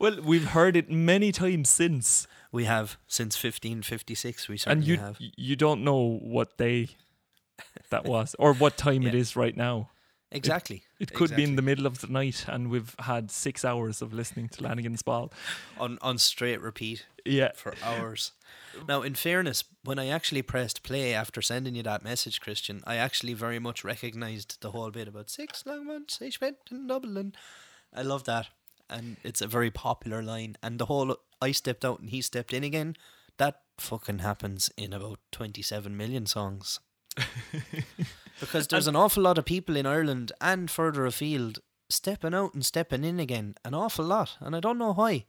Well, 0.00 0.20
we've 0.20 0.46
heard 0.48 0.76
it 0.76 0.90
many 0.90 1.30
times 1.30 1.70
since, 1.70 2.26
We 2.50 2.64
have 2.64 2.96
since 3.06 3.36
1556. 3.36 4.48
We 4.48 4.54
and 4.54 4.60
certainly 4.60 4.86
you 4.88 4.96
have. 4.98 5.16
you 5.20 5.54
don't 5.54 5.84
know 5.84 6.18
what 6.20 6.56
day 6.58 6.88
that 7.90 8.04
was 8.04 8.34
or 8.40 8.54
what 8.54 8.76
time 8.76 9.06
it 9.06 9.14
Yeah. 9.14 9.20
is 9.20 9.36
right 9.36 9.56
now. 9.56 9.90
Exactly. 10.32 10.82
It 10.98 11.12
could 11.12 11.36
be 11.36 11.44
in 11.44 11.56
the 11.56 11.62
middle 11.62 11.86
of 11.86 12.00
the 12.00 12.06
night, 12.08 12.46
and 12.48 12.70
we've 12.70 12.96
had 13.00 13.30
six 13.30 13.64
hours 13.64 14.00
of 14.02 14.12
listening 14.14 14.48
to 14.48 14.62
Lanigan's 14.62 15.02
Ball. 15.02 15.30
on 15.78 15.98
on 16.00 16.16
straight 16.18 16.60
repeat 16.60 17.06
Yeah, 17.24 17.52
for 17.54 17.74
hours. 17.82 18.32
Now, 18.88 19.02
in 19.02 19.14
fairness, 19.14 19.64
when 19.84 19.98
I 19.98 20.08
actually 20.08 20.42
pressed 20.42 20.82
play 20.82 21.14
after 21.14 21.42
sending 21.42 21.74
you 21.74 21.82
that 21.82 22.02
message, 22.02 22.40
Christian, 22.40 22.82
I 22.86 22.96
actually 22.96 23.34
very 23.34 23.58
much 23.58 23.84
recognised 23.84 24.60
the 24.60 24.70
whole 24.70 24.90
bit 24.90 25.08
about 25.08 25.30
six 25.30 25.64
long 25.66 25.86
months 25.86 26.18
I 26.22 26.30
spent 26.30 26.56
in 26.70 26.86
Dublin. 26.86 27.34
I 27.94 28.02
love 28.02 28.24
that, 28.24 28.48
and 28.88 29.18
it's 29.22 29.42
a 29.42 29.46
very 29.46 29.70
popular 29.70 30.22
line. 30.22 30.56
And 30.62 30.78
the 30.78 30.86
whole 30.86 31.16
I 31.40 31.52
stepped 31.52 31.84
out 31.84 32.00
and 32.00 32.10
he 32.10 32.22
stepped 32.22 32.52
in 32.52 32.64
again. 32.64 32.96
That 33.38 33.60
fucking 33.78 34.20
happens 34.20 34.70
in 34.76 34.92
about 34.92 35.18
twenty-seven 35.30 35.96
million 35.96 36.26
songs. 36.26 36.80
because 38.40 38.66
there's 38.68 38.86
an 38.86 38.96
awful 38.96 39.22
lot 39.22 39.38
of 39.38 39.44
people 39.44 39.76
in 39.76 39.86
Ireland 39.86 40.32
and 40.40 40.70
further 40.70 41.04
afield 41.04 41.58
stepping 41.90 42.32
out 42.34 42.54
and 42.54 42.64
stepping 42.64 43.04
in 43.04 43.20
again. 43.20 43.54
An 43.64 43.74
awful 43.74 44.04
lot, 44.04 44.36
and 44.40 44.56
I 44.56 44.60
don't 44.60 44.78
know 44.78 44.94
why. 44.94 45.26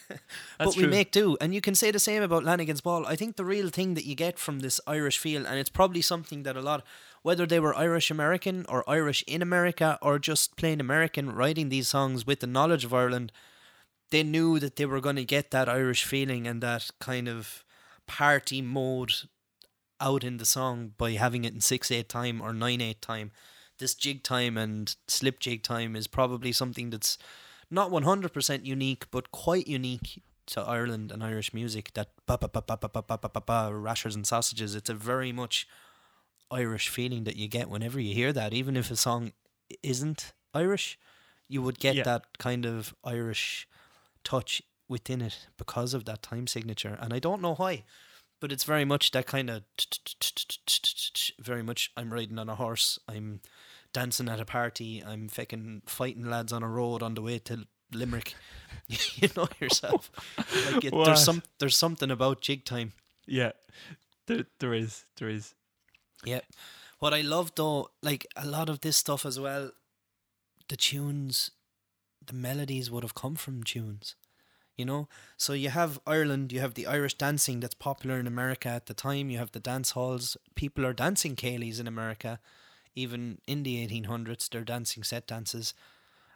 but 0.59 0.77
we 0.77 0.83
true. 0.83 0.91
make 0.91 1.13
do, 1.13 1.37
and 1.41 1.55
you 1.55 1.61
can 1.61 1.75
say 1.75 1.91
the 1.91 1.99
same 1.99 2.23
about 2.23 2.45
Lanigan's 2.45 2.81
Ball. 2.81 3.07
I 3.07 3.17
think 3.17 3.37
the 3.37 3.45
real 3.45 3.69
thing 3.69 3.95
that 3.95 4.05
you 4.05 4.15
get 4.15 4.39
from 4.39 4.61
this 4.61 4.81
Irish 4.87 5.19
feel, 5.19 5.47
and 5.47 5.59
it's 5.59 5.71
probably 5.71 6.03
something 6.03 6.43
that 6.43 6.57
a 6.57 6.61
lot, 6.61 6.85
whether 7.25 7.47
they 7.47 7.59
were 7.59 7.75
Irish 7.75 8.11
American 8.11 8.66
or 8.68 8.89
Irish 8.89 9.25
in 9.27 9.41
America 9.41 9.99
or 10.03 10.18
just 10.18 10.59
plain 10.59 10.79
American, 10.79 11.33
writing 11.33 11.70
these 11.70 11.89
songs 11.89 12.27
with 12.27 12.41
the 12.41 12.47
knowledge 12.47 12.85
of 12.85 12.93
Ireland, 12.93 13.33
they 14.11 14.22
knew 14.22 14.59
that 14.59 14.77
they 14.77 14.85
were 14.85 15.01
going 15.01 15.16
to 15.16 15.25
get 15.25 15.51
that 15.51 15.66
Irish 15.66 16.05
feeling 16.05 16.47
and 16.47 16.62
that 16.62 16.91
kind 17.01 17.27
of 17.27 17.64
party 18.07 18.61
mode 18.61 19.14
out 20.01 20.22
in 20.22 20.37
the 20.37 20.45
song 20.45 20.93
by 20.99 21.12
having 21.12 21.47
it 21.47 21.55
in 21.55 21.62
six 21.62 21.91
eight 21.91 22.11
time 22.11 22.43
or 22.43 22.53
nine 22.53 22.83
eight 22.83 23.01
time. 23.01 23.33
This 23.79 23.95
jig 23.95 24.22
time 24.22 24.59
and 24.59 24.95
slip 25.09 25.41
jig 25.41 25.62
time 25.62 25.97
is 25.97 26.07
probably 26.07 26.53
something 26.53 26.91
that's 26.91 27.16
not 27.70 27.91
one 27.91 28.03
hundred 28.03 28.35
percent 28.35 28.66
unique, 28.66 29.07
but 29.11 29.33
quite 29.33 29.66
unique 29.66 30.22
to 30.49 30.61
Ireland 30.61 31.11
and 31.11 31.25
Irish 31.25 31.55
music. 31.55 31.95
That 31.95 32.11
ba 32.27 32.37
ba 32.37 32.49
ba 32.49 32.62
ba 32.68 32.77
ba 32.77 32.91
ba 32.93 33.03
ba 33.03 33.31
ba 33.33 33.41
ba 33.41 33.75
rashers 33.75 34.14
and 34.14 34.27
sausages. 34.27 34.75
It's 34.75 34.91
a 34.91 34.95
very 34.95 35.33
much 35.33 35.66
Irish 36.51 36.89
feeling 36.89 37.25
that 37.25 37.37
you 37.37 37.49
get 37.49 37.69
whenever 37.71 37.99
you 38.01 38.15
hear 38.15 38.33
that, 38.33 38.53
even 38.53 38.77
if 38.77 38.91
a 38.91 38.97
song 38.97 39.33
isn't 39.83 40.33
Irish, 40.53 40.99
you 41.49 41.63
would 41.63 41.79
get 41.79 41.97
Yeah. 41.97 42.05
that 42.05 42.39
kind 42.39 42.65
of 42.67 42.95
Irish 43.05 43.67
touch 44.23 44.63
within 44.89 45.21
it 45.21 45.47
because 45.57 45.95
of 45.95 46.05
that 46.05 46.23
time 46.23 46.47
signature. 46.47 46.97
And 47.01 47.13
I 47.13 47.19
don't 47.19 47.43
know 47.43 47.55
why, 47.55 47.85
but 48.41 48.53
it's 48.53 48.65
very 48.65 48.85
much 48.85 49.11
that 49.13 49.27
kind 49.27 49.51
of 49.51 49.63
very 51.41 51.63
much. 51.63 51.91
I'm 51.97 52.13
riding 52.13 52.39
on 52.39 52.49
a 52.49 52.55
horse. 52.55 52.99
I'm 53.09 53.41
dancing 53.93 54.29
at 54.29 54.41
a 54.41 54.45
party. 54.45 55.03
I'm 55.05 55.29
fucking 55.29 55.83
fighting 55.87 56.25
lads 56.27 56.53
on 56.53 56.63
a 56.63 56.69
road 56.69 57.03
on 57.03 57.15
the 57.15 57.23
way 57.23 57.39
to 57.41 57.67
Limerick. 57.93 58.35
you 58.89 59.29
know 59.37 59.49
yourself. 59.61 60.11
Like 60.73 60.85
it, 60.85 60.95
there's 61.05 61.25
some 61.25 61.43
there's 61.59 61.77
something 61.77 62.11
about 62.11 62.41
jig 62.41 62.65
time. 62.65 62.93
yeah, 63.27 63.53
there, 64.27 64.47
there 64.59 64.75
is, 64.75 65.05
there 65.17 65.29
is. 65.29 65.55
Yeah. 66.25 66.41
What 66.99 67.14
I 67.14 67.20
love 67.20 67.53
though, 67.55 67.91
like 68.03 68.27
a 68.37 68.47
lot 68.47 68.68
of 68.68 68.81
this 68.81 68.97
stuff 68.97 69.27
as 69.27 69.39
well, 69.39 69.72
the 70.68 70.77
tunes, 70.77 71.51
the 72.25 72.35
melodies 72.35 72.91
would 72.91 73.03
have 73.03 73.14
come 73.14 73.35
from 73.35 73.62
tunes. 73.62 74.14
You 74.77 74.85
know? 74.85 75.09
So 75.37 75.53
you 75.53 75.68
have 75.68 76.01
Ireland, 76.07 76.53
you 76.53 76.61
have 76.61 76.75
the 76.75 76.87
Irish 76.87 77.14
dancing 77.14 77.61
that's 77.61 77.75
popular 77.75 78.18
in 78.18 78.27
America 78.27 78.68
at 78.68 78.87
the 78.87 78.95
time, 78.95 79.31
you 79.31 79.39
have 79.39 79.53
the 79.53 79.61
dance 79.61 79.93
halls. 79.93 80.37
People 80.55 80.85
are 80.85 80.93
dancing 80.93 81.37
céilís 81.37 81.79
in 81.79 81.87
America. 81.87 82.41
Even 82.97 83.39
in 83.47 83.64
the 83.64 83.87
1800s, 83.87 84.49
they're 84.49 84.62
dancing 84.62 85.03
set 85.03 85.27
dances. 85.27 85.75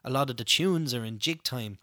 A 0.04 0.10
lot 0.10 0.30
of 0.30 0.36
the 0.36 0.44
tunes 0.44 0.94
are 0.94 1.04
in 1.04 1.18
jig 1.18 1.42
time. 1.42 1.78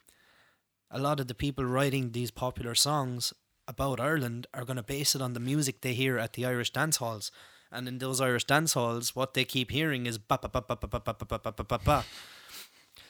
A 0.91 0.99
lot 0.99 1.19
of 1.19 1.27
the 1.27 1.33
people 1.33 1.65
writing 1.65 2.11
these 2.11 2.31
popular 2.31 2.75
songs 2.75 3.33
about 3.67 3.99
Ireland 3.99 4.47
are 4.53 4.63
going 4.63 4.77
to 4.77 4.83
base 4.83 5.15
it 5.15 5.21
on 5.21 5.33
the 5.33 5.39
music 5.39 5.81
they 5.81 5.93
hear 5.93 6.17
at 6.17 6.33
the 6.33 6.45
Irish 6.45 6.71
dance 6.71 6.97
halls. 6.97 7.31
And 7.75 7.87
in 7.87 7.97
those 7.97 8.21
Irish 8.21 8.45
dance 8.45 8.73
halls, 8.73 9.15
what 9.15 9.33
they 9.33 9.43
keep 9.43 9.71
hearing 9.71 10.05
is 10.05 10.17
ba 10.17 10.39
ba 10.41 10.49
ba 10.49 10.61
ba 10.61 10.75
ba 10.75 10.87
ba 10.87 10.99
ba 10.99 11.13
ba 11.13 11.39
ba 11.39 11.51
ba 11.51 11.63
ba 11.63 11.79
ba. 11.83 12.05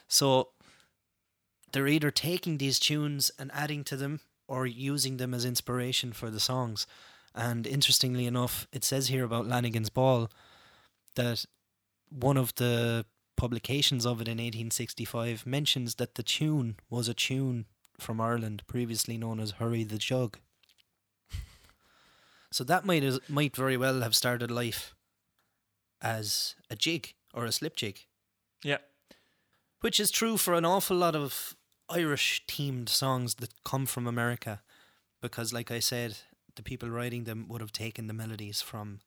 So 0.07 0.49
they're 1.71 1.87
either 1.87 2.11
taking 2.11 2.57
these 2.57 2.79
tunes 2.79 3.31
and 3.37 3.51
adding 3.53 3.83
to 3.85 3.95
them 3.95 4.21
or 4.47 4.65
using 4.65 5.17
them 5.17 5.33
as 5.33 5.45
inspiration 5.45 6.13
for 6.13 6.29
the 6.29 6.39
songs. 6.39 6.87
And 7.33 7.67
interestingly 7.67 8.25
enough, 8.25 8.67
it 8.71 8.83
says 8.83 9.07
here 9.07 9.25
about 9.25 9.47
Lanigan's 9.47 9.89
Ball 9.89 10.29
that 11.15 11.45
one 12.09 12.37
of 12.37 12.55
the 12.55 13.05
publications 13.35 14.05
of 14.05 14.21
it 14.21 14.27
in 14.27 14.37
1865 14.37 15.45
mentions 15.45 15.95
that 15.95 16.15
the 16.15 16.23
tune 16.23 16.77
was 16.89 17.07
a 17.07 17.13
tune 17.13 17.65
from 17.99 18.21
Ireland 18.21 18.63
previously 18.67 19.17
known 19.17 19.39
as 19.39 19.51
Hurry 19.51 19.83
the 19.83 19.97
Jug. 19.97 20.39
So 22.55 22.63
that 22.63 22.85
might 22.85 23.03
as, 23.03 23.19
might 23.27 23.53
very 23.53 23.75
well 23.75 23.99
have 23.99 24.15
started 24.15 24.49
life 24.49 24.95
as 26.01 26.55
a 26.69 26.75
jig 26.77 27.13
or 27.33 27.43
a 27.43 27.51
slip 27.51 27.75
jig 27.75 28.05
Yeah, 28.63 28.77
which 29.81 29.99
is 29.99 30.09
true 30.09 30.37
for 30.37 30.53
an 30.53 30.63
awful 30.63 30.95
lot 30.95 31.17
of 31.17 31.57
Irish 31.89 32.45
themed 32.47 32.87
songs 32.87 33.35
that 33.35 33.61
come 33.65 33.85
from 33.85 34.07
America 34.07 34.61
because, 35.21 35.51
like 35.51 35.69
I 35.69 35.79
said, 35.79 36.19
the 36.55 36.63
people 36.63 36.89
writing 36.89 37.25
them 37.25 37.49
would 37.49 37.59
have 37.59 37.73
taken 37.73 38.07
the 38.07 38.13
melodies 38.13 38.61
from 38.61 39.01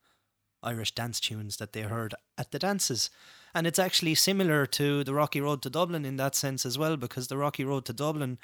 Irish 0.63 0.95
dance 0.95 1.19
tunes 1.19 1.57
that 1.57 1.73
they 1.73 1.83
heard 1.83 2.15
at 2.37 2.51
the 2.51 2.59
dances. 2.59 3.09
And 3.55 3.67
it's 3.67 3.79
actually 3.79 4.15
similar 4.15 4.67
to 4.67 5.03
the 5.05 5.15
Rocky 5.15 5.41
Road 5.41 5.63
to 5.63 5.71
Dublin 5.71 6.05
in 6.05 6.19
that 6.19 6.35
sense 6.35 6.67
as 6.67 6.77
well, 6.77 6.99
because 6.99 7.29
the 7.29 7.39
Rocky 7.39 7.65
Road 7.65 7.87
to 7.87 7.95
Dublin, 7.95 8.37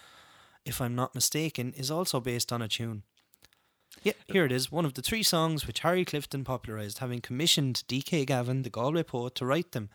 if 0.65 0.81
I'm 0.81 0.95
not 0.95 1.15
mistaken, 1.15 1.75
is 1.77 1.91
also 1.91 2.21
based 2.21 2.51
on 2.51 2.63
a 2.63 2.69
tune. 2.69 3.03
Yeah, 4.03 4.13
here 4.27 4.45
it 4.45 4.53
is, 4.53 4.71
one 4.71 4.85
of 4.85 4.95
the 4.95 5.03
three 5.03 5.23
songs 5.23 5.67
which 5.67 5.81
Harry 5.81 6.05
Clifton 6.05 6.45
popularised, 6.45 6.99
having 6.99 7.21
commissioned 7.21 7.85
D.K. 7.89 8.25
Gavin, 8.27 8.63
the 8.63 8.71
Galway 8.71 9.03
poet, 9.03 9.35
to 9.37 9.47
write 9.47 9.73
them. 9.73 9.89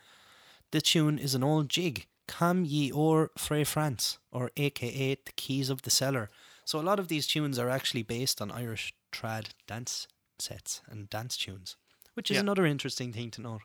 The 0.71 0.81
tune 0.81 1.19
is 1.19 1.35
an 1.35 1.43
old 1.43 1.69
jig, 1.69 2.07
Cam 2.27 2.65
Ye 2.65 2.91
O'er 2.93 3.31
Frae 3.37 3.63
France, 3.63 4.17
or 4.31 4.51
aka 4.57 5.15
The 5.15 5.31
Keys 5.35 5.69
of 5.69 5.81
the 5.83 5.89
Cellar. 5.91 6.29
So 6.65 6.79
a 6.79 6.81
lot 6.83 6.99
of 6.99 7.07
these 7.07 7.27
tunes 7.27 7.57
are 7.59 7.69
actually 7.69 8.03
based 8.03 8.41
on 8.41 8.51
Irish 8.51 8.93
trad 9.11 9.49
dance 9.67 10.07
sets 10.39 10.81
and 10.87 11.09
dance 11.09 11.35
tunes, 11.37 11.75
which 12.13 12.29
is 12.31 12.35
Yeah. 12.35 12.41
another 12.41 12.65
interesting 12.65 13.11
thing 13.13 13.31
to 13.31 13.41
note. 13.41 13.61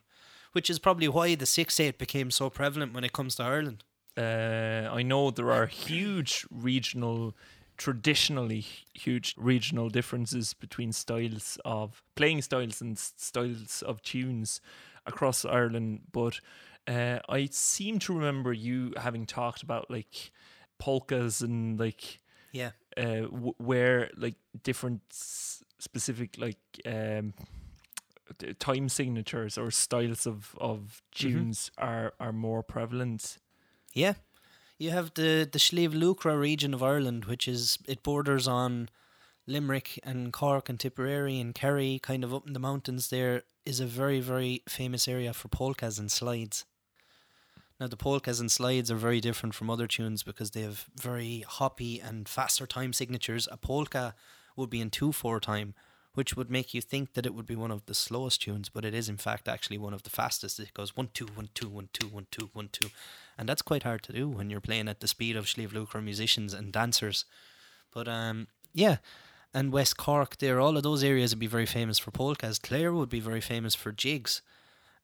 Which 0.53 0.71
is 0.71 0.79
probably 0.79 1.09
why 1.09 1.35
the 1.35 1.47
6 1.47 1.79
8 1.81 1.99
became 1.99 2.31
so 2.31 2.49
prevalent 2.49 2.93
when 2.95 3.05
it 3.05 3.13
comes 3.13 3.35
to 3.37 3.43
Ireland. 3.43 3.83
Uh, 4.17 4.89
I 4.93 5.03
know 5.03 5.31
there 5.31 5.51
are 5.51 5.67
huge 5.67 6.47
regional, 6.51 7.35
traditionally 7.77 8.65
huge 8.95 9.35
regional 9.37 9.89
differences 9.89 10.55
between 10.55 10.93
styles 10.93 11.59
of 11.65 12.03
playing 12.15 12.43
styles 12.43 12.81
and 12.81 12.99
styles 12.99 13.83
of 13.83 14.03
tunes 14.03 14.61
across 15.07 15.45
Ireland, 15.45 16.03
but 16.13 16.41
uh, 16.87 17.19
I 17.29 17.47
seem 17.51 17.99
to 18.01 18.15
remember 18.15 18.53
you 18.53 18.93
having 18.97 19.27
talked 19.27 19.63
about 19.63 19.91
like 19.91 20.31
polkas 20.79 21.41
and 21.43 21.79
like 21.79 22.21
Yeah. 22.53 22.71
uh, 22.97 23.23
w- 23.31 23.55
where 23.59 24.11
like 24.17 24.37
different 24.63 25.01
s- 25.11 25.63
specific 25.79 26.37
like 26.39 26.59
um, 26.87 27.35
time 28.59 28.89
signatures 28.89 29.59
or 29.59 29.71
styles 29.71 30.27
of 30.27 30.55
of 30.61 31.03
tunes 31.13 31.71
are 31.79 32.15
are 32.19 32.33
more 32.33 32.63
prevalent. 32.63 33.39
Yeah. 33.93 34.15
You 34.79 34.91
have 34.91 35.15
the 35.15 35.49
the 35.51 35.59
Slieve 35.59 35.93
Lucra 35.93 36.39
region 36.39 36.75
of 36.75 36.83
Ireland, 36.83 37.27
which 37.27 37.47
is 37.47 37.79
it 37.87 38.03
borders 38.03 38.49
on 38.49 38.89
Limerick 39.47 40.01
and 40.03 40.33
Cork 40.33 40.69
and 40.69 40.81
Tipperary 40.81 41.39
and 41.39 41.55
Kerry, 41.55 42.01
kind 42.03 42.25
of 42.25 42.35
up 42.35 42.47
in 42.47 42.55
the 42.55 42.59
mountains. 42.59 43.09
There 43.09 43.43
is 43.65 43.79
a 43.79 43.87
very 43.87 44.21
very 44.21 44.63
famous 44.69 45.07
area 45.07 45.33
for 45.33 45.49
polkas 45.49 45.99
and 45.99 46.11
slides. 46.11 46.65
Now 47.79 47.87
the 47.87 47.97
polkas 47.97 48.41
and 48.41 48.51
slides 48.51 48.91
are 48.91 48.97
very 48.97 49.21
different 49.21 49.55
from 49.55 49.71
other 49.71 49.87
tunes 49.87 50.23
because 50.23 50.51
they 50.51 50.63
have 50.63 50.87
very 51.01 51.45
hoppy 51.47 52.01
and 52.01 52.29
faster 52.29 52.67
time 52.67 52.93
signatures. 52.93 53.49
A 53.53 53.57
polka 53.57 54.15
would 54.57 54.71
be 54.71 54.81
in 54.81 54.91
two 54.91 55.13
four 55.13 55.39
time, 55.39 55.75
which 56.15 56.37
would 56.37 56.51
make 56.51 56.73
you 56.75 56.81
think 56.81 57.13
that 57.15 57.27
it 57.27 57.35
would 57.35 57.47
be 57.47 57.57
one 57.57 57.71
of 57.71 57.85
the 57.87 57.95
slowest 57.95 58.43
tunes, 58.43 58.69
but 58.69 58.85
it 58.85 58.95
is 58.95 59.09
in 59.09 59.17
fact 59.17 59.49
actually 59.49 59.79
one 59.79 59.95
of 59.95 60.03
the 60.05 60.11
fastest. 60.11 60.59
It 60.61 60.73
goes 60.75 60.97
one 60.97 61.11
two 61.13 61.27
one 61.35 61.49
two 61.55 61.69
one 61.69 61.89
two 61.93 62.09
one 62.09 62.27
two 62.31 62.51
one 62.53 62.69
two, 62.73 62.91
and 63.37 63.49
that's 63.49 63.63
quite 63.63 63.83
hard 63.83 64.03
to 64.05 64.13
do 64.13 64.29
when 64.29 64.51
you're 64.51 64.61
playing 64.61 64.89
at 64.89 65.01
the 65.01 65.09
speed 65.09 65.37
of 65.37 65.49
Slieve 65.49 65.73
Lucra 65.73 66.03
musicians 66.03 66.55
and 66.55 66.73
dancers. 66.73 67.25
But 67.93 68.09
um, 68.09 68.49
yeah, 68.73 68.97
and 69.53 69.73
West 69.73 69.97
Cork, 69.97 70.39
there, 70.39 70.61
all 70.61 70.77
of 70.77 70.83
those 70.83 71.05
areas 71.05 71.33
would 71.33 71.39
be 71.41 71.47
very 71.47 71.67
famous 71.67 71.99
for 71.99 72.11
polkas. 72.11 72.59
Clare 72.59 72.93
would 72.93 73.09
be 73.09 73.21
very 73.21 73.41
famous 73.41 73.75
for 73.75 73.93
jigs, 73.93 74.43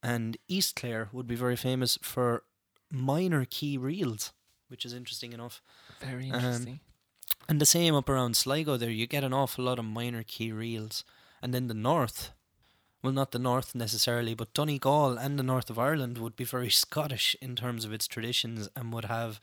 and 0.03 0.37
East 0.49 0.75
Clare 0.77 1.09
would 1.13 1.27
be 1.27 1.37
very 1.37 1.57
famous 1.57 1.99
for 2.03 2.43
minor 2.91 3.45
key 3.49 3.79
reels, 3.79 4.33
which 4.69 4.85
is 4.85 4.93
interesting 4.93 5.33
enough. 5.33 5.63
Very 6.01 6.31
Um, 6.31 6.35
interesting. 6.37 6.81
And 7.49 7.61
the 7.61 7.66
same 7.66 7.95
up 7.95 8.09
around 8.09 8.37
Sligo 8.37 8.76
there, 8.76 8.91
you 8.91 9.07
get 9.07 9.24
an 9.24 9.33
awful 9.33 9.64
lot 9.64 9.78
of 9.78 9.85
minor 9.85 10.22
key 10.22 10.53
reels. 10.53 11.05
And 11.43 11.53
then 11.53 11.66
the 11.68 11.74
north, 11.74 12.31
well, 13.03 13.12
not 13.12 13.33
the 13.33 13.39
north 13.39 13.74
necessarily, 13.74 14.35
but 14.35 14.55
Donegal 14.55 15.16
and 15.18 15.39
the 15.39 15.43
north 15.43 15.70
of 15.70 15.78
Ireland 15.78 16.18
would 16.18 16.37
be 16.37 16.45
very 16.45 16.70
Scottish 16.85 17.35
in 17.41 17.57
terms 17.57 17.85
of 17.85 17.93
its 17.93 18.07
traditions 18.07 18.68
and 18.76 18.93
would 18.93 19.07
have 19.07 19.41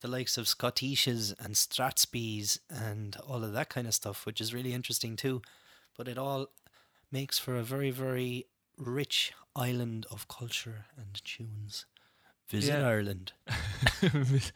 the 0.00 0.08
likes 0.08 0.38
of 0.38 0.46
Schottisches 0.46 1.34
and 1.38 1.54
Strathspeys 1.54 2.58
and 2.70 3.16
all 3.26 3.42
of 3.44 3.52
that 3.52 3.68
kind 3.68 3.86
of 3.86 3.94
stuff, 3.94 4.24
which 4.26 4.40
is 4.40 4.54
really 4.54 4.72
interesting 4.72 5.16
too. 5.16 5.42
But 5.96 6.08
it 6.08 6.16
all 6.18 6.46
makes 7.12 7.38
for 7.38 7.56
a 7.56 7.62
very, 7.62 7.90
very 7.90 8.46
rich 8.78 9.32
island 9.56 10.06
of 10.10 10.28
culture 10.28 10.86
and 10.96 11.22
tunes. 11.24 11.84
Visit 12.48 12.78
Yeah. 12.78 12.86
Ireland. 12.88 13.32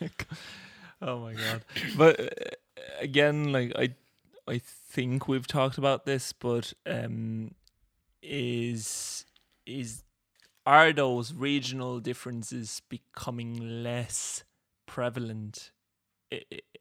oh 1.02 1.20
my 1.20 1.34
god! 1.34 1.64
But 1.96 2.20
uh, 2.20 2.26
again, 3.00 3.52
like 3.52 3.72
I, 3.76 3.94
I 4.48 4.58
think 4.58 5.28
we've 5.28 5.46
talked 5.46 5.78
about 5.78 6.06
this, 6.06 6.32
but 6.32 6.72
um, 6.86 7.54
is 8.22 9.26
is 9.66 10.04
are 10.66 10.92
those 10.92 11.34
regional 11.34 12.00
differences 12.00 12.82
becoming 12.88 13.82
less 13.82 14.44
prevalent? 14.86 15.72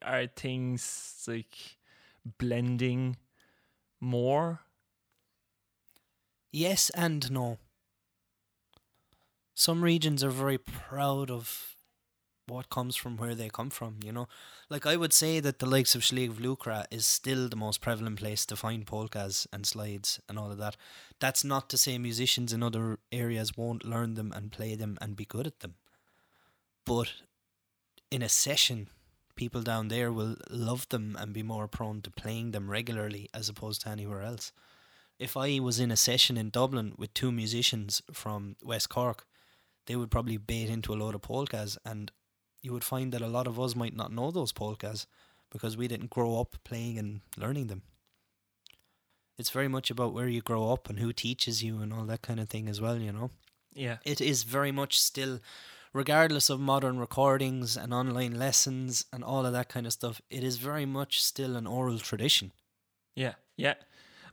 Are 0.02 0.28
things 0.28 1.26
like 1.28 1.78
blending 2.40 3.18
more? 4.00 4.62
Yes 6.54 6.90
and 6.92 7.32
no. 7.32 7.60
Some 9.54 9.84
regions 9.84 10.24
are 10.24 10.30
very 10.30 10.58
proud 10.58 11.30
of 11.32 11.76
what 12.52 12.70
comes 12.70 12.96
from 12.96 13.18
where 13.18 13.34
they 13.34 13.50
come 13.50 13.70
from, 13.70 13.98
you 14.04 14.12
know. 14.12 14.28
Like 14.70 14.86
I 14.86 14.96
would 14.96 15.14
say 15.14 15.40
that 15.40 15.60
the 15.60 15.66
likes 15.66 15.96
of 15.96 16.06
Slieve 16.06 16.40
Lucra 16.40 16.86
is 16.92 17.06
still 17.06 17.50
the 17.50 17.56
most 17.56 17.82
prevalent 17.82 18.20
place 18.20 18.46
to 18.46 18.56
find 18.56 18.86
polkas 18.86 19.48
and 19.52 19.66
slides 19.66 20.20
and 20.30 20.38
all 20.38 20.52
of 20.52 20.58
that. 20.58 20.78
That's 21.20 21.44
not 21.44 21.70
to 21.70 21.78
say 21.78 21.98
musicians 21.98 22.54
in 22.54 22.62
other 22.62 23.00
areas 23.12 23.58
won't 23.58 23.86
learn 23.86 24.16
them 24.16 24.32
and 24.36 24.52
play 24.52 24.76
them 24.76 24.98
and 25.02 25.16
be 25.16 25.26
good 25.26 25.48
at 25.48 25.60
them. 25.62 25.76
But 26.86 27.14
in 28.10 28.22
a 28.22 28.30
session, 28.30 28.90
people 29.36 29.62
down 29.62 29.88
there 29.88 30.12
will 30.12 30.36
love 30.50 30.88
them 30.90 31.18
and 31.20 31.34
be 31.34 31.44
more 31.44 31.68
prone 31.68 32.02
to 32.02 32.12
playing 32.12 32.52
them 32.52 32.70
regularly 32.70 33.30
as 33.34 33.50
opposed 33.50 33.82
to 33.82 33.90
anywhere 33.90 34.22
else 34.22 34.52
if 35.22 35.38
I 35.38 35.60
was 35.60 35.80
in 35.80 35.92
a 35.92 35.96
session 35.96 36.36
in 36.36 36.50
Dublin 36.50 36.96
with 36.98 37.14
two 37.14 37.32
musicians 37.32 38.02
from 38.12 38.56
West 38.64 38.90
Cork, 38.90 39.28
they 39.86 39.96
would 39.96 40.10
probably 40.10 40.38
bait 40.38 40.68
into 40.68 40.94
a 40.94 40.96
load 40.96 41.14
of 41.14 41.22
polkas, 41.22 41.78
and 41.86 42.12
you 42.62 42.74
would 42.74 42.84
find 42.84 43.12
that 43.12 43.22
a 43.22 43.28
lot 43.28 43.48
of 43.48 43.60
us 43.60 43.76
might 43.76 43.96
not 43.96 44.12
know 44.12 44.32
those 44.32 44.52
polkas 44.52 45.08
because 45.52 45.76
we 45.76 45.88
didn't 45.88 46.10
grow 46.10 46.40
up 46.40 46.56
playing 46.64 46.98
and 46.98 47.22
learning 47.38 47.68
them. 47.68 47.82
It's 49.38 49.50
very 49.50 49.68
much 49.68 49.90
about 49.90 50.14
where 50.14 50.28
you 50.28 50.42
grow 50.42 50.72
up 50.72 50.90
and 50.90 51.00
who 51.00 51.14
teaches 51.14 51.64
you 51.64 51.80
and 51.80 51.92
all 51.92 52.06
that 52.06 52.22
kind 52.22 52.40
of 52.40 52.50
thing 52.50 52.68
as 52.68 52.80
well, 52.80 52.98
you 52.98 53.12
know. 53.12 53.32
Yeah. 53.74 53.98
It 54.06 54.22
is 54.22 54.44
very 54.44 54.72
much 54.72 55.00
still, 55.00 55.40
regardless 55.94 56.50
of 56.50 56.60
modern 56.60 57.00
recordings 57.00 57.76
and 57.76 57.94
online 57.94 58.38
lessons 58.38 59.06
and 59.12 59.24
all 59.24 59.46
of 59.46 59.54
that 59.54 59.70
kind 59.70 59.88
of 59.88 59.94
stuff, 59.94 60.22
it 60.30 60.44
is 60.44 60.58
very 60.58 60.86
much 60.86 61.24
still 61.24 61.56
an 61.56 61.66
oral 61.66 61.98
tradition. 61.98 62.52
Yeah, 63.16 63.34
yeah, 63.58 63.76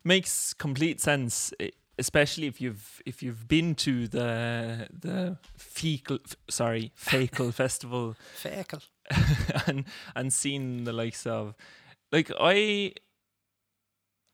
makes 0.05 0.53
complete 0.53 1.01
sense. 1.01 1.53
e- 1.61 1.71
Especially 1.99 2.47
if 2.47 2.61
you've 2.61 3.03
if 3.05 3.23
you've 3.23 3.49
been 3.49 3.75
to 3.77 4.07
the 4.09 4.87
the 4.93 5.37
Feakle 5.59 6.21
sorry 6.49 6.93
Feakle 6.99 7.53
festival 7.53 8.15
Feakle. 8.37 8.83
and 9.67 9.85
and 10.15 10.33
seen 10.33 10.85
the 10.85 10.93
likes 10.93 11.27
of 11.27 11.55
like 12.13 12.31
I 12.41 12.93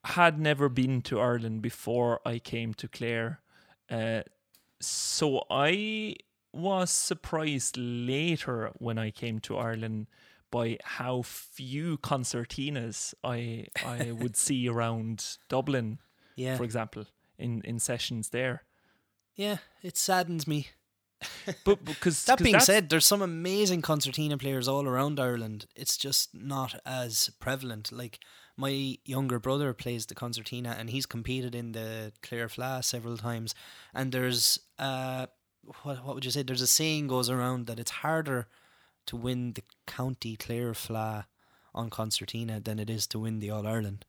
had 0.04 0.38
never 0.38 0.68
been 0.68 1.00
to 1.02 1.18
Ireland 1.18 1.62
before 1.62 2.20
I 2.26 2.38
came 2.38 2.74
to 2.74 2.88
Clare, 2.88 3.40
uh, 3.90 4.22
so 4.80 5.44
I 5.50 6.16
was 6.52 6.90
surprised 6.90 7.76
later 7.78 8.70
when 8.78 8.98
I 8.98 9.10
came 9.10 9.38
to 9.40 9.56
Ireland 9.56 10.08
by 10.50 10.78
how 10.84 11.22
few 11.22 11.96
concertinas 11.98 13.14
I 13.24 13.66
I 13.84 14.12
would 14.12 14.36
see 14.46 14.68
around 14.68 15.38
Dublin, 15.48 15.98
Yeah. 16.36 16.56
for 16.58 16.64
example, 16.64 17.06
in 17.38 17.62
in 17.62 17.78
sessions 17.78 18.30
there. 18.30 18.62
Yeah, 19.34 19.58
it 19.82 19.96
saddens 19.96 20.46
me. 20.46 20.68
But 21.64 21.84
because 21.84 22.24
That 22.24 22.38
being 22.42 22.60
said, 22.60 22.88
there's 22.88 23.06
some 23.06 23.22
amazing 23.22 23.82
concertina 23.82 24.36
players 24.36 24.68
all 24.68 24.86
around 24.86 25.18
Ireland. 25.18 25.66
It's 25.74 25.96
just 25.96 26.34
not 26.34 26.80
as 26.84 27.30
prevalent. 27.40 27.90
Like 27.90 28.18
my 28.56 28.98
younger 29.04 29.38
brother 29.38 29.72
plays 29.72 30.06
the 30.06 30.14
concertina, 30.14 30.76
and 30.78 30.90
he's 30.90 31.06
competed 31.06 31.54
in 31.54 31.72
the 31.72 32.12
Clare 32.22 32.48
Fleadh 32.48 32.84
several 32.84 33.16
times. 33.16 33.54
And 33.94 34.12
there's 34.12 34.58
uh, 34.78 35.26
what 35.82 36.04
what 36.04 36.14
would 36.14 36.24
you 36.24 36.30
say? 36.30 36.42
There's 36.42 36.60
a 36.60 36.66
saying 36.66 37.08
goes 37.08 37.30
around 37.30 37.66
that 37.66 37.80
it's 37.80 38.02
harder 38.02 38.46
to 39.06 39.16
win 39.16 39.52
the 39.52 39.62
county 39.86 40.36
Clare 40.36 40.72
Fleadh 40.72 41.24
on 41.74 41.90
concertina 41.90 42.60
than 42.60 42.78
it 42.78 42.88
is 42.88 43.06
to 43.08 43.18
win 43.18 43.40
the 43.40 43.50
All 43.50 43.66
Ireland. 43.66 44.04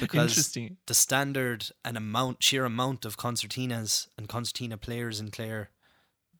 Because 0.00 0.32
interesting. 0.32 0.76
the 0.86 0.94
standard 0.94 1.70
and 1.84 1.96
amount 1.96 2.42
sheer 2.42 2.64
amount 2.64 3.04
of 3.04 3.16
concertinas 3.16 4.08
and 4.16 4.28
concertina 4.28 4.76
players 4.76 5.20
in 5.20 5.30
Clare 5.30 5.70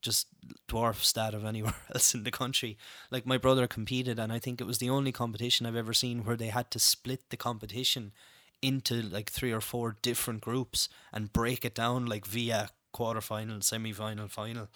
just 0.01 0.29
dwarfs 0.67 1.13
that 1.13 1.35
of 1.35 1.45
anywhere 1.45 1.75
else 1.95 2.15
in 2.15 2.25
the 2.25 2.31
country. 2.31 2.79
Like 3.11 3.27
my 3.27 3.39
brother 3.39 3.67
competed, 3.67 4.19
and 4.19 4.33
I 4.33 4.39
think 4.39 4.61
it 4.61 4.67
was 4.67 4.79
the 4.79 4.91
only 4.91 5.13
competition 5.13 5.67
I've 5.67 5.77
ever 5.77 5.95
seen 5.95 6.25
where 6.25 6.37
they 6.37 6.49
had 6.49 6.71
to 6.73 6.79
split 6.79 7.31
the 7.31 7.37
competition 7.37 8.13
into 8.61 9.03
like 9.03 9.31
three 9.31 9.53
or 9.53 9.61
four 9.61 9.97
different 10.03 10.41
groups 10.41 10.89
and 11.13 11.33
break 11.33 11.65
it 11.65 11.75
down 11.75 12.07
like 12.07 12.27
via 12.27 12.71
quarterfinal, 12.95 13.63
semi 13.63 13.93
final, 13.93 14.29
final. 14.29 14.69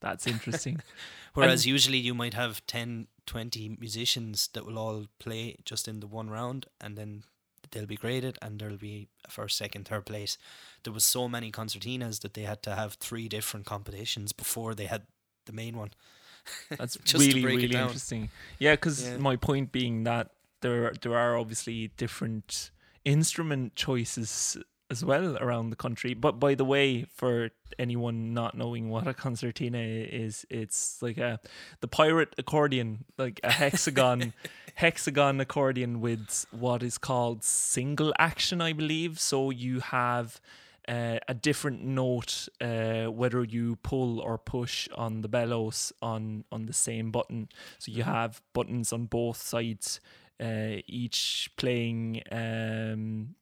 That's 0.00 0.26
interesting. 0.26 0.80
Whereas 1.34 1.66
usually 1.66 1.98
you 1.98 2.14
might 2.14 2.34
have 2.34 2.64
10, 2.66 3.08
20 3.26 3.76
musicians 3.80 4.48
that 4.54 4.64
will 4.64 4.78
all 4.78 5.06
play 5.18 5.56
just 5.64 5.88
in 5.88 6.00
the 6.00 6.06
one 6.06 6.30
round 6.30 6.66
and 6.80 6.96
then 6.96 7.24
they'll 7.70 7.86
be 7.86 7.96
graded 7.96 8.38
and 8.42 8.58
there'll 8.58 8.76
be 8.76 9.08
a 9.26 9.30
first, 9.30 9.56
second, 9.56 9.86
third 9.88 10.06
place. 10.06 10.38
There 10.84 10.92
was 10.92 11.04
so 11.04 11.28
many 11.28 11.50
concertinas 11.52 12.20
that 12.20 12.34
they 12.34 12.42
had 12.42 12.62
to 12.64 12.74
have 12.74 12.94
three 12.94 13.28
different 13.28 13.66
competitions 13.66 14.32
before 14.32 14.74
they 14.74 14.86
had 14.86 15.02
the 15.46 15.52
main 15.52 15.76
one. 15.76 15.90
That's 16.78 16.96
Just 17.04 17.24
really 17.26 17.44
really 17.44 17.74
interesting. 17.76 18.30
Yeah, 18.58 18.72
because 18.74 19.02
Yeah. 19.06 19.16
my 19.18 19.36
point 19.36 19.72
being 19.72 20.04
that 20.04 20.30
there 20.60 20.92
there 21.02 21.16
are 21.16 21.36
obviously 21.36 21.88
different 21.96 22.70
instrument 23.04 23.74
choices 23.76 24.56
as 24.90 25.04
well 25.04 25.36
around 25.38 25.70
the 25.70 25.76
country. 25.76 26.14
But 26.14 26.40
by 26.40 26.54
the 26.54 26.64
way, 26.64 27.04
for 27.14 27.50
anyone 27.78 28.32
not 28.32 28.56
knowing 28.56 28.88
what 28.88 29.06
a 29.06 29.14
concertina 29.14 29.78
is, 29.78 30.46
it's 30.50 31.00
like 31.02 31.18
a 31.18 31.40
the 31.80 31.88
pirate 31.88 32.34
accordion, 32.38 33.04
like 33.16 33.40
a 33.44 33.52
hexagon 33.52 34.32
hexagon 34.76 35.40
accordion 35.40 36.00
with 36.00 36.46
what 36.50 36.82
is 36.82 36.98
called 36.98 37.44
single 37.44 38.14
action, 38.18 38.60
I 38.60 38.72
believe. 38.72 39.18
So 39.18 39.50
you 39.50 39.80
have 39.80 40.40
uh, 40.88 41.18
a 41.28 41.34
different 41.34 41.84
note 41.84 42.48
uh, 42.60 43.06
whether 43.06 43.44
you 43.44 43.76
pull 43.76 44.20
or 44.20 44.38
push 44.38 44.88
on 44.94 45.20
the 45.20 45.28
bellows 45.28 45.92
on 46.00 46.44
on 46.50 46.66
the 46.66 46.72
same 46.72 47.10
button. 47.10 47.48
So 47.78 47.92
you 47.92 48.04
have 48.04 48.40
buttons 48.54 48.92
on 48.92 49.04
both 49.04 49.36
sides, 49.36 50.00
uh, 50.40 50.80
each 50.86 51.50
playing. 51.56 52.22
Um, 52.32 53.34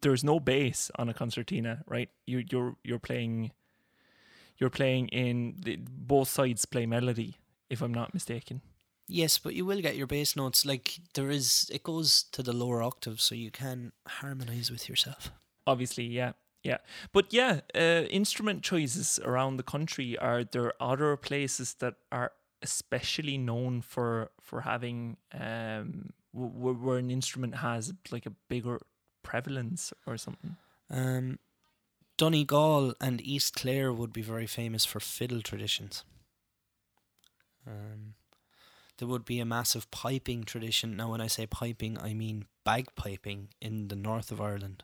there's 0.00 0.24
no 0.24 0.40
bass 0.40 0.90
on 0.98 1.08
a 1.08 1.14
concertina, 1.14 1.82
right? 1.86 2.08
You 2.26 2.44
you're 2.50 2.76
you're 2.84 2.98
playing. 2.98 3.52
You're 4.60 4.70
playing 4.70 5.06
in 5.08 5.54
the, 5.62 5.76
both 5.88 6.28
sides 6.28 6.64
play 6.64 6.84
melody, 6.84 7.36
if 7.70 7.80
I'm 7.80 7.94
not 7.94 8.12
mistaken. 8.12 8.60
Yes, 9.06 9.38
but 9.38 9.54
you 9.54 9.64
will 9.64 9.80
get 9.80 9.96
your 9.96 10.08
bass 10.08 10.34
notes. 10.34 10.66
Like 10.66 10.98
there 11.14 11.30
is, 11.30 11.70
it 11.72 11.84
goes 11.84 12.24
to 12.32 12.42
the 12.42 12.52
lower 12.52 12.82
octave, 12.82 13.20
so 13.20 13.36
you 13.36 13.52
can 13.52 13.92
harmonize 14.06 14.68
with 14.70 14.88
yourself. 14.88 15.30
obviously 15.66 16.04
yeah 16.06 16.32
yeah 16.64 16.78
but 17.12 17.32
yeah 17.32 17.60
uh, 17.74 18.02
instrument 18.10 18.62
choices 18.62 19.20
around 19.22 19.58
the 19.58 19.62
country 19.62 20.16
are 20.18 20.42
there 20.42 20.72
other 20.80 21.14
places 21.16 21.74
that 21.74 21.94
are 22.10 22.32
especially 22.62 23.36
known 23.38 23.80
for 23.82 24.30
for 24.40 24.62
having 24.62 25.18
um 25.34 26.10
w- 26.34 26.52
w- 26.52 26.78
where 26.84 26.98
an 26.98 27.10
instrument 27.10 27.54
has 27.56 27.92
like 28.10 28.26
a 28.26 28.32
bigger 28.48 28.80
prevalence 29.32 29.92
or 30.06 30.16
something 30.26 30.56
Um, 30.90 31.38
Donegal 32.20 32.94
and 33.06 33.20
East 33.34 33.54
Clare 33.60 33.90
would 33.98 34.12
be 34.12 34.22
very 34.22 34.46
famous 34.46 34.84
for 34.90 35.00
fiddle 35.00 35.42
traditions. 35.48 36.04
Um, 37.66 38.14
there 38.96 39.06
would 39.08 39.24
be 39.24 39.38
a 39.40 39.44
massive 39.44 39.88
piping 39.90 40.42
tradition. 40.44 40.96
Now, 40.96 41.10
when 41.12 41.20
I 41.20 41.28
say 41.28 41.46
piping, 41.46 41.96
I 42.08 42.14
mean 42.14 42.46
bagpiping 42.64 43.40
in 43.60 43.88
the 43.88 43.96
north 43.96 44.32
of 44.32 44.40
Ireland, 44.40 44.82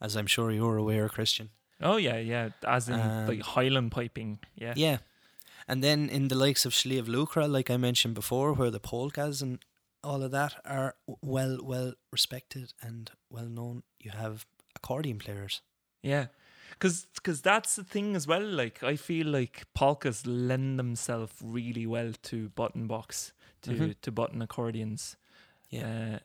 as 0.00 0.14
I'm 0.16 0.28
sure 0.28 0.50
you're 0.52 0.76
aware, 0.84 1.08
Christian. 1.08 1.48
oh 1.80 1.96
yeah 1.96 2.18
yeah 2.18 2.48
as 2.76 2.88
in 2.88 2.94
Um, 3.00 3.26
like 3.30 3.42
highland 3.56 3.90
piping 3.92 4.38
yeah 4.64 4.74
Yeah. 4.76 4.98
And 5.70 5.82
then 5.84 6.08
in 6.08 6.28
the 6.28 6.34
likes 6.46 6.64
of 6.66 6.74
Slieve 6.74 7.08
Lucra, 7.08 7.46
like 7.56 7.68
I 7.74 7.76
mentioned 7.76 8.14
before, 8.14 8.52
where 8.58 8.70
the 8.70 8.80
polkas 8.80 9.42
and 9.42 9.58
all 10.08 10.22
of 10.22 10.30
that 10.30 10.54
are 10.64 10.94
well, 11.20 11.58
well 11.62 11.92
respected 12.10 12.72
and 12.80 13.10
well 13.30 13.44
known, 13.46 13.82
you 14.00 14.10
have 14.10 14.46
accordion 14.74 15.18
players. 15.18 15.60
Yeah. 16.02 16.26
Because 16.70 17.06
cause 17.22 17.40
that's 17.42 17.76
the 17.76 17.84
thing 17.84 18.16
as 18.16 18.26
well. 18.26 18.42
Like, 18.62 18.82
I 18.82 18.96
feel 18.96 19.26
like 19.26 19.66
polkas 19.74 20.26
lend 20.26 20.78
themselves 20.78 21.32
really 21.42 21.86
well 21.86 22.12
to 22.30 22.48
button 22.50 22.86
box, 22.86 23.32
to, 23.62 23.70
Mhm. 23.70 23.94
to 24.02 24.10
button 24.12 24.40
accordions. 24.42 25.16
Yeah. 25.70 25.88
Uh, 26.14 26.18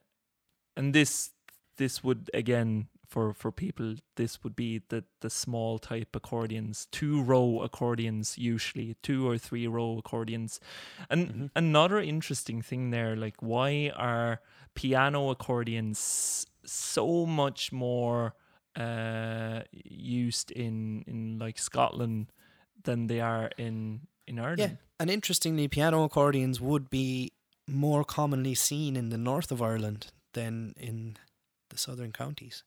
and 0.77 0.93
this 0.93 1.31
this 1.77 2.03
would, 2.03 2.29
again, 2.35 2.87
for, 3.13 3.33
for 3.33 3.51
people, 3.51 3.95
this 4.15 4.43
would 4.43 4.55
be 4.55 4.81
the, 4.89 5.03
the 5.21 5.29
small 5.29 5.77
type 5.79 6.15
accordions, 6.15 6.87
two 6.91 7.21
row 7.21 7.61
accordions, 7.67 8.37
usually, 8.37 8.95
two 9.03 9.27
or 9.29 9.37
three 9.37 9.67
row 9.67 9.97
accordions. 9.99 10.59
And 11.09 11.21
Mhm. 11.29 11.49
another 11.55 11.99
interesting 12.01 12.63
thing 12.63 12.91
there, 12.91 13.15
like, 13.25 13.37
why 13.41 13.91
are 13.95 14.41
piano 14.75 15.29
accordions 15.29 16.47
so 16.65 17.25
much 17.25 17.71
more 17.71 18.33
uh 18.75 19.61
used 20.19 20.49
in 20.51 21.03
in 21.07 21.37
like 21.45 21.59
Scotland 21.59 22.31
than 22.83 23.07
they 23.07 23.21
are 23.21 23.49
in 23.57 23.99
in 24.25 24.39
Ireland. 24.39 24.59
Yeah. 24.59 24.75
And 24.99 25.09
interestingly, 25.09 25.67
piano 25.67 26.03
accordions 26.03 26.59
would 26.59 26.89
be 26.89 27.31
more 27.67 28.03
commonly 28.03 28.55
seen 28.55 28.95
in 28.95 29.09
the 29.09 29.17
north 29.17 29.51
of 29.51 29.61
Ireland 29.61 30.11
than 30.33 30.73
in 30.77 31.17
the 31.69 31.77
southern 31.77 32.11
counties. 32.11 32.63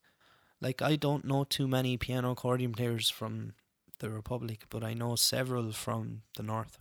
Like, 0.61 0.81
I 0.83 0.97
don't 0.97 1.25
know 1.25 1.45
too 1.45 1.69
many 1.69 1.97
piano 1.97 2.31
accordion 2.33 2.73
players 2.73 3.11
from 3.11 3.53
the 3.99 4.11
Republic, 4.11 4.65
but 4.71 4.83
I 4.83 4.95
know 4.95 5.17
several 5.17 5.73
from 5.73 6.23
the 6.37 6.43
north. 6.43 6.79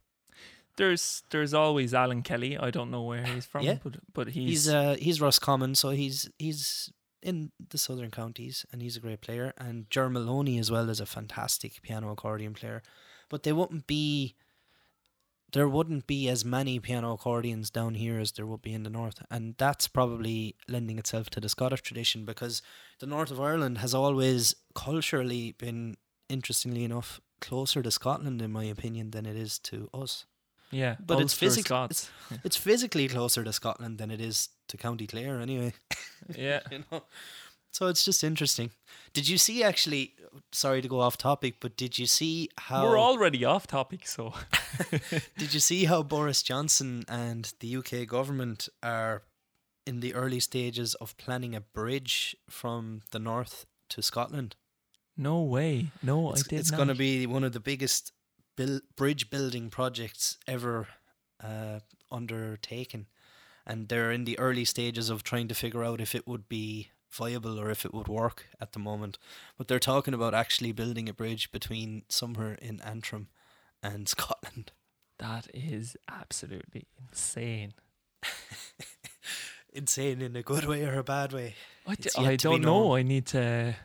There's 0.78 1.23
there's 1.30 1.53
always 1.53 1.93
Alan 1.93 2.21
Kelly. 2.21 2.57
I 2.57 2.69
don't 2.69 2.91
know 2.91 3.03
where 3.03 3.23
he's 3.26 3.45
from, 3.45 3.63
Yeah. 3.63 3.78
but 3.84 3.95
but 4.13 4.28
he's, 4.30 4.49
He's 4.65 4.69
uh 4.69 4.95
he's 4.99 5.21
Roscommon, 5.21 5.76
so 5.76 5.91
he's 5.91 6.30
he's 6.38 6.91
in 7.23 7.51
the 7.69 7.78
southern 7.78 8.11
counties 8.11 8.65
and 8.71 8.82
he's 8.82 8.97
a 8.97 8.99
great 8.99 9.21
player. 9.21 9.53
And 9.57 9.89
Ger 9.89 10.09
Maloney 10.09 10.59
as 10.59 10.69
well 10.69 10.89
is 10.89 10.99
a 10.99 11.05
fantastic 11.05 11.82
piano 11.82 12.11
accordion 12.11 12.53
player. 12.53 12.84
But 13.30 13.43
they 13.43 13.53
wouldn't 13.53 13.88
be 13.88 14.36
there 15.56 15.70
wouldn't 15.70 16.06
be 16.06 16.28
as 16.28 16.43
many 16.43 16.80
piano 16.80 17.14
accordions 17.14 17.70
down 17.70 17.95
here 17.95 18.20
as 18.20 18.34
there 18.34 18.45
would 18.45 18.62
be 18.62 18.74
in 18.74 18.84
the 18.84 18.89
north. 18.89 19.24
And 19.32 19.56
that's 19.58 19.88
probably 19.88 20.58
lending 20.68 20.99
itself 20.99 21.30
to 21.30 21.39
the 21.39 21.47
Scottish 21.47 21.82
tradition 21.82 22.26
because 22.26 22.62
the 22.99 23.06
north 23.06 23.32
of 23.32 23.39
Ireland 23.39 23.78
has 23.78 23.93
always 23.93 24.53
culturally 24.76 25.53
been 25.53 25.95
interestingly 26.28 26.84
enough 26.84 27.22
closer 27.39 27.82
to 27.82 27.89
Scotland 27.89 28.41
in 28.41 28.51
my 28.51 28.66
opinion 28.66 29.12
than 29.12 29.26
it 29.26 29.38
is 29.38 29.58
to 29.60 29.89
us. 29.93 30.26
yeah, 30.72 30.95
but 30.99 31.22
it's 31.22 31.32
Ulster 31.34 31.45
physic- 31.45 31.66
Scots. 31.68 32.10
It's 32.43 32.58
physically 32.58 33.08
closer 33.08 33.45
to 33.45 33.53
Scotland 33.53 33.97
than 33.97 34.12
it 34.12 34.20
is 34.20 34.49
to 34.68 34.76
County 34.76 35.08
Clare 35.08 35.39
anyway. 35.39 35.74
yeah. 36.36 36.60
you 36.72 36.84
know. 36.91 37.03
So 37.76 37.88
it's 37.88 38.05
just 38.05 38.23
interesting. 38.23 38.69
Did 39.11 39.28
you 39.28 39.38
see 39.38 39.61
actually? 39.61 40.13
Sorry 40.53 40.82
to 40.82 40.88
go 40.88 41.01
off 41.01 41.17
topic, 41.17 41.55
but 41.59 41.76
did 41.76 41.99
you 41.99 42.05
see 42.05 42.47
how? 42.57 42.84
We're 42.86 42.97
already 42.97 43.43
off 43.43 43.67
topic, 43.67 44.07
so 44.07 44.34
did 45.38 45.53
you 45.53 45.59
see 45.59 45.84
how 45.84 46.01
Boris 46.01 46.41
Johnson 46.41 47.03
and 47.09 47.53
the 47.59 47.76
UK 47.76 48.07
government 48.07 48.69
are 48.82 49.23
in 49.86 49.99
the 49.99 50.13
early 50.13 50.39
stages 50.39 50.95
of 50.95 51.17
planning 51.17 51.53
a 51.53 51.59
bridge 51.59 52.38
from 52.49 53.01
the 53.11 53.19
north 53.19 53.65
to 53.89 54.01
Scotland? 54.01 54.55
no 55.17 55.41
way. 55.41 55.91
No, 56.01 56.32
It's, 56.32 56.43
I 56.45 56.47
did 56.47 56.55
not. 56.55 56.59
it's 56.59 56.71
going 56.71 56.88
to 56.88 56.95
be 56.95 57.26
one 57.26 57.43
of 57.43 57.51
the 57.51 57.59
biggest 57.59 58.13
bil- 58.55 58.82
bridge 58.95 59.30
building 59.30 59.69
projects 59.69 60.38
ever 60.47 60.88
uh, 61.43 61.80
undertaken. 62.09 63.07
And 63.67 63.89
they're 63.89 64.11
in 64.11 64.23
the 64.26 64.39
early 64.39 64.63
stages 64.65 65.09
of 65.09 65.23
trying 65.23 65.49
to 65.49 65.55
figure 65.55 65.84
out 65.84 65.99
if 65.99 66.15
it 66.15 66.26
would 66.26 66.47
be 66.47 66.89
viable 67.16 67.59
or 67.59 67.70
if 67.70 67.86
it 67.86 67.93
would 67.93 68.07
work 68.07 68.45
at 68.59 68.74
the 68.74 68.80
moment. 68.80 69.18
But 69.57 69.68
they're 69.68 69.80
talking 69.80 70.13
about 70.13 70.34
actually 70.34 70.72
building 70.74 71.07
a 71.09 71.13
bridge 71.13 71.51
between 71.51 72.03
somewhere 72.09 72.57
in 72.61 72.82
Antrim 72.82 73.28
and 73.82 74.07
Scotland. 74.16 74.72
That 75.20 75.47
is 75.53 75.95
absolutely 76.09 76.88
insane. 76.99 77.74
Insane 79.74 80.22
in 80.22 80.36
a 80.38 80.41
good 80.41 80.66
way 80.66 80.86
or 80.86 80.97
a 80.97 81.03
bad 81.03 81.34
way. 81.34 81.55
I, 81.86 81.95
d- 81.95 82.03
It's 82.05 82.18
I 82.18 82.36
don't 82.38 82.61
know. 82.61 82.95
I 82.95 83.01
need 83.03 83.26
to. 83.28 83.76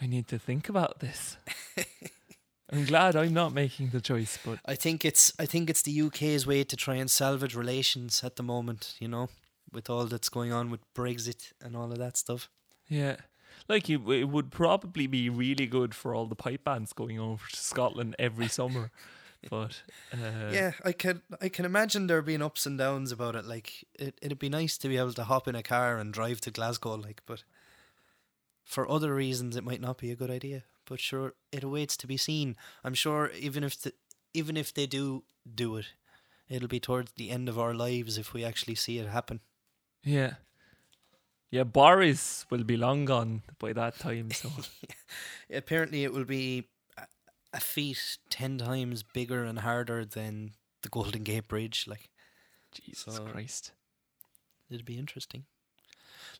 I 0.00 0.06
need 0.06 0.28
to 0.28 0.38
think 0.38 0.68
about 0.70 1.00
this. 1.00 1.36
I'm 2.72 2.84
glad 2.86 3.14
I'm 3.16 3.34
not 3.34 3.52
making 3.52 3.90
the 3.90 4.00
choice, 4.00 4.38
but 4.44 4.58
I 4.64 4.74
think 4.76 5.04
it's 5.04 5.32
I 5.38 5.44
think 5.46 5.68
it's 5.68 5.82
the 5.82 6.00
UK's 6.02 6.46
way 6.46 6.64
to 6.64 6.74
try 6.76 6.94
and 6.94 7.10
salvage 7.10 7.54
relations 7.54 8.22
at 8.24 8.36
the 8.36 8.42
moment, 8.42 8.94
you 8.98 9.08
know, 9.08 9.28
with 9.72 9.90
all 9.90 10.06
that's 10.06 10.28
going 10.28 10.52
on 10.52 10.70
with 10.70 10.80
Brexit 10.94 11.52
and 11.60 11.76
all 11.76 11.90
of 11.92 11.98
that 11.98 12.16
stuff. 12.16 12.48
yeah, 12.88 13.16
like 13.68 13.90
it, 13.90 14.00
it 14.08 14.28
would 14.28 14.50
probably 14.50 15.06
be 15.06 15.28
really 15.28 15.66
good 15.66 15.94
for 15.94 16.14
all 16.14 16.26
the 16.26 16.34
pipe 16.36 16.64
bands 16.64 16.92
going 16.92 17.18
over 17.18 17.44
to 17.50 17.56
Scotland 17.56 18.14
every 18.18 18.48
summer. 18.58 18.90
But 19.48 19.82
uh, 20.12 20.50
yeah, 20.50 20.72
I 20.84 20.92
can 20.92 21.22
I 21.40 21.48
can 21.48 21.64
imagine 21.64 22.06
there 22.06 22.22
being 22.22 22.42
ups 22.42 22.66
and 22.66 22.76
downs 22.78 23.12
about 23.12 23.36
it. 23.36 23.44
Like 23.44 23.84
it 23.94 24.18
it'd 24.20 24.38
be 24.38 24.48
nice 24.48 24.76
to 24.78 24.88
be 24.88 24.96
able 24.96 25.12
to 25.14 25.24
hop 25.24 25.46
in 25.46 25.54
a 25.54 25.62
car 25.62 25.98
and 25.98 26.12
drive 26.12 26.40
to 26.42 26.50
Glasgow, 26.50 26.94
like, 26.94 27.22
but 27.26 27.44
for 28.64 28.90
other 28.90 29.14
reasons 29.14 29.56
it 29.56 29.64
might 29.64 29.80
not 29.80 29.98
be 29.98 30.10
a 30.10 30.16
good 30.16 30.30
idea. 30.30 30.64
but 30.88 31.00
sure, 31.00 31.34
it 31.52 31.62
awaits 31.62 31.96
to 31.98 32.06
be 32.06 32.16
seen. 32.16 32.56
I'm 32.82 32.94
sure 32.94 33.30
even 33.38 33.62
if 33.62 33.80
the, 33.80 33.92
even 34.34 34.56
if 34.56 34.72
they 34.72 34.86
do 34.86 35.22
do 35.54 35.76
it, 35.76 35.86
it'll 36.48 36.68
be 36.68 36.80
towards 36.80 37.12
the 37.12 37.30
end 37.30 37.48
of 37.48 37.58
our 37.58 37.74
lives 37.74 38.18
if 38.18 38.32
we 38.32 38.44
actually 38.44 38.74
see 38.74 38.98
it 38.98 39.06
happen. 39.08 39.40
Yeah. 40.04 40.34
Yeah, 41.50 41.64
Boris 41.64 42.44
will 42.50 42.64
be 42.64 42.76
long 42.76 43.04
gone 43.06 43.42
by 43.58 43.72
that 43.72 43.98
time. 43.98 44.30
So 44.32 44.50
Apparently, 45.52 46.04
it 46.04 46.12
will 46.12 46.24
be 46.26 46.68
a, 46.98 47.02
a 47.54 47.60
feat 47.60 48.18
ten 48.28 48.58
times 48.58 49.02
bigger 49.02 49.44
and 49.44 49.60
harder 49.60 50.04
than 50.04 50.52
the 50.82 50.88
Golden 50.90 51.22
Gate 51.24 51.48
Bridge. 51.48 51.86
Like 51.88 52.10
Jesus 52.72 53.14
So- 53.16 53.24
Christ. 53.24 53.72
it'd 54.70 54.84
be 54.84 54.98
interesting. 54.98 55.44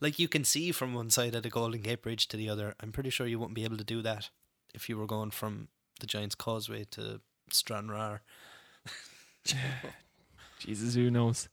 Like 0.01 0.19
you 0.19 0.29
can 0.29 0.45
see 0.45 0.71
from 0.73 0.93
one 0.95 1.11
side 1.11 1.35
of 1.35 1.43
the 1.43 1.51
Golden 1.51 1.81
Gate 1.81 2.03
Bridge 2.03 2.29
to 2.29 2.37
the 2.37 2.49
other. 2.51 2.75
I'm 2.81 2.93
pretty 2.93 3.11
sure 3.11 3.27
you 3.27 3.39
wouldn't 3.39 3.57
be 3.57 3.65
able 3.65 3.79
to 3.79 3.85
do 3.85 4.03
that 4.03 4.29
if 4.75 4.89
you 4.89 4.97
were 4.99 5.07
going 5.07 5.31
from 5.31 5.69
the 6.01 6.07
Giant's 6.07 6.35
Causeway 6.37 6.85
to 6.93 7.21
Stranraer. 7.51 8.21
Jesus, 10.59 10.95
who 10.95 11.11
knows? 11.11 11.49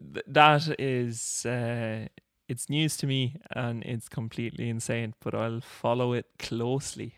Th- 0.00 0.24
that 0.26 0.80
is, 0.80 1.46
uh, 1.46 2.06
it's 2.48 2.70
news 2.70 2.96
to 2.98 3.06
me 3.06 3.36
and 3.50 3.82
it's 3.84 4.08
completely 4.08 4.68
insane, 4.68 5.14
but 5.20 5.34
I'll 5.34 5.60
follow 5.60 6.12
it 6.12 6.26
closely. 6.38 7.16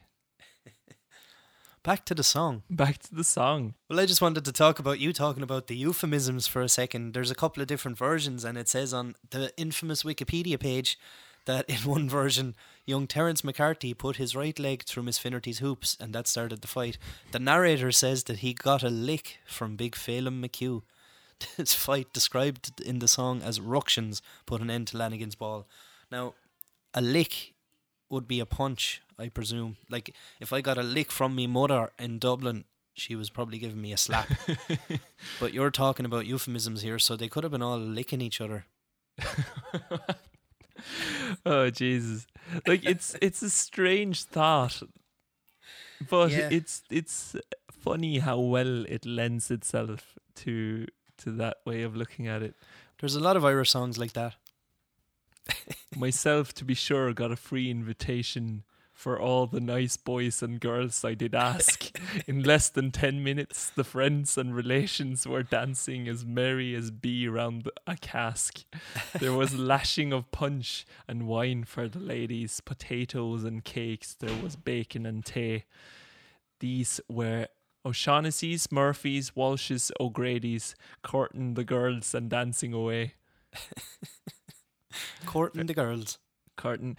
Back 1.82 2.04
to 2.06 2.14
the 2.14 2.22
song. 2.22 2.62
Back 2.70 2.98
to 2.98 3.14
the 3.14 3.24
song. 3.24 3.74
Well, 3.88 4.00
I 4.00 4.06
just 4.06 4.22
wanted 4.22 4.44
to 4.44 4.52
talk 4.52 4.78
about 4.78 5.00
you 5.00 5.12
talking 5.12 5.42
about 5.42 5.66
the 5.66 5.76
euphemisms 5.76 6.46
for 6.46 6.62
a 6.62 6.68
second. 6.68 7.14
There's 7.14 7.30
a 7.30 7.34
couple 7.34 7.60
of 7.60 7.68
different 7.68 7.98
versions, 7.98 8.44
and 8.44 8.58
it 8.58 8.68
says 8.68 8.92
on 8.92 9.14
the 9.30 9.52
infamous 9.56 10.02
Wikipedia 10.02 10.58
page 10.58 10.98
that 11.48 11.68
in 11.68 11.78
one 11.78 12.08
version, 12.08 12.54
young 12.84 13.06
Terence 13.06 13.42
McCarthy 13.42 13.94
put 13.94 14.16
his 14.16 14.36
right 14.36 14.58
leg 14.58 14.84
through 14.84 15.02
Miss 15.02 15.18
Finnerty's 15.18 15.58
hoops, 15.58 15.96
and 15.98 16.14
that 16.14 16.28
started 16.28 16.60
the 16.60 16.68
fight. 16.68 16.98
The 17.32 17.38
narrator 17.38 17.90
says 17.90 18.24
that 18.24 18.38
he 18.38 18.52
got 18.54 18.82
a 18.82 18.90
lick 18.90 19.38
from 19.46 19.76
Big 19.76 19.94
Phelim 19.96 20.42
McHugh. 20.42 20.82
This 21.56 21.74
fight, 21.74 22.12
described 22.12 22.80
in 22.80 22.98
the 22.98 23.08
song 23.08 23.42
as 23.42 23.60
ructions, 23.60 24.22
put 24.46 24.60
an 24.60 24.70
end 24.70 24.88
to 24.88 24.96
Lanigan's 24.96 25.34
ball. 25.36 25.66
Now, 26.10 26.34
a 26.94 27.00
lick 27.00 27.54
would 28.10 28.26
be 28.26 28.40
a 28.40 28.46
punch, 28.46 29.02
I 29.18 29.28
presume. 29.28 29.76
Like 29.90 30.14
if 30.40 30.52
I 30.52 30.60
got 30.60 30.78
a 30.78 30.82
lick 30.82 31.10
from 31.12 31.34
me 31.34 31.46
mother 31.46 31.90
in 31.98 32.18
Dublin, 32.18 32.64
she 32.94 33.14
was 33.14 33.30
probably 33.30 33.58
giving 33.58 33.80
me 33.80 33.92
a 33.92 33.96
slap. 33.96 34.28
but 35.40 35.52
you're 35.52 35.70
talking 35.70 36.06
about 36.06 36.26
euphemisms 36.26 36.82
here, 36.82 36.98
so 36.98 37.14
they 37.16 37.28
could 37.28 37.44
have 37.44 37.52
been 37.52 37.62
all 37.62 37.78
licking 37.78 38.20
each 38.20 38.40
other. 38.40 38.64
Oh 41.44 41.70
Jesus! 41.70 42.26
Like 42.66 42.84
it's 42.84 43.16
it's 43.20 43.42
a 43.42 43.50
strange 43.50 44.22
thought, 44.24 44.80
but 46.08 46.30
Yeah. 46.30 46.48
it's 46.52 46.82
it's 46.88 47.34
funny 47.72 48.20
how 48.20 48.38
well 48.38 48.84
it 48.86 49.04
lends 49.04 49.50
itself 49.50 50.14
to 50.36 50.86
to 51.18 51.30
that 51.32 51.58
way 51.64 51.82
of 51.82 51.96
looking 51.96 52.26
at 52.26 52.42
it. 52.42 52.54
There's 53.00 53.14
a 53.14 53.20
lot 53.20 53.36
of 53.36 53.44
Irish 53.44 53.70
songs 53.70 53.98
like 53.98 54.12
that. 54.14 54.34
Myself, 55.96 56.52
to 56.54 56.64
be 56.64 56.74
sure, 56.74 57.12
got 57.12 57.32
a 57.32 57.36
free 57.36 57.70
invitation 57.70 58.64
for 58.98 59.20
all 59.20 59.46
the 59.46 59.60
nice 59.60 59.96
boys 59.96 60.42
and 60.42 60.58
girls 60.58 61.04
I 61.04 61.14
did 61.14 61.32
ask. 61.32 61.96
In 62.26 62.42
less 62.42 62.68
than 62.68 62.90
10 62.90 63.22
minutes, 63.22 63.70
the 63.70 63.84
friends 63.84 64.36
and 64.36 64.52
relations 64.52 65.24
were 65.24 65.44
dancing 65.44 66.08
as 66.08 66.24
merry 66.24 66.74
as 66.74 66.90
bee 66.90 67.28
round 67.28 67.70
a 67.86 67.96
cask. 67.96 68.64
There 69.20 69.32
was 69.32 69.54
lashing 69.58 70.12
of 70.12 70.32
punch 70.32 70.84
and 71.06 71.28
wine 71.28 71.62
for 71.62 71.86
the 71.86 72.00
ladies, 72.00 72.60
potatoes 72.60 73.44
and 73.44 73.62
cakes. 73.62 74.14
There 74.14 74.34
was 74.42 74.56
bacon 74.56 75.06
and 75.06 75.24
tea. 75.24 75.62
These 76.58 77.00
were 77.08 77.46
O'Shaughnessy's, 77.84 78.70
Murphy's, 78.72 79.34
Walsh's, 79.36 79.90
O'Grady's, 80.00 80.74
courting 81.02 81.54
the 81.54 81.64
girls 81.64 82.14
and 82.14 82.28
dancing 82.28 82.72
away. 82.72 83.14
Courting 85.26 85.66
the 85.66 85.74
girls. 85.74 86.18
Carton. 86.56 86.96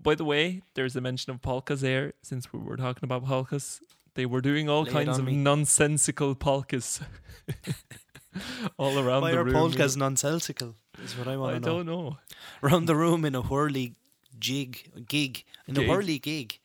By 0.00 0.14
the 0.14 0.24
way, 0.24 0.62
there's 0.74 0.94
a 0.94 1.00
mention 1.00 1.32
of 1.32 1.42
polkas 1.42 1.80
there 1.80 2.12
since 2.22 2.52
we 2.52 2.60
were 2.60 2.76
talking 2.76 3.04
about 3.04 3.24
polkas. 3.24 3.80
They 4.14 4.24
were 4.26 4.40
doing 4.40 4.68
all 4.68 4.84
Lay 4.84 4.92
kinds 4.92 5.18
of 5.18 5.24
me. 5.24 5.34
nonsensical 5.36 6.34
polkas 6.34 7.00
all 8.78 8.98
around 8.98 9.22
Why 9.22 9.32
the 9.32 9.38
are 9.38 9.44
room. 9.44 9.54
polkas 9.54 9.96
nonsensical? 9.96 10.76
Is 11.02 11.16
what 11.16 11.26
I 11.28 11.36
want 11.36 11.62
to 11.62 11.68
know. 11.68 11.74
I 11.74 11.76
don't 11.78 11.86
know. 11.86 12.18
Round 12.60 12.88
the 12.88 12.94
room 12.96 13.24
in 13.24 13.34
a 13.34 13.40
whirly 13.42 13.94
jig, 14.38 14.90
gig, 15.08 15.44
in 15.66 15.76
a 15.76 15.80
Gig. 15.80 15.88
whirly 15.88 16.18
gig. 16.18 16.58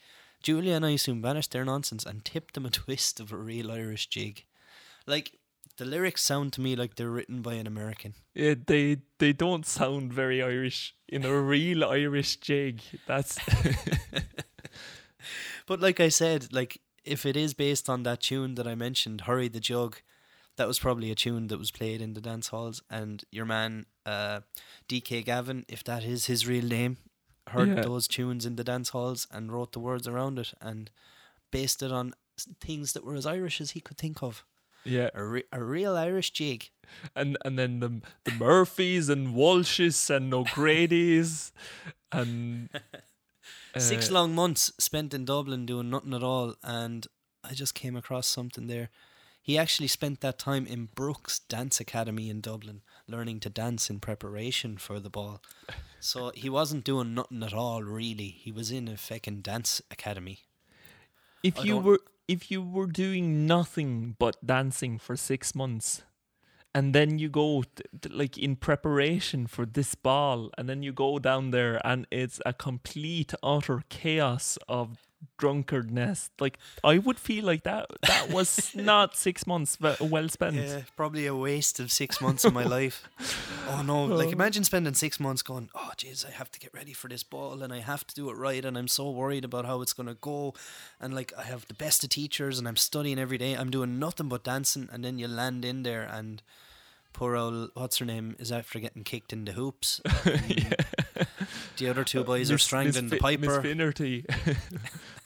Julia 0.46 0.76
and 0.76 0.86
I 0.86 0.96
soon 0.96 1.22
banished 1.22 1.54
their 1.54 1.66
nonsense 1.66 2.06
and 2.06 2.24
tipped 2.24 2.54
them 2.54 2.68
a 2.68 2.70
twist 2.70 3.20
of 3.20 3.32
a 3.32 3.36
real 3.36 3.72
Irish 3.72 4.06
jig. 4.06 4.46
Like 5.08 5.40
the 5.78 5.86
lyrics 5.86 6.22
sound 6.22 6.54
to 6.54 6.62
me 6.62 6.76
like 6.76 6.96
they're 6.96 7.10
written 7.10 7.42
by 7.42 7.56
an 7.56 7.66
American. 7.66 8.14
Yeah, 8.36 8.54
they 8.64 8.98
they 9.18 9.34
don't 9.34 9.66
sound 9.66 10.14
very 10.14 10.44
Irish 10.44 10.94
in 11.08 11.26
a 11.26 11.42
real 11.42 11.84
Irish 11.84 12.36
jig. 12.36 12.82
That's 13.08 13.40
But 15.66 15.82
like 15.82 16.00
I 16.00 16.10
said, 16.10 16.54
like 16.54 16.80
if 17.04 17.26
it 17.26 17.36
is 17.36 17.56
based 17.56 17.90
on 17.90 18.04
that 18.04 18.22
tune 18.22 18.54
that 18.54 18.68
I 18.68 18.76
mentioned, 18.76 19.22
"Hurry 19.22 19.48
the 19.48 19.60
Jug," 19.60 19.98
that 20.58 20.68
was 20.68 20.78
probably 20.78 21.10
a 21.10 21.16
tune 21.16 21.48
that 21.48 21.58
was 21.58 21.72
played 21.72 22.02
in 22.02 22.14
the 22.14 22.22
dance 22.22 22.50
halls. 22.50 22.84
And 22.88 23.24
your 23.32 23.46
man, 23.46 23.88
uh, 24.06 24.42
DK 24.88 25.26
Gavin, 25.26 25.66
if 25.68 25.84
that 25.86 26.04
is 26.04 26.28
his 26.28 26.46
real 26.46 26.66
name, 26.66 26.98
heard 27.50 27.70
Yeah. 27.70 27.82
those 27.84 28.08
tunes 28.08 28.46
in 28.46 28.56
the 28.56 28.64
dance 28.64 28.90
halls 28.90 29.28
and 29.32 29.52
wrote 29.52 29.72
the 29.74 29.80
words 29.80 30.08
around 30.08 30.40
it 30.40 30.54
and 30.62 30.90
based 31.52 31.82
it 31.84 31.92
on 31.92 32.14
things 32.60 32.94
that 32.94 33.04
were 33.06 33.16
as 33.16 33.26
Irish 33.26 33.62
as 33.62 33.72
he 33.72 33.80
could 33.82 33.98
think 33.98 34.22
of. 34.24 34.44
yeah, 34.84 35.10
A, 35.14 35.24
re- 35.24 35.44
a 35.52 35.64
real 35.64 35.96
Irish 35.96 36.32
jig. 36.32 36.70
and 37.16 37.38
and 37.46 37.58
then 37.58 37.80
the 37.80 38.02
the 38.24 38.32
Murphys 38.34 39.10
and 39.10 39.34
Walshes 39.36 40.10
and 40.10 40.34
O'Grady's 40.34 41.52
and 42.12 42.70
Six 43.78 44.10
uh, 44.10 44.14
long 44.14 44.34
months 44.36 44.72
spent 44.80 45.14
in 45.14 45.26
Dublin 45.26 45.66
doing 45.66 45.90
nothing 45.90 46.14
at 46.14 46.24
all, 46.24 46.56
and 46.64 47.06
I 47.44 47.54
just 47.54 47.74
came 47.76 47.96
across 47.96 48.26
something 48.28 48.68
there. 48.68 48.90
He 49.42 49.58
actually 49.58 49.88
spent 49.90 50.22
that 50.22 50.40
time 50.40 50.66
in 50.66 50.90
Brooks 50.96 51.40
Dance 51.40 51.80
Academy 51.80 52.30
in 52.30 52.42
Dublin, 52.42 52.82
learning 53.08 53.40
to 53.42 53.50
dance 53.50 53.90
in 53.90 54.00
preparation 54.00 54.78
for 54.78 55.00
the 55.00 55.10
ball. 55.10 55.42
So 56.00 56.32
he 56.36 56.50
wasn't 56.50 56.84
doing 56.84 57.14
nothing 57.14 57.44
at 57.44 57.54
all, 57.54 57.84
really. 57.84 58.30
He 58.30 58.52
was 58.52 58.72
in 58.72 58.88
a 58.88 58.94
feckin' 58.94 59.42
dance 59.42 59.82
academy. 59.92 60.40
If 61.44 61.60
I 61.60 61.64
you 61.64 61.78
were 61.78 62.00
if 62.28 62.50
you 62.50 62.62
were 62.62 62.88
doing 62.88 63.46
nothing 63.46 64.16
but 64.18 64.44
dancing 64.46 64.98
for 64.98 65.16
six 65.16 65.54
months, 65.54 66.02
and 66.74 66.94
then 66.94 67.20
you 67.20 67.30
go 67.30 67.62
t- 67.62 67.84
t- 68.02 68.10
like 68.10 68.38
in 68.38 68.56
preparation 68.56 69.46
for 69.46 69.66
this 69.66 69.94
ball, 69.96 70.50
and 70.58 70.68
then 70.68 70.82
you 70.82 70.92
go 70.92 71.20
down 71.20 71.52
there 71.52 71.80
and 71.86 72.08
it's 72.12 72.42
a 72.46 72.54
complete 72.54 73.34
utter 73.44 73.84
chaos 73.90 74.58
of 74.68 75.05
drunkardness. 75.38 76.30
Like 76.40 76.58
I 76.84 76.98
would 76.98 77.20
feel 77.20 77.46
like 77.46 77.64
that 77.64 77.88
that 78.02 78.30
was 78.30 78.72
not 78.76 79.16
six 79.16 79.46
months 79.48 79.78
well 79.80 80.30
spent. 80.30 80.56
Yeah, 80.56 80.82
probably 80.96 81.26
a 81.26 81.36
waste 81.36 81.80
of 81.80 81.92
six 81.92 82.22
months 82.22 82.46
of 82.46 82.54
my 82.54 82.64
life. 82.64 83.08
Oh 83.68 83.82
no! 83.82 84.06
Like 84.06 84.28
oh. 84.28 84.32
imagine 84.32 84.64
spending 84.64 84.94
six 84.94 85.20
months 85.20 85.42
going, 85.42 85.70
"Oh 85.74 85.90
jeez, 85.98 86.24
I 86.24 86.30
have 86.30 86.52
to 86.52 86.60
get 86.60 86.72
ready 86.72 86.94
for 86.94 87.08
this 87.08 87.24
ball, 87.24 87.64
and 87.64 87.74
I 87.74 87.80
have 87.80 88.06
to 88.06 88.14
do 88.14 88.30
it 88.30 88.38
right, 88.38 88.64
and 88.64 88.78
I'm 88.78 88.88
so 88.88 89.10
worried 89.10 89.44
about 89.44 89.66
how 89.66 89.82
it's 89.82 89.92
gonna 89.92 90.14
go, 90.14 90.54
and 91.02 91.16
like 91.16 91.34
I 91.36 91.42
have 91.44 91.68
the 91.68 91.74
best 91.74 92.04
of 92.04 92.12
teachers, 92.12 92.60
and 92.60 92.68
I'm 92.68 92.76
studying 92.76 93.18
every 93.18 93.40
day. 93.40 93.54
I'm 93.54 93.72
doing 93.72 93.98
nothing 93.98 94.30
but 94.30 94.44
dancing, 94.44 94.88
and 94.92 95.04
then 95.04 95.18
you 95.18 95.28
land 95.28 95.66
in 95.66 95.82
there, 95.82 96.04
and 96.04 96.44
poor 97.16 97.36
old 97.36 97.72
what's 97.74 97.98
her 98.00 98.06
name 98.06 98.36
is 98.40 98.52
after 98.52 98.80
getting 98.80 99.04
kicked 99.04 99.32
in 99.34 99.46
the 99.46 99.54
hoops. 99.54 100.02
Um, 100.26 100.34
and 101.18 101.28
The 101.78 101.90
other 101.90 102.04
two 102.04 102.22
uh, 102.22 102.24
boys 102.24 102.50
are 102.50 102.54
Miss- 102.56 102.64
strangling 102.64 103.06
Miss 103.06 103.12
the 103.12 103.18
Fi- 103.18 103.38
Miss 103.38 103.50
piper, 103.50 103.62
Finnerty 103.62 104.26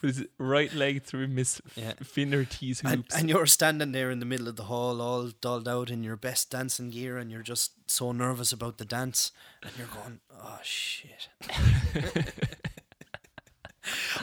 with 0.02 0.16
his 0.18 0.24
right 0.38 0.72
leg 0.72 1.02
through 1.02 1.28
Miss 1.28 1.60
Yeah. 1.74 1.94
Finnerty's 2.02 2.80
and, 2.84 2.96
hoops. 3.02 3.16
and 3.16 3.28
you're 3.28 3.46
standing 3.46 3.92
there 3.92 4.10
in 4.10 4.20
the 4.20 4.26
middle 4.26 4.48
of 4.48 4.56
the 4.56 4.64
hall, 4.64 5.00
all 5.00 5.30
dolled 5.40 5.68
out 5.68 5.90
in 5.90 6.02
your 6.04 6.16
best 6.16 6.50
dancing 6.50 6.90
gear, 6.90 7.18
and 7.18 7.30
you're 7.30 7.42
just 7.42 7.72
so 7.90 8.12
nervous 8.12 8.52
about 8.52 8.78
the 8.78 8.84
dance, 8.84 9.32
and 9.62 9.72
you're 9.78 9.86
going, 9.88 10.20
"Oh 10.32 10.58
shit!" 10.62 11.28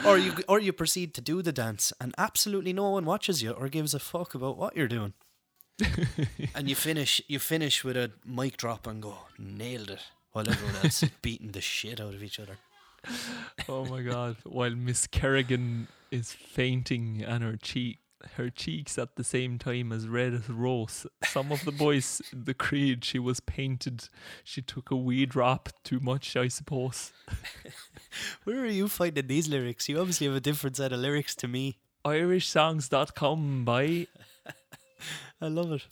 or 0.05 0.17
you 0.17 0.33
or 0.47 0.59
you 0.59 0.71
proceed 0.73 1.13
to 1.15 1.21
do 1.21 1.41
the 1.41 1.51
dance, 1.53 1.91
and 1.99 2.13
absolutely 2.17 2.73
no 2.73 2.89
one 2.91 3.05
watches 3.05 3.41
you 3.43 3.51
or 3.51 3.67
gives 3.69 3.93
a 3.93 3.99
fuck 3.99 4.33
about 4.35 4.57
what 4.57 4.75
you're 4.75 4.87
doing, 4.87 5.13
and 6.55 6.69
you 6.69 6.75
finish 6.75 7.21
you 7.27 7.39
finish 7.39 7.83
with 7.83 7.97
a 7.97 8.11
mic 8.25 8.57
drop 8.57 8.87
and 8.87 9.01
go, 9.01 9.17
"Nailed 9.37 9.91
it!" 9.91 10.01
While 10.31 10.49
everyone 10.49 10.75
else 10.83 11.03
is 11.03 11.09
beating 11.21 11.51
the 11.51 11.61
shit 11.61 11.99
out 11.99 12.13
of 12.13 12.23
each 12.23 12.39
other. 12.39 12.57
Oh 13.69 13.85
my 13.85 14.01
god! 14.01 14.37
While 14.43 14.75
Miss 14.75 15.07
Kerrigan 15.07 15.87
is 16.11 16.31
fainting 16.31 17.23
and 17.25 17.43
her 17.43 17.57
cheek 17.57 17.99
her 18.35 18.49
cheeks 18.49 18.97
at 18.97 19.15
the 19.15 19.23
same 19.23 19.57
time 19.57 19.91
as 19.91 20.07
red 20.07 20.33
as 20.33 20.49
rose. 20.49 21.05
Some 21.23 21.51
of 21.51 21.63
the 21.65 21.71
boys, 21.71 22.21
the 22.33 22.53
creed, 22.53 23.05
she 23.05 23.19
was 23.19 23.39
painted. 23.39 24.09
She 24.43 24.61
took 24.61 24.91
a 24.91 24.95
wee 24.95 25.25
drop 25.25 25.69
too 25.83 25.99
much, 25.99 26.35
I 26.35 26.47
suppose. 26.47 27.13
Where 28.43 28.59
are 28.59 28.65
you 28.65 28.87
finding 28.87 29.27
these 29.27 29.47
lyrics? 29.47 29.87
You 29.87 29.99
obviously 29.99 30.27
have 30.27 30.35
a 30.35 30.41
different 30.41 30.77
set 30.77 30.91
of 30.91 30.99
lyrics 30.99 31.35
to 31.35 31.47
me. 31.47 31.77
IrishSongs.com 32.05 33.65
by 33.65 34.07
I 35.41 35.47
love 35.49 35.71
it. 35.71 35.87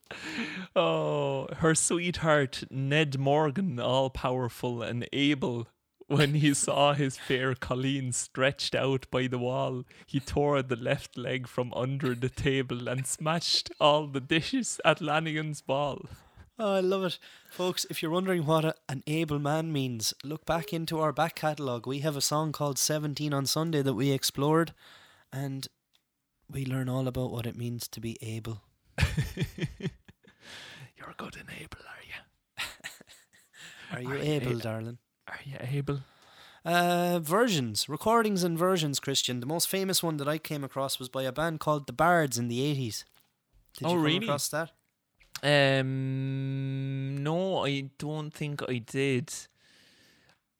oh 0.75 1.47
her 1.57 1.75
sweetheart 1.75 2.63
Ned 2.71 3.19
Morgan, 3.19 3.79
all 3.79 4.09
powerful 4.09 4.81
and 4.81 5.07
able. 5.13 5.67
When 6.07 6.35
he 6.35 6.53
saw 6.65 6.93
his 6.93 7.17
fair 7.17 7.55
Colleen 7.55 8.11
stretched 8.11 8.75
out 8.75 9.07
by 9.11 9.27
the 9.27 9.39
wall, 9.39 9.83
he 10.05 10.19
tore 10.19 10.61
the 10.61 10.75
left 10.75 11.17
leg 11.17 11.47
from 11.47 11.73
under 11.73 12.15
the 12.15 12.29
table 12.29 12.87
and 12.87 13.05
smashed 13.05 13.71
all 13.79 14.07
the 14.07 14.19
dishes 14.19 14.79
at 14.85 15.01
Lanigan's 15.01 15.61
ball. 15.61 16.05
Oh, 16.57 16.75
I 16.75 16.79
love 16.79 17.03
it. 17.03 17.19
Folks, 17.49 17.85
if 17.89 18.01
you're 18.01 18.11
wondering 18.11 18.45
what 18.45 18.63
a, 18.63 18.75
an 18.87 19.03
able 19.07 19.39
man 19.39 19.73
means, 19.73 20.13
look 20.23 20.45
back 20.45 20.71
into 20.71 20.99
our 20.99 21.11
back 21.11 21.35
catalogue. 21.35 21.85
We 21.85 21.99
have 21.99 22.15
a 22.15 22.21
song 22.21 22.51
called 22.51 22.77
17 22.77 23.33
on 23.33 23.45
Sunday 23.45 23.81
that 23.81 23.93
we 23.93 24.11
explored, 24.11 24.73
and 25.33 25.67
we 26.49 26.65
learn 26.65 26.87
all 26.87 27.07
about 27.07 27.31
what 27.31 27.45
it 27.45 27.57
means 27.57 27.87
to 27.89 27.99
be 27.99 28.17
able. 28.21 28.61
You're 30.97 31.13
good 31.17 31.35
and 31.37 31.49
able, 31.49 31.85
are 33.91 34.01
you? 34.01 34.01
Are 34.01 34.01
you 34.01 34.15
able, 34.21 34.49
able? 34.51 34.59
darling? 34.59 34.97
Are 35.27 35.39
you 35.43 35.57
able? 35.59 35.99
Uh, 36.63 37.19
versions, 37.19 37.87
recordings 37.87 38.43
and 38.43 38.57
versions, 38.57 38.99
Christian. 38.99 39.39
The 39.39 39.45
most 39.45 39.67
famous 39.67 40.01
one 40.01 40.17
that 40.17 40.27
I 40.27 40.37
came 40.39 40.63
across 40.63 40.99
was 40.99 41.09
by 41.09 41.23
a 41.23 41.31
band 41.31 41.59
called 41.59 41.87
The 41.87 41.93
Bards 41.93 42.37
in 42.37 42.47
the 42.47 42.59
80s. 42.59 43.03
Did 43.77 43.87
Oh, 43.87 43.91
you 43.91 43.95
come 43.97 44.03
really? 44.03 44.25
across 44.25 44.49
that? 44.49 44.71
Um, 45.43 47.21
no, 47.23 47.65
I 47.65 47.89
don't 47.99 48.31
think 48.33 48.61
I 48.67 48.79
did. 48.79 49.31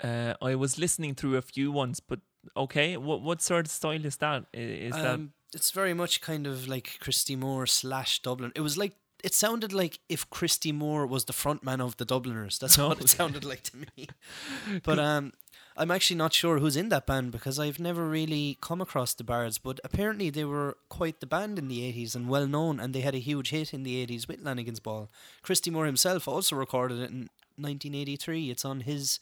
Uh, 0.04 0.34
I 0.42 0.56
was 0.56 0.78
listening 0.78 1.16
through 1.16 1.38
a 1.38 1.42
few 1.42 1.72
ones, 1.72 2.00
but 2.02 2.20
okay. 2.58 2.98
What 2.98 3.22
what 3.22 3.42
sort 3.42 3.66
of 3.66 3.72
style 3.72 4.06
is 4.06 4.18
that? 4.18 4.46
Is 4.54 4.94
Um, 4.94 5.32
it's 5.54 5.72
very 5.72 5.94
much 5.94 6.22
kind 6.22 6.48
of 6.48 6.68
like 6.68 6.98
Christy 7.00 7.36
Moore 7.36 7.66
slash 7.66 8.22
Dublin. 8.22 8.52
It 8.56 8.62
was 8.62 8.78
like 8.78 8.94
it 9.24 9.34
sounded 9.34 9.74
like 9.74 10.00
if 10.08 10.30
Christy 10.30 10.72
Moore 10.72 11.08
was 11.08 11.26
the 11.26 11.34
frontman 11.34 11.82
of 11.82 11.98
the 11.98 12.06
Dubliners. 12.06 12.60
That's 12.60 12.78
what 12.78 13.02
it 13.02 13.10
sounded 13.20 13.44
like 13.44 13.64
to 13.64 13.78
me. 13.78 14.08
But 14.84 15.00
um, 15.00 15.34
I'm 15.76 15.90
actually 15.90 16.18
not 16.18 16.32
sure 16.34 16.60
who's 16.60 16.76
in 16.76 16.90
that 16.90 17.08
band 17.08 17.32
because 17.32 17.58
I've 17.58 17.80
never 17.80 18.08
really 18.08 18.58
come 18.62 18.82
across 18.82 19.14
the 19.14 19.24
Bards. 19.24 19.58
But 19.58 19.80
apparently 19.84 20.30
they 20.30 20.46
were 20.46 20.78
quite 20.90 21.22
the 21.22 21.26
band 21.26 21.58
in 21.58 21.70
the 21.70 21.80
80s 21.92 22.16
and 22.16 22.30
well 22.30 22.46
known, 22.46 22.80
and 22.80 22.94
they 22.94 23.02
had 23.02 23.16
a 23.16 23.20
huge 23.20 23.50
hit 23.50 23.74
in 23.74 23.84
the 23.84 24.06
80s 24.06 24.28
with 24.28 24.44
Lanigan's 24.44 24.80
Ball. 24.80 25.10
Christy 25.42 25.72
Moore 25.72 25.88
himself 25.88 26.28
also 26.28 26.56
recorded 26.56 27.00
it 27.00 27.10
in 27.10 27.30
1983. 27.58 28.52
It's 28.52 28.64
on 28.64 28.82
his 28.82 29.20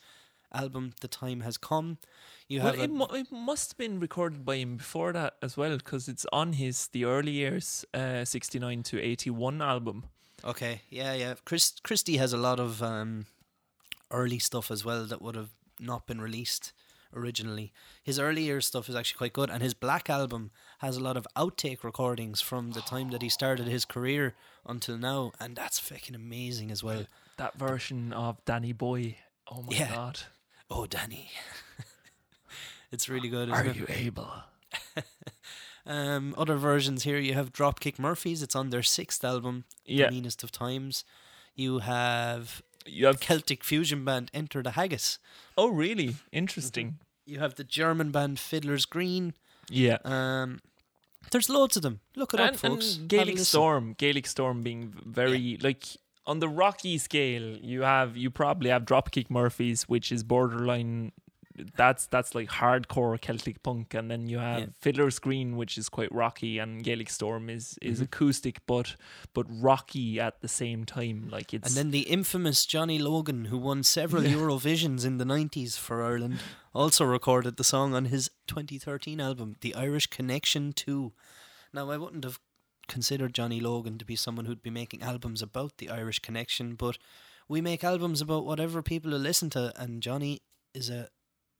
album 0.54 0.94
The 1.00 1.08
Time 1.08 1.42
Has 1.42 1.58
Come. 1.58 1.98
You 2.48 2.60
Well, 2.60 2.72
have 2.74 2.80
a, 2.80 2.84
it, 2.84 2.92
mu- 2.92 3.06
it 3.16 3.32
must 3.32 3.72
have 3.72 3.78
been 3.78 4.00
recorded 4.00 4.44
by 4.46 4.58
him 4.58 4.78
before 4.78 5.14
that 5.14 5.36
as 5.42 5.56
well, 5.58 5.78
because 5.78 6.08
it's 6.08 6.26
on 6.32 6.54
his 6.54 6.88
the 6.88 7.06
early 7.06 7.32
years, 7.32 7.86
uh, 7.94 8.26
sixty 8.26 8.60
nine 8.60 8.84
to 8.84 9.02
eighty 9.02 9.30
one 9.30 9.62
album. 9.62 10.06
Okay, 10.44 10.82
yeah, 10.90 11.14
yeah. 11.14 11.36
Chris 11.46 11.74
Christy 11.84 12.18
has 12.18 12.34
a 12.34 12.38
lot 12.38 12.60
of 12.60 12.84
um, 12.84 13.26
early 14.12 14.40
stuff 14.40 14.70
as 14.72 14.84
well 14.84 15.06
that 15.06 15.22
would 15.22 15.36
have 15.36 15.52
not 15.80 16.06
been 16.06 16.20
released 16.22 16.74
originally. 17.16 17.72
His 18.04 18.20
earlier 18.20 18.60
stuff 18.60 18.90
is 18.90 18.96
actually 18.96 19.18
quite 19.20 19.34
good, 19.34 19.50
and 19.50 19.64
his 19.64 19.74
Black 19.74 20.10
album 20.10 20.52
has 20.80 20.98
a 20.98 21.00
lot 21.04 21.16
of 21.16 21.26
outtake 21.38 21.84
recordings 21.84 22.42
from 22.42 22.72
the 22.72 22.82
time 22.82 23.10
that 23.12 23.22
he 23.22 23.30
started 23.30 23.68
his 23.68 23.86
career 23.86 24.36
until 24.66 24.98
now, 24.98 25.32
and 25.40 25.56
that's 25.56 25.80
fucking 25.80 26.16
amazing 26.16 26.72
as 26.72 26.84
well. 26.84 27.06
That 27.38 27.58
version 27.58 28.12
of 28.14 28.44
Danny 28.46 28.74
Boy. 28.74 29.18
Oh 29.50 29.62
my 29.62 29.76
Yeah. 29.78 29.90
god! 29.96 30.20
Oh, 30.70 30.86
Danny, 30.88 31.30
it's 32.94 33.10
really 33.10 33.30
good. 33.30 33.50
Are 33.50 33.66
it? 33.66 33.76
you 33.76 33.86
able? 33.90 34.32
Um, 35.86 36.34
other 36.38 36.56
versions 36.56 37.04
here 37.04 37.18
you 37.18 37.34
have 37.34 37.52
Dropkick 37.52 38.00
Murphys. 38.00 38.42
It's 38.42 38.56
on 38.56 38.70
their 38.70 38.84
sixth 38.84 39.24
album, 39.24 39.66
Yeah, 39.86 40.06
The 40.06 40.12
Meanest 40.14 40.44
of 40.44 40.52
Times. 40.52 41.04
You 41.56 41.80
have 41.80 42.62
you 42.86 43.06
have. 43.08 43.20
Celtic 43.20 43.64
fusion 43.64 44.06
band 44.06 44.32
Enter 44.34 44.64
the 44.64 44.72
Haggis. 44.72 45.20
Oh, 45.58 45.68
really? 45.70 46.16
Interesting. 46.32 47.00
You 47.26 47.40
have 47.40 47.56
the 47.56 47.64
German 47.64 48.12
band 48.12 48.40
Fiddler's 48.40 48.86
Green. 48.86 49.34
Yeah. 49.70 49.98
Um, 50.06 50.62
there's 51.32 51.50
loads 51.50 51.76
of 51.76 51.84
them. 51.84 52.00
Look 52.16 52.34
it 52.34 52.40
up, 52.40 52.56
folks. 52.56 52.98
and 52.98 53.08
Gaelic. 53.10 53.40
Storm, 53.40 53.94
Gaelic 53.98 54.28
Storm 54.28 54.62
being 54.62 54.94
very 55.06 55.58
like 55.62 55.86
on 56.26 56.40
the 56.40 56.50
rocky 56.50 56.98
scale. 56.98 57.58
You 57.58 57.82
have 57.82 58.16
you 58.16 58.30
probably 58.30 58.70
have 58.70 58.86
Dropkick 58.86 59.30
Murphys, 59.30 59.84
which 59.84 60.12
is 60.12 60.24
borderline. 60.24 61.12
That's 61.76 62.08
that's 62.08 62.34
like 62.34 62.50
hardcore 62.50 63.20
Celtic 63.22 63.62
punk, 63.62 63.94
and 63.94 64.10
then 64.10 64.28
you 64.28 64.40
have 64.40 64.60
Yeah. 64.60 64.66
Fiddler's 64.80 65.20
Green, 65.20 65.56
which 65.56 65.78
is 65.78 65.88
quite 65.90 66.12
rocky, 66.12 66.58
and 66.58 66.84
Gaelic 66.84 67.10
Storm 67.10 67.50
is 67.50 67.78
is 67.82 68.00
Mhm. 68.00 68.04
acoustic 68.06 68.66
but 68.66 68.96
but 69.34 69.46
rocky 69.50 70.20
at 70.20 70.42
the 70.42 70.48
same 70.48 70.84
time. 70.86 71.30
Like 71.30 71.54
it's 71.54 71.68
And 71.68 71.76
then 71.78 71.92
the 71.92 72.10
infamous 72.10 72.66
Johnny 72.66 72.98
Logan, 72.98 73.46
who 73.46 73.58
won 73.60 73.84
several 73.84 74.24
Eurovisions 74.38 75.06
in 75.06 75.18
the 75.18 75.26
90s 75.26 75.78
for 75.78 76.04
Ireland, 76.04 76.40
also 76.74 77.06
recorded 77.06 77.58
the 77.58 77.64
song 77.64 77.94
on 77.94 78.06
his 78.06 78.30
2013 78.48 79.20
album, 79.22 79.56
The 79.62 79.76
Irish 79.76 80.08
Connection 80.08 80.74
2. 80.74 81.14
Now, 81.72 81.90
I 81.92 81.98
wouldn't 81.98 82.24
have 82.24 82.40
considered 82.88 83.34
Johnny 83.34 83.60
Logan 83.60 83.98
to 84.00 84.06
be 84.06 84.16
someone 84.16 84.46
who'd 84.46 84.62
be 84.64 84.70
making 84.72 85.02
albums 85.04 85.42
about 85.42 85.78
the 85.78 85.90
Irish 85.90 86.20
connection, 86.20 86.76
but 86.76 86.98
we 87.48 87.62
make 87.62 87.84
albums 87.84 88.22
about 88.22 88.46
whatever 88.46 88.82
people 88.82 89.12
will 89.12 89.20
listen 89.20 89.50
to, 89.52 89.72
and 89.82 90.02
Johnny 90.02 90.42
is 90.74 90.90
a 90.90 91.10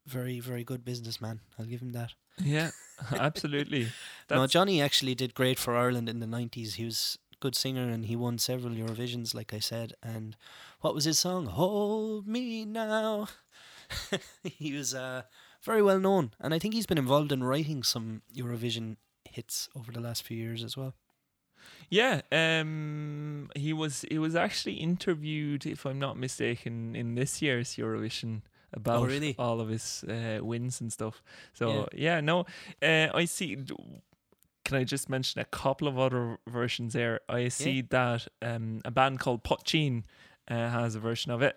very, 0.06 0.40
very 0.40 0.64
good 0.64 0.84
businessman. 0.84 1.40
I'll 1.58 1.66
give 1.66 1.80
him 1.80 1.92
that. 1.92 2.12
yeah, 2.38 2.70
absolutely. 3.12 3.88
No, 4.30 4.46
Johnny 4.46 4.80
actually 4.80 5.14
did 5.14 5.34
great 5.34 5.58
for 5.58 5.76
Ireland 5.76 6.08
in 6.08 6.20
the 6.20 6.26
90s. 6.26 6.74
He 6.74 6.84
was 6.84 7.18
a 7.32 7.36
good 7.40 7.54
singer 7.54 7.88
and 7.88 8.06
he 8.06 8.16
won 8.16 8.38
several 8.38 8.74
Eurovisions, 8.74 9.34
like 9.34 9.54
I 9.54 9.58
said. 9.58 9.94
And 10.02 10.36
what 10.80 10.94
was 10.94 11.04
his 11.04 11.18
song? 11.18 11.46
Hold 11.46 12.26
Me 12.26 12.64
Now. 12.64 13.28
he 14.42 14.72
was 14.72 14.94
uh, 14.94 15.22
very 15.62 15.82
well 15.82 15.98
known. 15.98 16.32
And 16.40 16.52
I 16.52 16.58
think 16.58 16.74
he's 16.74 16.86
been 16.86 16.98
involved 16.98 17.32
in 17.32 17.42
writing 17.42 17.82
some 17.82 18.22
Eurovision 18.34 18.96
hits 19.24 19.68
over 19.76 19.90
the 19.90 20.00
last 20.00 20.22
few 20.22 20.36
years 20.36 20.62
as 20.62 20.76
well. 20.76 20.94
Yeah, 21.88 22.20
um, 22.30 23.50
he 23.56 23.72
was 23.72 24.04
he 24.10 24.18
was 24.18 24.34
actually 24.36 24.74
interviewed, 24.74 25.64
if 25.64 25.86
I'm 25.86 25.98
not 25.98 26.18
mistaken, 26.18 26.94
in 26.94 27.14
this 27.14 27.40
year's 27.40 27.76
Eurovision 27.76 28.42
about 28.74 28.98
Oh, 29.02 29.06
really? 29.06 29.34
all 29.38 29.60
of 29.60 29.68
his 29.68 30.04
uh, 30.08 30.38
wins 30.42 30.80
and 30.80 30.92
stuff. 30.92 31.22
So 31.52 31.88
yeah, 31.94 32.20
no, 32.20 32.46
uh, 32.82 33.08
I 33.14 33.24
see. 33.26 33.56
Can 34.64 34.76
I 34.78 34.84
just 34.84 35.08
mention 35.08 35.40
a 35.40 35.44
couple 35.44 35.88
of 35.88 35.98
other 35.98 36.38
versions 36.48 36.92
there? 36.94 37.20
I 37.28 37.48
see 37.48 37.82
that 37.90 38.26
um, 38.42 38.80
a 38.84 38.90
band 38.90 39.20
called 39.20 39.44
Potchin 39.44 40.04
uh, 40.48 40.54
has 40.70 40.94
a 40.94 41.00
version 41.00 41.30
of 41.32 41.42
it. 41.42 41.56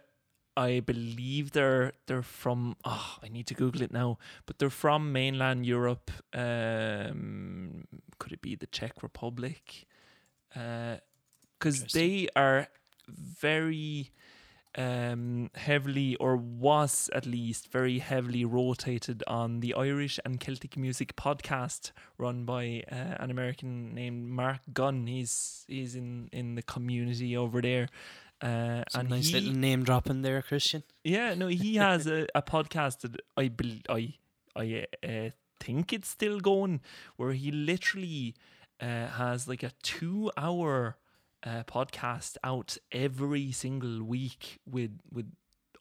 I 0.58 0.80
believe 0.82 1.52
they're 1.52 1.94
they're 2.08 2.24
from. 2.24 2.76
Oh, 2.84 3.18
I 3.24 3.28
need 3.30 3.46
to 3.48 3.54
Google 3.54 3.82
it 3.84 3.94
now. 3.94 4.18
But 4.46 4.58
they're 4.60 4.70
from 4.72 5.12
mainland 5.14 5.66
Europe. 5.66 6.10
Um, 6.34 7.86
could 8.20 8.32
it 8.34 8.42
be 8.42 8.56
the 8.56 8.68
Czech 8.68 9.04
Republic? 9.04 9.86
Because 10.50 11.02
Interesting. 11.82 12.02
they 12.02 12.28
are 12.36 12.68
very 13.08 14.12
um, 14.78 15.50
heavily, 15.56 16.16
or 16.18 16.38
was 16.38 17.10
at 17.14 17.26
least 17.26 17.72
very 17.72 18.00
heavily 18.00 18.46
rotated 18.46 19.24
on 19.28 19.60
the 19.60 19.74
Irish 19.74 20.20
and 20.24 20.40
Celtic 20.40 20.78
music 20.78 21.16
podcast 21.16 21.92
run 22.18 22.46
by 22.46 22.84
uh, 22.92 23.16
an 23.20 23.32
American 23.32 23.94
named 23.96 24.30
Marc 24.30 24.62
Gunn. 24.74 25.08
He's 25.08 25.66
he's 25.68 25.96
in 25.96 26.30
in 26.32 26.56
the 26.56 26.62
community 26.62 27.36
over 27.36 27.62
there. 27.62 27.90
Uh, 28.40 28.84
Some 28.92 29.02
and 29.02 29.10
nice 29.10 29.30
he, 29.30 29.34
little 29.40 29.58
name 29.58 29.84
dropping 29.84 30.22
there, 30.22 30.44
Christian. 30.44 30.84
yeah, 31.04 31.34
no, 31.34 31.48
he 31.48 31.76
has 31.88 32.06
a, 32.06 32.28
a 32.36 32.44
podcast 32.44 33.00
that 33.02 33.20
I 33.36 33.48
bel 33.48 33.80
I 33.90 34.14
I 34.56 34.86
uh, 35.04 35.30
think 35.60 35.92
it's 35.92 36.08
still 36.10 36.40
going, 36.40 36.82
where 37.16 37.32
he 37.32 37.50
literally 37.52 38.36
uh, 38.80 39.08
has 39.08 39.48
like 39.48 39.64
a 39.64 39.72
two 39.82 40.32
hour 40.38 40.98
uh, 41.46 41.64
podcast 41.64 42.38
out 42.44 42.78
every 42.92 43.52
single 43.52 44.04
week 44.04 44.60
with 44.66 45.00
with 45.12 45.32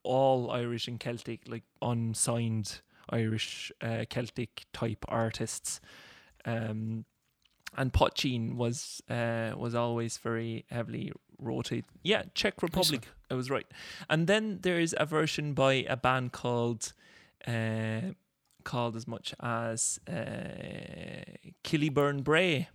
all 0.03 0.51
Irish 0.51 0.89
and 0.89 1.01
Celtic, 1.01 1.49
like 1.49 1.65
unsigned 1.83 2.81
Irish 3.11 3.73
uh, 3.81 4.05
Celtic 4.09 4.65
type 4.73 5.05
artists. 5.09 5.81
Um, 6.45 7.05
and 7.77 7.93
Potchin 7.93 8.57
was 8.57 9.03
uh, 9.11 9.53
was 9.57 9.75
always 9.75 10.19
very 10.19 10.65
heavily 10.71 11.13
rotated. 11.39 11.85
Yeah, 12.03 12.23
Czech 12.35 12.63
Republic. 12.63 13.09
I 13.31 13.35
was 13.35 13.51
right. 13.51 13.67
And 14.09 14.27
then 14.27 14.61
there's 14.63 14.95
a 14.97 15.05
version 15.05 15.53
by 15.53 15.85
a 15.89 15.97
band 15.97 16.33
called 16.33 16.93
uh, 17.47 18.13
called 18.65 18.97
as 18.97 19.07
much 19.07 19.35
as 19.41 20.01
uh, 20.09 21.25
Killyburn 21.65 22.23
Brae. 22.23 22.69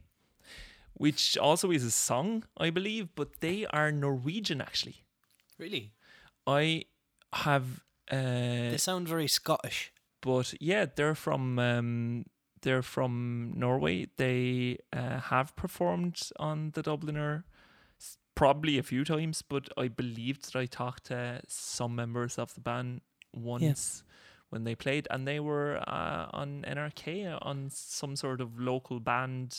Which 0.94 1.38
also 1.38 1.72
is 1.72 1.84
a 1.84 1.92
song, 1.92 2.44
I 2.58 2.70
believe, 2.70 3.10
but 3.16 3.39
they 3.39 3.66
are 3.68 3.92
Norwegian 3.92 4.62
actually. 4.62 5.04
Really? 5.58 5.94
I 6.48 6.86
have 7.34 7.84
uh 8.12 8.72
They 8.72 8.78
sound 8.78 9.08
very 9.08 9.28
Scottish. 9.28 9.92
but 10.22 10.54
yeah, 10.60 10.86
they're 10.96 11.16
from 11.16 11.58
um, 11.60 12.26
they're 12.62 12.84
from 12.84 13.54
Norway. 13.56 14.08
They 14.18 14.78
uh, 14.94 15.20
have 15.20 15.56
performed 15.56 16.22
on 16.38 16.72
the 16.72 16.84
Dubliner 16.84 17.44
probably 18.36 18.78
a 18.78 18.84
few 18.84 19.04
times, 19.04 19.42
but 19.42 19.70
I 19.78 19.88
believe 19.88 20.42
that 20.44 20.56
I 20.56 20.66
talked 20.66 21.06
to 21.06 21.42
some 21.48 21.96
members 21.96 22.38
of 22.38 22.54
the 22.54 22.62
band 22.62 23.02
once 23.34 24.04
when 24.50 24.64
they 24.64 24.76
played, 24.76 25.08
and 25.10 25.28
they 25.28 25.39
were 25.39 25.78
uh, 25.88 26.28
on 26.32 26.64
NRK 26.68 27.38
on 27.42 27.70
some 27.72 28.16
sort 28.16 28.42
of 28.42 28.60
local 28.60 29.00
band 29.00 29.58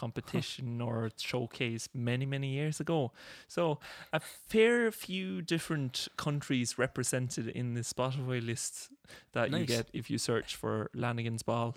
competition 0.00 0.80
or 0.80 1.10
showcase 1.18 1.88
many 1.92 2.26
many 2.26 2.48
years 2.48 2.80
ago. 2.80 3.12
So 3.48 3.78
a 4.12 4.20
fair 4.20 4.90
few 4.90 5.42
different 5.42 6.08
countries 6.16 6.78
represented 6.78 7.48
in 7.48 7.74
the 7.74 7.82
Spotify 7.82 8.44
list 8.44 8.88
that 9.32 9.50
you 9.50 9.66
get 9.66 9.88
if 9.92 10.10
you 10.10 10.18
search 10.18 10.56
for 10.56 10.90
Lanigan's 10.94 11.42
Ball. 11.42 11.74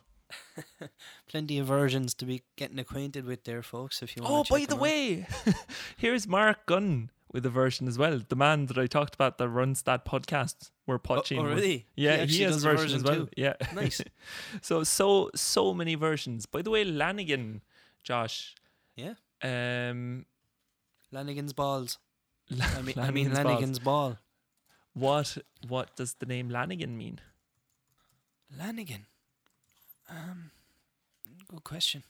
Plenty 1.28 1.60
of 1.60 1.68
versions 1.68 2.14
to 2.16 2.26
be 2.26 2.44
getting 2.56 2.80
acquainted 2.80 3.26
with 3.26 3.44
there, 3.44 3.62
folks. 3.62 4.02
If 4.02 4.16
you 4.16 4.24
want. 4.24 4.48
Oh, 4.52 4.56
by 4.56 4.66
the 4.66 4.76
way, 4.76 5.28
here's 5.98 6.26
Marc 6.28 6.66
Gunn 6.66 7.12
with 7.34 7.46
a 7.46 7.50
version 7.50 7.88
as 7.88 7.98
well. 7.98 8.22
The 8.28 8.36
man 8.36 8.68
that 8.68 8.78
I 8.78 8.88
talked 8.88 9.16
about 9.16 9.38
that 9.40 9.50
runs 9.50 9.82
that 9.84 10.06
podcast. 10.06 10.72
We're 10.86 11.00
potching. 11.00 11.40
oh, 11.40 11.44
oh 11.44 11.56
really? 11.56 11.88
Yeah, 11.96 12.16
he, 12.18 12.22
actually 12.22 12.44
has 12.44 12.64
a 12.64 12.70
a 12.70 12.76
version, 12.76 12.98
as 12.98 13.04
well. 13.04 13.16
too. 13.16 13.30
Yeah, 13.36 13.54
Nice. 13.74 14.02
so 14.62 14.84
so 14.84 15.30
so 15.36 15.74
many 15.74 15.96
versions. 15.96 16.46
By 16.46 16.62
the 16.62 16.70
way, 16.70 16.84
Lanigan, 16.84 17.62
Josh. 18.04 18.56
Yeah. 18.96 19.14
Um, 19.42 20.26
Lanigan's 21.12 21.54
balls. 21.54 21.98
La- 22.50 22.66
I 22.78 22.82
mean, 22.82 23.00
I 23.00 23.12
mean 23.12 23.34
Lanigan's. 23.34 23.80
Ball. 23.80 24.18
What 24.94 25.38
what 25.68 25.96
does 25.96 26.16
the 26.16 26.26
name 26.26 26.50
Lanigan 26.50 26.98
mean? 26.98 27.20
Lanigan. 28.58 29.06
Um, 30.10 30.52
good 31.48 31.64
question. 31.64 32.04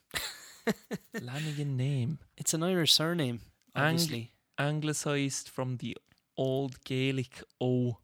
Lanigan 1.22 1.78
name. 1.78 2.20
It's 2.38 2.54
an 2.54 2.64
Irish 2.64 2.92
surname, 2.94 3.42
Ang- 3.76 3.94
obviously. 3.96 4.32
Anglicised 4.58 5.50
from 5.50 5.78
the 5.78 5.98
old 6.38 6.84
Gaelic 6.84 7.42
O 7.62 7.98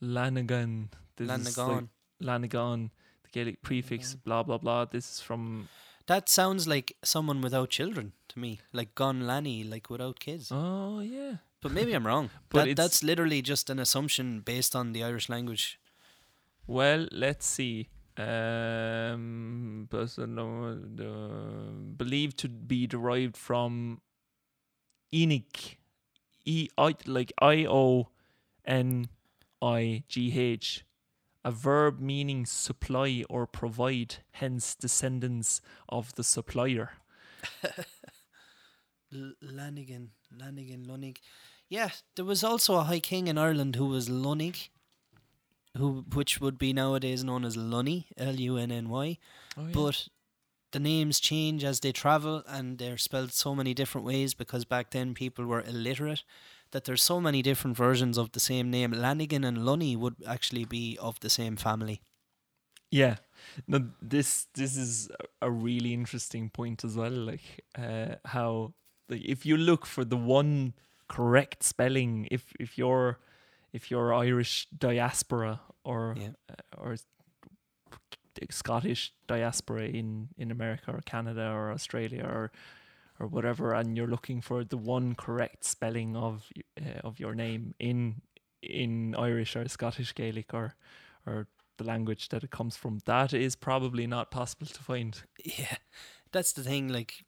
Lanigan. 0.00 0.90
This 1.16 1.30
is 1.30 1.58
like. 1.58 1.84
Lanagan, 2.22 2.90
the 3.22 3.28
Gaelic 3.32 3.62
prefix, 3.62 4.14
blah 4.14 4.42
blah 4.42 4.58
blah. 4.58 4.84
This 4.84 5.10
is 5.10 5.20
from 5.20 5.68
That 6.08 6.28
sounds 6.28 6.66
like 6.66 6.96
someone 7.04 7.42
without 7.42 7.68
children 7.68 8.12
to 8.28 8.38
me, 8.38 8.60
like 8.72 8.94
Gon 8.94 9.26
Lanny, 9.26 9.62
like 9.62 9.90
without 9.90 10.18
kids. 10.18 10.50
oh 10.50 11.00
yeah. 11.00 11.36
But 11.60 11.72
maybe 11.72 11.92
I'm 11.92 12.06
wrong. 12.06 12.30
But 12.50 12.64
that, 12.64 12.76
that's 12.76 13.02
literally 13.02 13.42
just 13.42 13.68
an 13.68 13.78
assumption 13.78 14.40
based 14.40 14.74
on 14.74 14.92
the 14.92 15.04
Irish 15.04 15.28
language. 15.28 15.78
Well, 16.66 17.08
let's 17.12 17.46
see. 17.46 17.88
Um, 18.16 19.86
person 19.90 20.38
uh, 20.38 21.94
believed 21.96 22.38
to 22.38 22.48
be 22.48 22.86
derived 22.86 23.36
from 23.36 24.00
Enig, 25.12 25.76
E 26.44 26.68
I 26.76 26.94
like 27.06 27.32
I 27.40 27.66
O 27.66 28.08
N 28.64 29.08
I 29.62 30.02
G 30.08 30.32
H, 30.40 30.84
a 31.48 31.50
verb 31.50 31.98
meaning 32.00 32.44
supply 32.46 33.24
or 33.28 33.46
provide, 33.46 34.16
hence 34.32 34.74
descendants 34.74 35.60
of 35.88 36.14
the 36.16 36.24
supplier. 36.24 36.88
L- 39.14 39.32
Lanigan, 39.40 40.10
Lanigan, 40.38 40.84
Lunig. 40.86 41.18
Yeah, 41.68 41.90
there 42.16 42.24
was 42.24 42.44
also 42.44 42.76
a 42.76 42.84
high 42.84 43.00
king 43.00 43.26
in 43.28 43.38
Ireland 43.38 43.76
who 43.76 43.86
was 43.86 44.08
Lunig, 44.08 44.68
who 45.76 46.04
which 46.14 46.40
would 46.40 46.58
be 46.58 46.72
nowadays 46.72 47.24
known 47.24 47.44
as 47.44 47.56
Lunny, 47.56 48.06
L 48.16 48.34
U 48.34 48.56
N 48.56 48.70
N 48.70 48.88
Y. 48.88 49.18
Oh, 49.56 49.68
But 49.72 50.08
the 50.72 50.80
names 50.80 51.20
change 51.20 51.64
as 51.64 51.80
they 51.80 51.92
travel 51.92 52.42
and 52.46 52.76
they're 52.78 52.98
spelled 52.98 53.32
so 53.32 53.54
many 53.54 53.72
different 53.72 54.06
ways 54.06 54.34
because 54.34 54.64
back 54.66 54.90
then 54.90 55.14
people 55.14 55.46
were 55.46 55.62
illiterate 55.62 56.22
that 56.72 56.84
there's 56.84 57.02
so 57.02 57.20
many 57.20 57.42
different 57.42 57.76
versions 57.76 58.18
of 58.18 58.32
the 58.32 58.40
same 58.40 58.70
name. 58.70 58.92
Lanigan 58.92 59.44
and 59.44 59.64
Lunny 59.64 59.96
would 59.96 60.16
actually 60.26 60.64
be 60.64 60.98
of 61.00 61.18
the 61.20 61.30
same 61.30 61.56
family. 61.56 62.00
Yeah. 62.90 63.16
No, 63.66 63.90
this 64.02 64.46
this 64.54 64.76
is 64.76 65.08
a- 65.10 65.46
a 65.46 65.50
really 65.50 65.92
interesting 65.92 66.50
point 66.50 66.84
as 66.84 66.96
well. 66.96 67.12
Like 67.12 67.64
uh, 67.76 68.16
how 68.24 68.72
like 69.08 69.22
if 69.24 69.44
you 69.46 69.56
look 69.56 69.86
for 69.86 70.04
the 70.04 70.16
one 70.16 70.74
correct 71.08 71.62
spelling, 71.62 72.28
if 72.30 72.52
if 72.58 72.76
you're 72.78 73.18
if 73.72 73.90
you're 73.90 74.12
Irish 74.14 74.66
diaspora 74.78 75.60
or 75.84 76.14
Yeah. 76.18 76.30
uh, 76.50 76.80
or 76.82 76.96
Scottish 78.50 79.12
diaspora 79.26 79.84
in 79.88 80.28
in 80.38 80.50
America 80.50 80.92
or 80.92 81.00
Canada 81.04 81.50
or 81.50 81.72
Australia 81.72 82.24
or 82.24 82.52
or 83.20 83.26
whatever, 83.26 83.72
and 83.72 83.96
you're 83.96 84.06
looking 84.06 84.40
for 84.40 84.64
the 84.64 84.76
one 84.76 85.14
correct 85.14 85.64
spelling 85.64 86.16
of 86.16 86.46
uh, 86.80 87.00
of 87.04 87.18
your 87.18 87.34
name 87.34 87.74
in 87.78 88.22
in 88.62 89.14
Irish 89.14 89.56
or 89.56 89.68
Scottish 89.68 90.14
Gaelic 90.14 90.54
or 90.54 90.74
or 91.26 91.46
the 91.78 91.84
language 91.84 92.28
that 92.28 92.44
it 92.44 92.50
comes 92.50 92.76
from, 92.76 92.98
that 93.06 93.32
is 93.32 93.56
probably 93.56 94.06
not 94.06 94.30
possible 94.30 94.66
to 94.66 94.82
find. 94.82 95.22
Yeah, 95.44 95.76
that's 96.32 96.52
the 96.52 96.62
thing. 96.62 96.88
Like, 96.88 97.24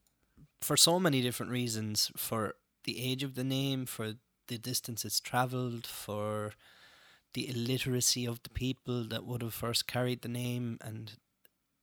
for 0.61 0.77
so 0.77 1.01
many 1.01 1.23
different 1.23 1.53
reasons, 1.53 2.11
for 2.17 2.55
the 2.85 3.01
age 3.01 3.23
of 3.23 3.35
the 3.35 3.45
name, 3.45 3.87
for 3.87 4.15
the 4.49 4.59
distance 4.59 5.05
it's 5.05 5.21
travelled, 5.21 5.87
for 5.87 6.53
the 7.35 7.49
illiteracy 7.49 8.27
of 8.27 8.43
the 8.43 8.51
people 8.51 9.05
that 9.05 9.25
would 9.25 9.43
have 9.43 9.55
first 9.55 9.87
carried 9.87 10.23
the 10.23 10.29
name, 10.29 10.79
and 10.83 11.13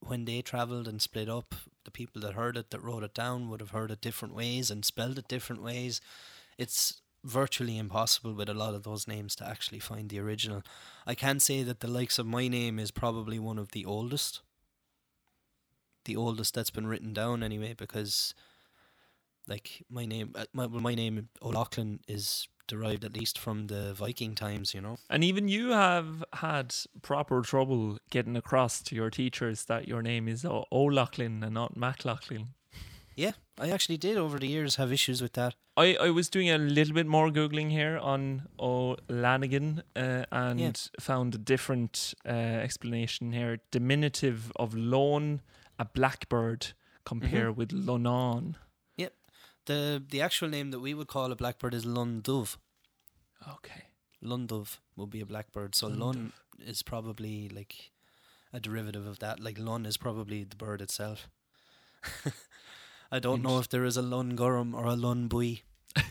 when 0.00 0.26
they 0.26 0.42
travelled 0.42 0.86
and 0.86 1.02
split 1.02 1.28
up, 1.28 1.54
the 1.88 1.92
people 1.98 2.20
that 2.20 2.34
heard 2.34 2.58
it, 2.58 2.70
that 2.70 2.82
wrote 2.82 3.02
it 3.02 3.14
down, 3.14 3.48
would 3.48 3.60
have 3.60 3.70
heard 3.70 3.90
it 3.90 4.02
different 4.02 4.34
ways 4.34 4.70
and 4.70 4.84
spelled 4.84 5.18
it 5.18 5.26
different 5.26 5.62
ways. 5.62 6.02
It's 6.58 7.00
virtually 7.24 7.78
impossible 7.78 8.34
with 8.34 8.50
a 8.50 8.54
lot 8.54 8.74
of 8.74 8.82
those 8.82 9.08
names 9.08 9.34
to 9.36 9.48
actually 9.48 9.78
find 9.78 10.10
the 10.10 10.20
original. 10.20 10.62
I 11.06 11.14
can 11.14 11.40
say 11.40 11.62
that 11.62 11.80
the 11.80 11.88
likes 11.88 12.18
of 12.18 12.26
my 12.26 12.46
name 12.46 12.78
is 12.78 12.90
probably 12.90 13.38
one 13.38 13.58
of 13.58 13.70
the 13.72 13.86
oldest 13.86 14.40
the 16.04 16.16
oldest 16.16 16.54
that's 16.54 16.70
been 16.70 16.86
written 16.86 17.12
down 17.12 17.42
anyway 17.42 17.74
because 17.76 18.32
like 19.48 19.82
my 19.90 20.04
name 20.06 20.32
uh, 20.34 20.44
my, 20.52 20.66
my 20.66 20.94
name 20.94 21.28
O'Loughlin 21.42 22.00
is 22.06 22.48
derived 22.66 23.04
at 23.04 23.14
least 23.14 23.38
from 23.38 23.66
the 23.68 23.94
Viking 23.94 24.34
times 24.34 24.74
you 24.74 24.80
know 24.82 24.96
And 25.08 25.24
even 25.24 25.48
you 25.48 25.70
have 25.70 26.22
had 26.34 26.74
proper 27.02 27.40
trouble 27.42 27.98
getting 28.10 28.36
across 28.36 28.82
to 28.82 28.94
your 28.94 29.10
teachers 29.10 29.64
that 29.64 29.88
your 29.88 30.02
name 30.02 30.28
is 30.28 30.44
O- 30.44 30.66
O'Loughlin 30.70 31.42
and 31.42 31.54
not 31.54 31.76
MacLaughlin. 31.76 32.48
yeah 33.16 33.32
I 33.58 33.70
actually 33.70 33.96
did 33.98 34.16
over 34.18 34.38
the 34.38 34.46
years 34.48 34.76
have 34.76 34.92
issues 34.92 35.22
with 35.22 35.32
that 35.32 35.54
I, 35.78 35.96
I 36.00 36.10
was 36.10 36.28
doing 36.28 36.50
a 36.50 36.58
little 36.58 36.92
bit 36.94 37.06
more 37.06 37.30
googling 37.30 37.70
here 37.70 37.98
on 37.98 38.48
O'Lanigan 38.58 39.82
uh, 39.96 40.24
and 40.32 40.60
Yeah. 40.60 40.72
found 41.00 41.34
a 41.34 41.38
different 41.38 42.14
uh, 42.26 42.30
explanation 42.30 43.32
here. 43.32 43.58
Diminutive 43.70 44.52
of 44.56 44.74
lone, 44.74 45.40
a 45.78 45.84
blackbird, 45.84 46.72
compare 47.04 47.52
with 47.52 47.70
Lunan. 47.70 48.56
The 49.68 50.02
the 50.10 50.20
actual 50.20 50.48
name 50.48 50.70
that 50.72 50.80
we 50.80 50.94
would 50.94 51.06
call 51.08 51.32
a 51.32 51.36
blackbird 51.36 51.74
is 51.74 51.84
Lundove 51.84 52.56
Okay. 53.56 53.84
Lundove 54.22 54.80
would 54.96 55.10
be 55.10 55.20
a 55.20 55.26
blackbird 55.26 55.74
so 55.74 55.86
Lun 55.86 56.32
is 56.66 56.82
probably 56.82 57.48
like 57.48 57.92
a 58.52 58.60
derivative 58.60 59.06
of 59.06 59.18
that 59.20 59.40
like 59.40 59.58
Lun 59.58 59.86
is 59.86 59.96
probably 59.96 60.42
the 60.44 60.56
bird 60.56 60.80
itself 60.82 61.28
I 63.12 63.18
don't 63.20 63.42
know 63.42 63.58
if 63.58 63.68
there 63.68 63.84
is 63.84 63.96
a 63.96 64.02
Lun 64.02 64.36
Gurrum 64.36 64.74
or 64.74 64.84
a 64.86 64.96
Lun 64.96 65.28
Bui 65.28 65.62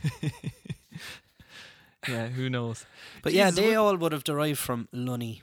Yeah, 2.07 2.27
who 2.29 2.49
knows? 2.49 2.85
But 3.21 3.33
yeah, 3.33 3.51
they 3.51 3.75
all 3.75 3.97
would 3.97 4.11
have 4.13 4.23
derived 4.23 4.59
from 4.59 4.87
Lunny, 4.93 5.41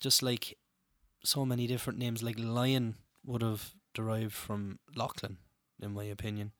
just 0.00 0.22
like 0.22 0.56
so 1.22 1.44
many 1.44 1.66
different 1.66 1.98
names. 1.98 2.22
Like 2.22 2.38
Lion 2.38 2.94
would 3.24 3.42
have 3.42 3.74
derived 3.92 4.32
from 4.32 4.78
Lachlan, 4.94 5.36
in 5.80 5.92
my 5.92 6.04
opinion. 6.04 6.52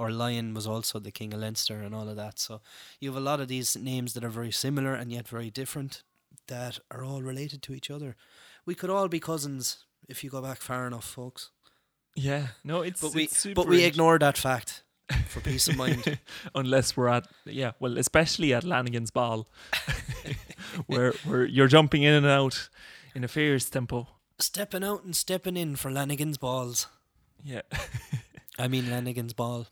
Or 0.00 0.10
Lion 0.10 0.54
was 0.54 0.66
also 0.66 0.98
the 0.98 1.10
king 1.10 1.34
of 1.34 1.40
Leinster 1.40 1.82
and 1.82 1.94
all 1.94 2.08
of 2.08 2.16
that. 2.16 2.38
So 2.38 2.60
you 3.00 3.10
have 3.10 3.18
a 3.22 3.28
lot 3.30 3.40
of 3.40 3.48
these 3.48 3.76
names 3.76 4.14
that 4.14 4.24
are 4.24 4.30
very 4.40 4.50
similar 4.52 4.94
and 4.94 5.12
yet 5.12 5.28
very 5.28 5.50
different 5.50 6.02
that 6.46 6.78
are 6.90 7.04
all 7.04 7.20
related 7.22 7.60
to 7.62 7.74
each 7.74 7.90
other. 7.90 8.16
We 8.64 8.74
could 8.74 8.88
all 8.90 9.08
be 9.08 9.20
cousins 9.20 9.84
if 10.08 10.24
you 10.24 10.30
go 10.30 10.40
back 10.40 10.58
far 10.62 10.86
enough, 10.86 11.04
folks. 11.04 11.50
Yeah, 12.16 12.46
no, 12.64 12.80
it's 12.82 13.00
But 13.00 13.14
we 13.14 13.24
it's 13.24 13.36
super 13.38 13.54
but 13.54 13.68
we 13.68 13.84
ignore 13.84 14.18
that 14.18 14.38
fact 14.38 14.82
for 15.28 15.40
peace 15.40 15.68
of 15.68 15.76
mind. 15.76 16.18
unless 16.54 16.96
we're 16.96 17.08
at 17.08 17.26
yeah, 17.44 17.72
well, 17.78 17.98
especially 17.98 18.54
at 18.54 18.64
Lanigan's 18.64 19.10
Ball, 19.10 19.46
where 20.86 21.12
where 21.24 21.44
you're 21.44 21.68
jumping 21.68 22.02
in 22.02 22.14
and 22.14 22.26
out 22.26 22.68
in 23.14 23.22
a 23.24 23.28
fierce 23.28 23.68
tempo. 23.70 24.08
stepping 24.38 24.84
out 24.84 25.04
and 25.04 25.14
stepping 25.14 25.56
in 25.56 25.76
for 25.76 25.90
Lanigan's 25.90 26.38
balls. 26.38 26.86
Yeah, 27.44 27.62
I 28.58 28.66
mean 28.68 28.90
Lanigan's 28.90 29.34
ball. 29.34 29.66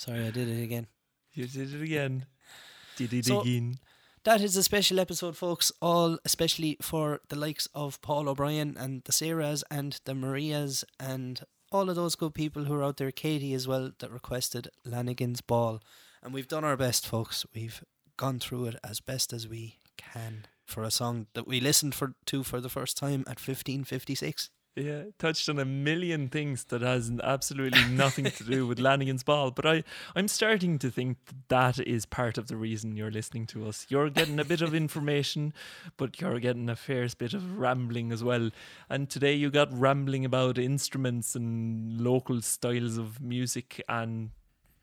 Sorry, 0.00 0.26
I 0.26 0.30
did 0.30 0.48
it 0.48 0.62
again. 0.62 0.86
You 1.34 1.46
did 1.46 1.74
it 1.74 1.82
again. 1.82 2.24
Did 2.96 3.12
it 3.12 3.26
So- 3.26 3.42
again. 3.42 3.78
That 4.24 4.40
is 4.42 4.56
a 4.56 4.62
special 4.62 4.98
episode, 5.00 5.36
folks. 5.36 5.72
All 5.80 6.18
especially 6.24 6.76
for 6.82 7.20
the 7.28 7.36
likes 7.36 7.66
of 7.74 8.00
Paul 8.02 8.28
O'Brien 8.28 8.76
and 8.78 9.02
the 9.04 9.12
Sarahs 9.12 9.62
and 9.70 9.98
the 10.06 10.14
Marias 10.14 10.84
and 10.98 11.40
all 11.72 11.88
of 11.90 11.96
those 11.96 12.16
good 12.16 12.34
people 12.34 12.64
who 12.64 12.74
are 12.74 12.84
out 12.84 12.96
there. 12.98 13.10
Katie 13.12 13.54
as 13.54 13.66
well 13.68 13.92
that 13.98 14.10
requested 14.10 14.68
Lanigan's 14.84 15.40
Ball, 15.42 15.80
and 16.22 16.34
we've 16.34 16.48
done 16.48 16.64
our 16.64 16.76
best, 16.76 17.06
folks. 17.06 17.46
We've 17.54 17.82
gone 18.18 18.38
through 18.40 18.66
it 18.66 18.76
as 18.84 19.00
best 19.00 19.32
as 19.32 19.46
we 19.48 19.78
can 19.96 20.46
for 20.66 20.82
a 20.82 20.90
song 20.90 21.26
that 21.34 21.46
we 21.46 21.58
listened 21.60 21.94
for 21.94 22.12
to 22.26 22.42
for 22.42 22.60
the 22.60 22.68
first 22.68 22.98
time 22.98 23.24
at 23.26 23.40
fifteen 23.40 23.84
fifty 23.84 24.14
six. 24.14 24.50
Yeah, 24.76 25.02
touched 25.18 25.48
on 25.48 25.58
a 25.58 25.64
million 25.64 26.28
things 26.28 26.64
that 26.64 26.80
has 26.80 27.10
absolutely 27.24 27.84
nothing 27.90 28.26
to 28.26 28.44
do 28.44 28.66
with 28.68 28.78
Lanigan's 28.78 29.24
ball. 29.24 29.50
But 29.50 29.66
I, 29.66 29.84
I'm 30.14 30.28
starting 30.28 30.78
to 30.78 30.90
think 30.90 31.18
that, 31.26 31.48
that 31.76 31.86
is 31.86 32.06
part 32.06 32.38
of 32.38 32.46
the 32.46 32.56
reason 32.56 32.96
you're 32.96 33.10
listening 33.10 33.46
to 33.48 33.66
us. 33.66 33.86
You're 33.88 34.10
getting 34.10 34.38
a 34.38 34.44
bit 34.44 34.62
of 34.62 34.72
information, 34.72 35.52
but 35.96 36.20
you're 36.20 36.38
getting 36.38 36.68
a 36.68 36.76
fair 36.76 37.08
bit 37.18 37.34
of 37.34 37.58
rambling 37.58 38.12
as 38.12 38.22
well. 38.22 38.50
And 38.88 39.10
today 39.10 39.34
you 39.34 39.50
got 39.50 39.76
rambling 39.76 40.24
about 40.24 40.56
instruments 40.56 41.34
and 41.34 42.00
local 42.00 42.40
styles 42.40 42.96
of 42.96 43.20
music 43.20 43.82
and 43.88 44.30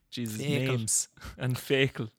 Jesus 0.09 0.41
Feakle. 0.41 0.67
names 0.67 1.07
and 1.37 1.55
Feakle. 1.55 2.09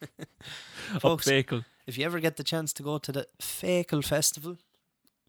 Folks, 1.00 1.26
Feakle. 1.26 1.64
If 1.86 1.98
you 1.98 2.04
ever 2.04 2.20
get 2.20 2.36
the 2.36 2.44
chance 2.44 2.72
to 2.74 2.84
go 2.84 2.98
to 2.98 3.10
the 3.10 3.26
Feakle 3.40 4.04
Festival, 4.04 4.58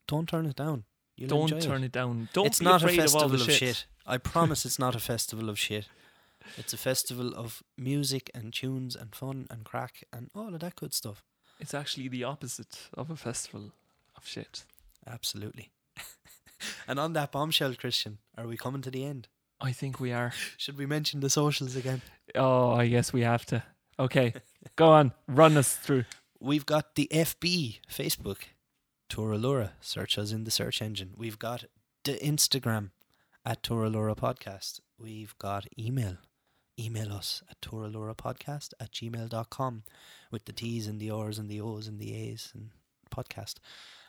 don't 0.08 0.30
turn 0.30 0.46
it 0.46 0.56
down. 0.56 0.84
You'll 1.20 1.47
Don't 1.47 1.61
turn 1.61 1.84
it 1.84 1.91
down. 1.91 2.30
Don't 2.32 2.45
it's 2.47 2.59
be 2.59 2.65
not 2.65 2.82
a 2.82 2.86
afraid 2.86 2.99
of 2.99 3.13
all 3.15 3.22
festival 3.22 3.30
the 3.38 3.43
of 3.43 3.51
shit. 3.51 3.76
shit. 3.76 3.86
I 4.07 4.17
promise 4.17 4.65
it's 4.65 4.80
not 4.80 4.95
a 4.95 4.99
festival 4.99 5.49
of 5.49 5.59
shit. 5.59 5.88
It's 6.57 6.72
a 6.72 6.78
festival 6.78 7.36
of 7.36 7.61
music 7.78 8.32
and 8.34 8.53
tunes 8.53 8.95
and 8.95 9.13
fun 9.13 9.45
and 9.51 9.65
crack 9.65 10.03
and 10.13 10.30
all 10.34 10.53
of 10.53 10.61
that 10.61 10.78
good 10.78 10.93
stuff. 10.93 11.24
It's 11.59 11.74
actually 11.74 12.07
the 12.07 12.24
opposite 12.24 12.88
of 12.93 13.09
a 13.11 13.17
festival 13.17 13.74
of 14.15 14.26
shit. 14.26 14.63
Absolutely. 15.05 15.72
and 16.88 16.97
on 16.99 17.11
that 17.13 17.34
bombshell, 17.34 17.76
Christian, 17.76 18.20
are 18.38 18.47
we 18.47 18.55
coming 18.55 18.82
to 18.82 18.89
the 18.91 19.03
end? 19.03 19.28
I 19.59 19.74
think 19.74 19.99
we 19.99 20.13
are. 20.13 20.32
Should 20.55 20.78
we 20.78 20.86
mention 20.86 21.20
the 21.20 21.30
socials 21.30 21.76
again? 21.76 22.01
Oh, 22.34 22.72
I 22.72 22.88
guess 22.88 23.11
we 23.11 23.22
have 23.22 23.45
to. 23.47 23.61
Okay, 23.99 24.34
go 24.78 24.88
on, 24.93 25.11
run 25.28 25.57
us 25.57 25.76
through. 25.76 26.05
We've 26.39 26.65
got 26.65 26.95
the 26.95 27.09
FB, 27.11 27.80
Facebook, 27.91 28.38
Turalura. 29.10 29.72
Search 29.82 30.18
us 30.18 30.32
in 30.32 30.43
the 30.43 30.51
search 30.51 30.82
engine. 30.82 31.14
We've 31.18 31.39
got 31.39 31.66
the 32.03 32.14
Instagram 32.14 32.91
at 33.45 33.64
Turalura 33.64 34.16
Podcast. 34.16 34.80
We've 34.97 35.38
got 35.39 35.66
email. 35.78 36.18
Email 36.80 37.12
us 37.12 37.43
at 37.49 37.60
Turalura 37.62 38.16
Podcast 38.16 38.74
at 38.80 38.91
gmail.com 38.91 39.84
with 40.32 40.45
the 40.45 40.53
T's 40.53 40.88
and 40.88 40.99
the 40.99 41.10
R's 41.10 41.38
and 41.38 41.49
the 41.49 41.60
O's 41.60 41.88
and 41.88 41.99
the 41.99 42.16
A's 42.16 42.51
and 42.53 42.70
podcast. 43.14 43.55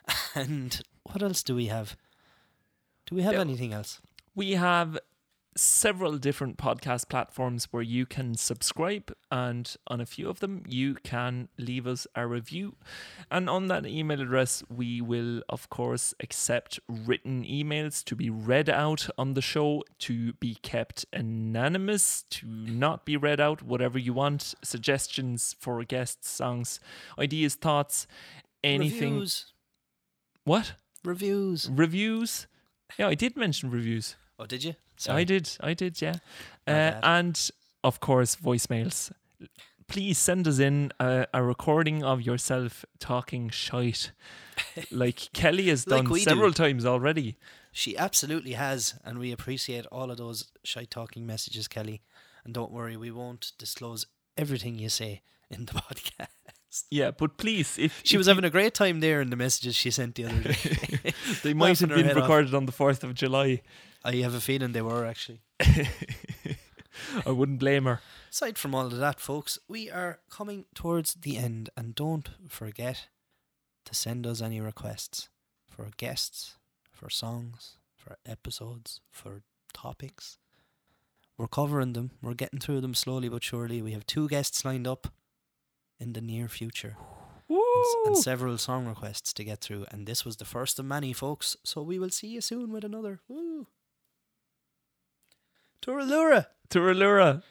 And 0.35 0.81
what 1.03 1.21
else 1.21 1.43
do 1.43 1.55
we 1.55 1.65
have? 1.67 1.95
Do 3.07 3.15
we 3.15 3.21
have 3.23 3.33
Yeah. 3.33 3.41
anything 3.41 3.73
else? 3.73 3.99
We 4.35 4.51
have 4.53 4.97
several 5.55 6.17
different 6.17 6.57
podcast 6.57 7.09
platforms 7.09 7.67
where 7.71 7.83
you 7.83 8.05
can 8.05 8.35
subscribe, 8.35 9.13
and 9.29 9.75
on 9.87 9.99
a 9.99 10.05
few 10.05 10.29
of 10.29 10.39
them, 10.39 10.63
you 10.67 10.95
can 11.03 11.49
leave 11.57 11.85
us 11.85 12.07
a 12.15 12.25
review. 12.25 12.75
And 13.29 13.49
on 13.49 13.67
that 13.67 13.85
email 13.85 14.21
address, 14.21 14.63
we 14.69 15.01
will, 15.01 15.43
of 15.49 15.69
course, 15.69 16.13
accept 16.19 16.79
written 16.87 17.43
emails 17.43 18.03
to 18.05 18.15
be 18.15 18.29
read 18.29 18.69
out 18.69 19.09
on 19.17 19.33
the 19.33 19.41
show, 19.41 19.83
to 19.99 20.33
be 20.33 20.55
kept 20.61 21.05
anonymous, 21.11 22.23
to 22.29 22.47
not 22.47 23.05
be 23.05 23.17
read 23.17 23.41
out, 23.41 23.61
whatever 23.61 23.99
you 23.99 24.13
want. 24.13 24.55
Suggestions 24.63 25.55
for 25.59 25.83
guests, 25.83 26.29
songs, 26.29 26.79
ideas, 27.19 27.55
thoughts, 27.55 28.07
anything. 28.63 29.13
Reviews. 29.15 29.53
What? 30.43 30.73
Reviews. 31.03 31.69
Reviews? 31.69 32.47
Yeah, 32.97 33.07
I 33.07 33.15
did 33.15 33.35
mention 33.35 33.69
reviews. 33.69 34.15
Oh, 34.39 34.45
did 34.45 34.63
you? 34.63 34.75
I 35.09 35.23
did. 35.23 35.49
I 35.61 35.73
did, 35.73 36.01
yeah. 36.01 36.15
Uh, 36.67 36.99
and 37.03 37.49
of 37.83 37.99
course, 37.99 38.35
voicemails. 38.35 39.11
Please 39.87 40.17
send 40.17 40.47
us 40.47 40.59
in 40.59 40.91
a, 40.99 41.27
a 41.33 41.43
recording 41.43 42.03
of 42.03 42.21
yourself 42.21 42.85
talking 42.99 43.49
shite, 43.49 44.11
like 44.91 45.29
Kelly 45.33 45.67
has 45.67 45.85
Like 45.87 46.03
done 46.03 46.11
we 46.11 46.19
do. 46.19 46.29
several 46.29 46.53
times 46.53 46.85
already. 46.85 47.37
She 47.73 47.97
absolutely 47.97 48.53
has, 48.53 48.95
and 49.03 49.17
we 49.19 49.31
appreciate 49.31 49.85
all 49.91 50.11
of 50.11 50.17
those 50.17 50.49
shy 50.63 50.85
talking 50.85 51.25
messages, 51.25 51.67
Kelly. 51.67 52.01
And 52.45 52.53
don't 52.53 52.71
worry, 52.71 52.95
we 52.97 53.11
won't 53.11 53.51
disclose 53.57 54.05
everything 54.37 54.77
you 54.79 54.89
say 54.89 55.21
in 55.49 55.65
the 55.65 55.73
podcast. 55.85 56.27
Yeah, 56.89 57.11
but 57.11 57.37
please, 57.37 57.77
if 57.77 58.01
She 58.03 58.15
if 58.15 58.19
was 58.19 58.27
you- 58.27 58.31
having 58.31 58.45
a 58.45 58.49
great 58.49 58.73
time 58.73 58.99
there 59.01 59.21
in 59.21 59.29
the 59.29 59.35
messages 59.35 59.75
she 59.75 59.91
sent 59.91 60.15
the 60.15 60.25
other 60.25 60.41
day. 60.41 61.13
they 61.43 61.53
might 61.53 61.79
have 61.79 61.89
been 61.89 62.05
head 62.05 62.17
off. 62.17 62.23
recorded 62.23 62.53
on 62.53 62.65
the 62.65 62.71
fourth 62.71 63.03
of 63.03 63.13
July. 63.13 63.61
I 64.03 64.15
have 64.15 64.33
a 64.33 64.39
feeling 64.41 64.71
they 64.71 64.81
were 64.81 65.05
actually. 65.05 65.41
I 67.25 67.31
wouldn't 67.31 67.59
blame 67.59 67.85
her. 67.85 67.99
Aside 68.31 68.57
from 68.57 68.73
all 68.75 68.85
of 68.87 68.97
that, 68.97 69.19
folks, 69.19 69.59
we 69.67 69.89
are 69.89 70.19
coming 70.29 70.65
towards 70.73 71.15
the 71.15 71.37
end, 71.37 71.69
and 71.75 71.93
don't 71.95 72.29
forget 72.47 73.07
to 73.85 73.93
send 73.95 74.25
us 74.25 74.41
any 74.41 74.61
requests 74.61 75.29
for 75.67 75.89
guests, 75.97 76.55
for 76.91 77.09
songs, 77.09 77.77
for 77.95 78.17
episodes, 78.25 79.01
for 79.11 79.41
topics. 79.73 80.37
We're 81.37 81.47
covering 81.47 81.93
them. 81.93 82.11
We're 82.21 82.33
getting 82.35 82.59
through 82.59 82.81
them 82.81 82.93
slowly 82.93 83.27
but 83.29 83.43
surely. 83.43 83.81
We 83.81 83.91
have 83.93 84.05
two 84.05 84.27
guests 84.29 84.63
lined 84.63 84.87
up 84.87 85.07
in 86.01 86.13
the 86.13 86.21
near 86.21 86.47
future 86.47 86.95
and, 87.49 87.85
s- 87.85 87.95
and 88.07 88.17
several 88.17 88.57
song 88.57 88.87
requests 88.87 89.31
to 89.33 89.43
get 89.43 89.59
through. 89.61 89.85
And 89.91 90.07
this 90.07 90.25
was 90.25 90.35
the 90.37 90.45
first 90.45 90.79
of 90.79 90.85
many, 90.85 91.13
folks. 91.13 91.55
So 91.63 91.81
we 91.83 91.99
will 91.99 92.09
see 92.09 92.27
you 92.27 92.41
soon 92.41 92.71
with 92.71 92.83
another. 92.83 93.19
Woo! 93.27 93.67
Turalura! 95.81 96.47
Turalura. 96.69 97.41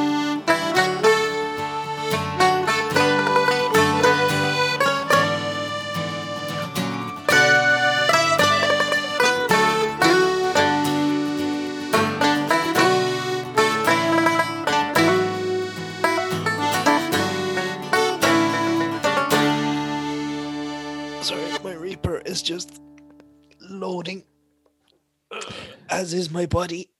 is 22.34 22.42
just 22.42 22.80
loading, 23.60 24.24
as 25.88 26.12
is 26.12 26.32
my 26.32 26.46
body 26.46 26.90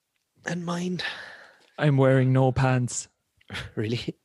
and 0.47 0.65
mind. 0.65 1.03
I'm 1.77 1.97
wearing 1.97 2.33
no 2.33 2.53
pants. 2.53 3.09
Really? 3.75 4.17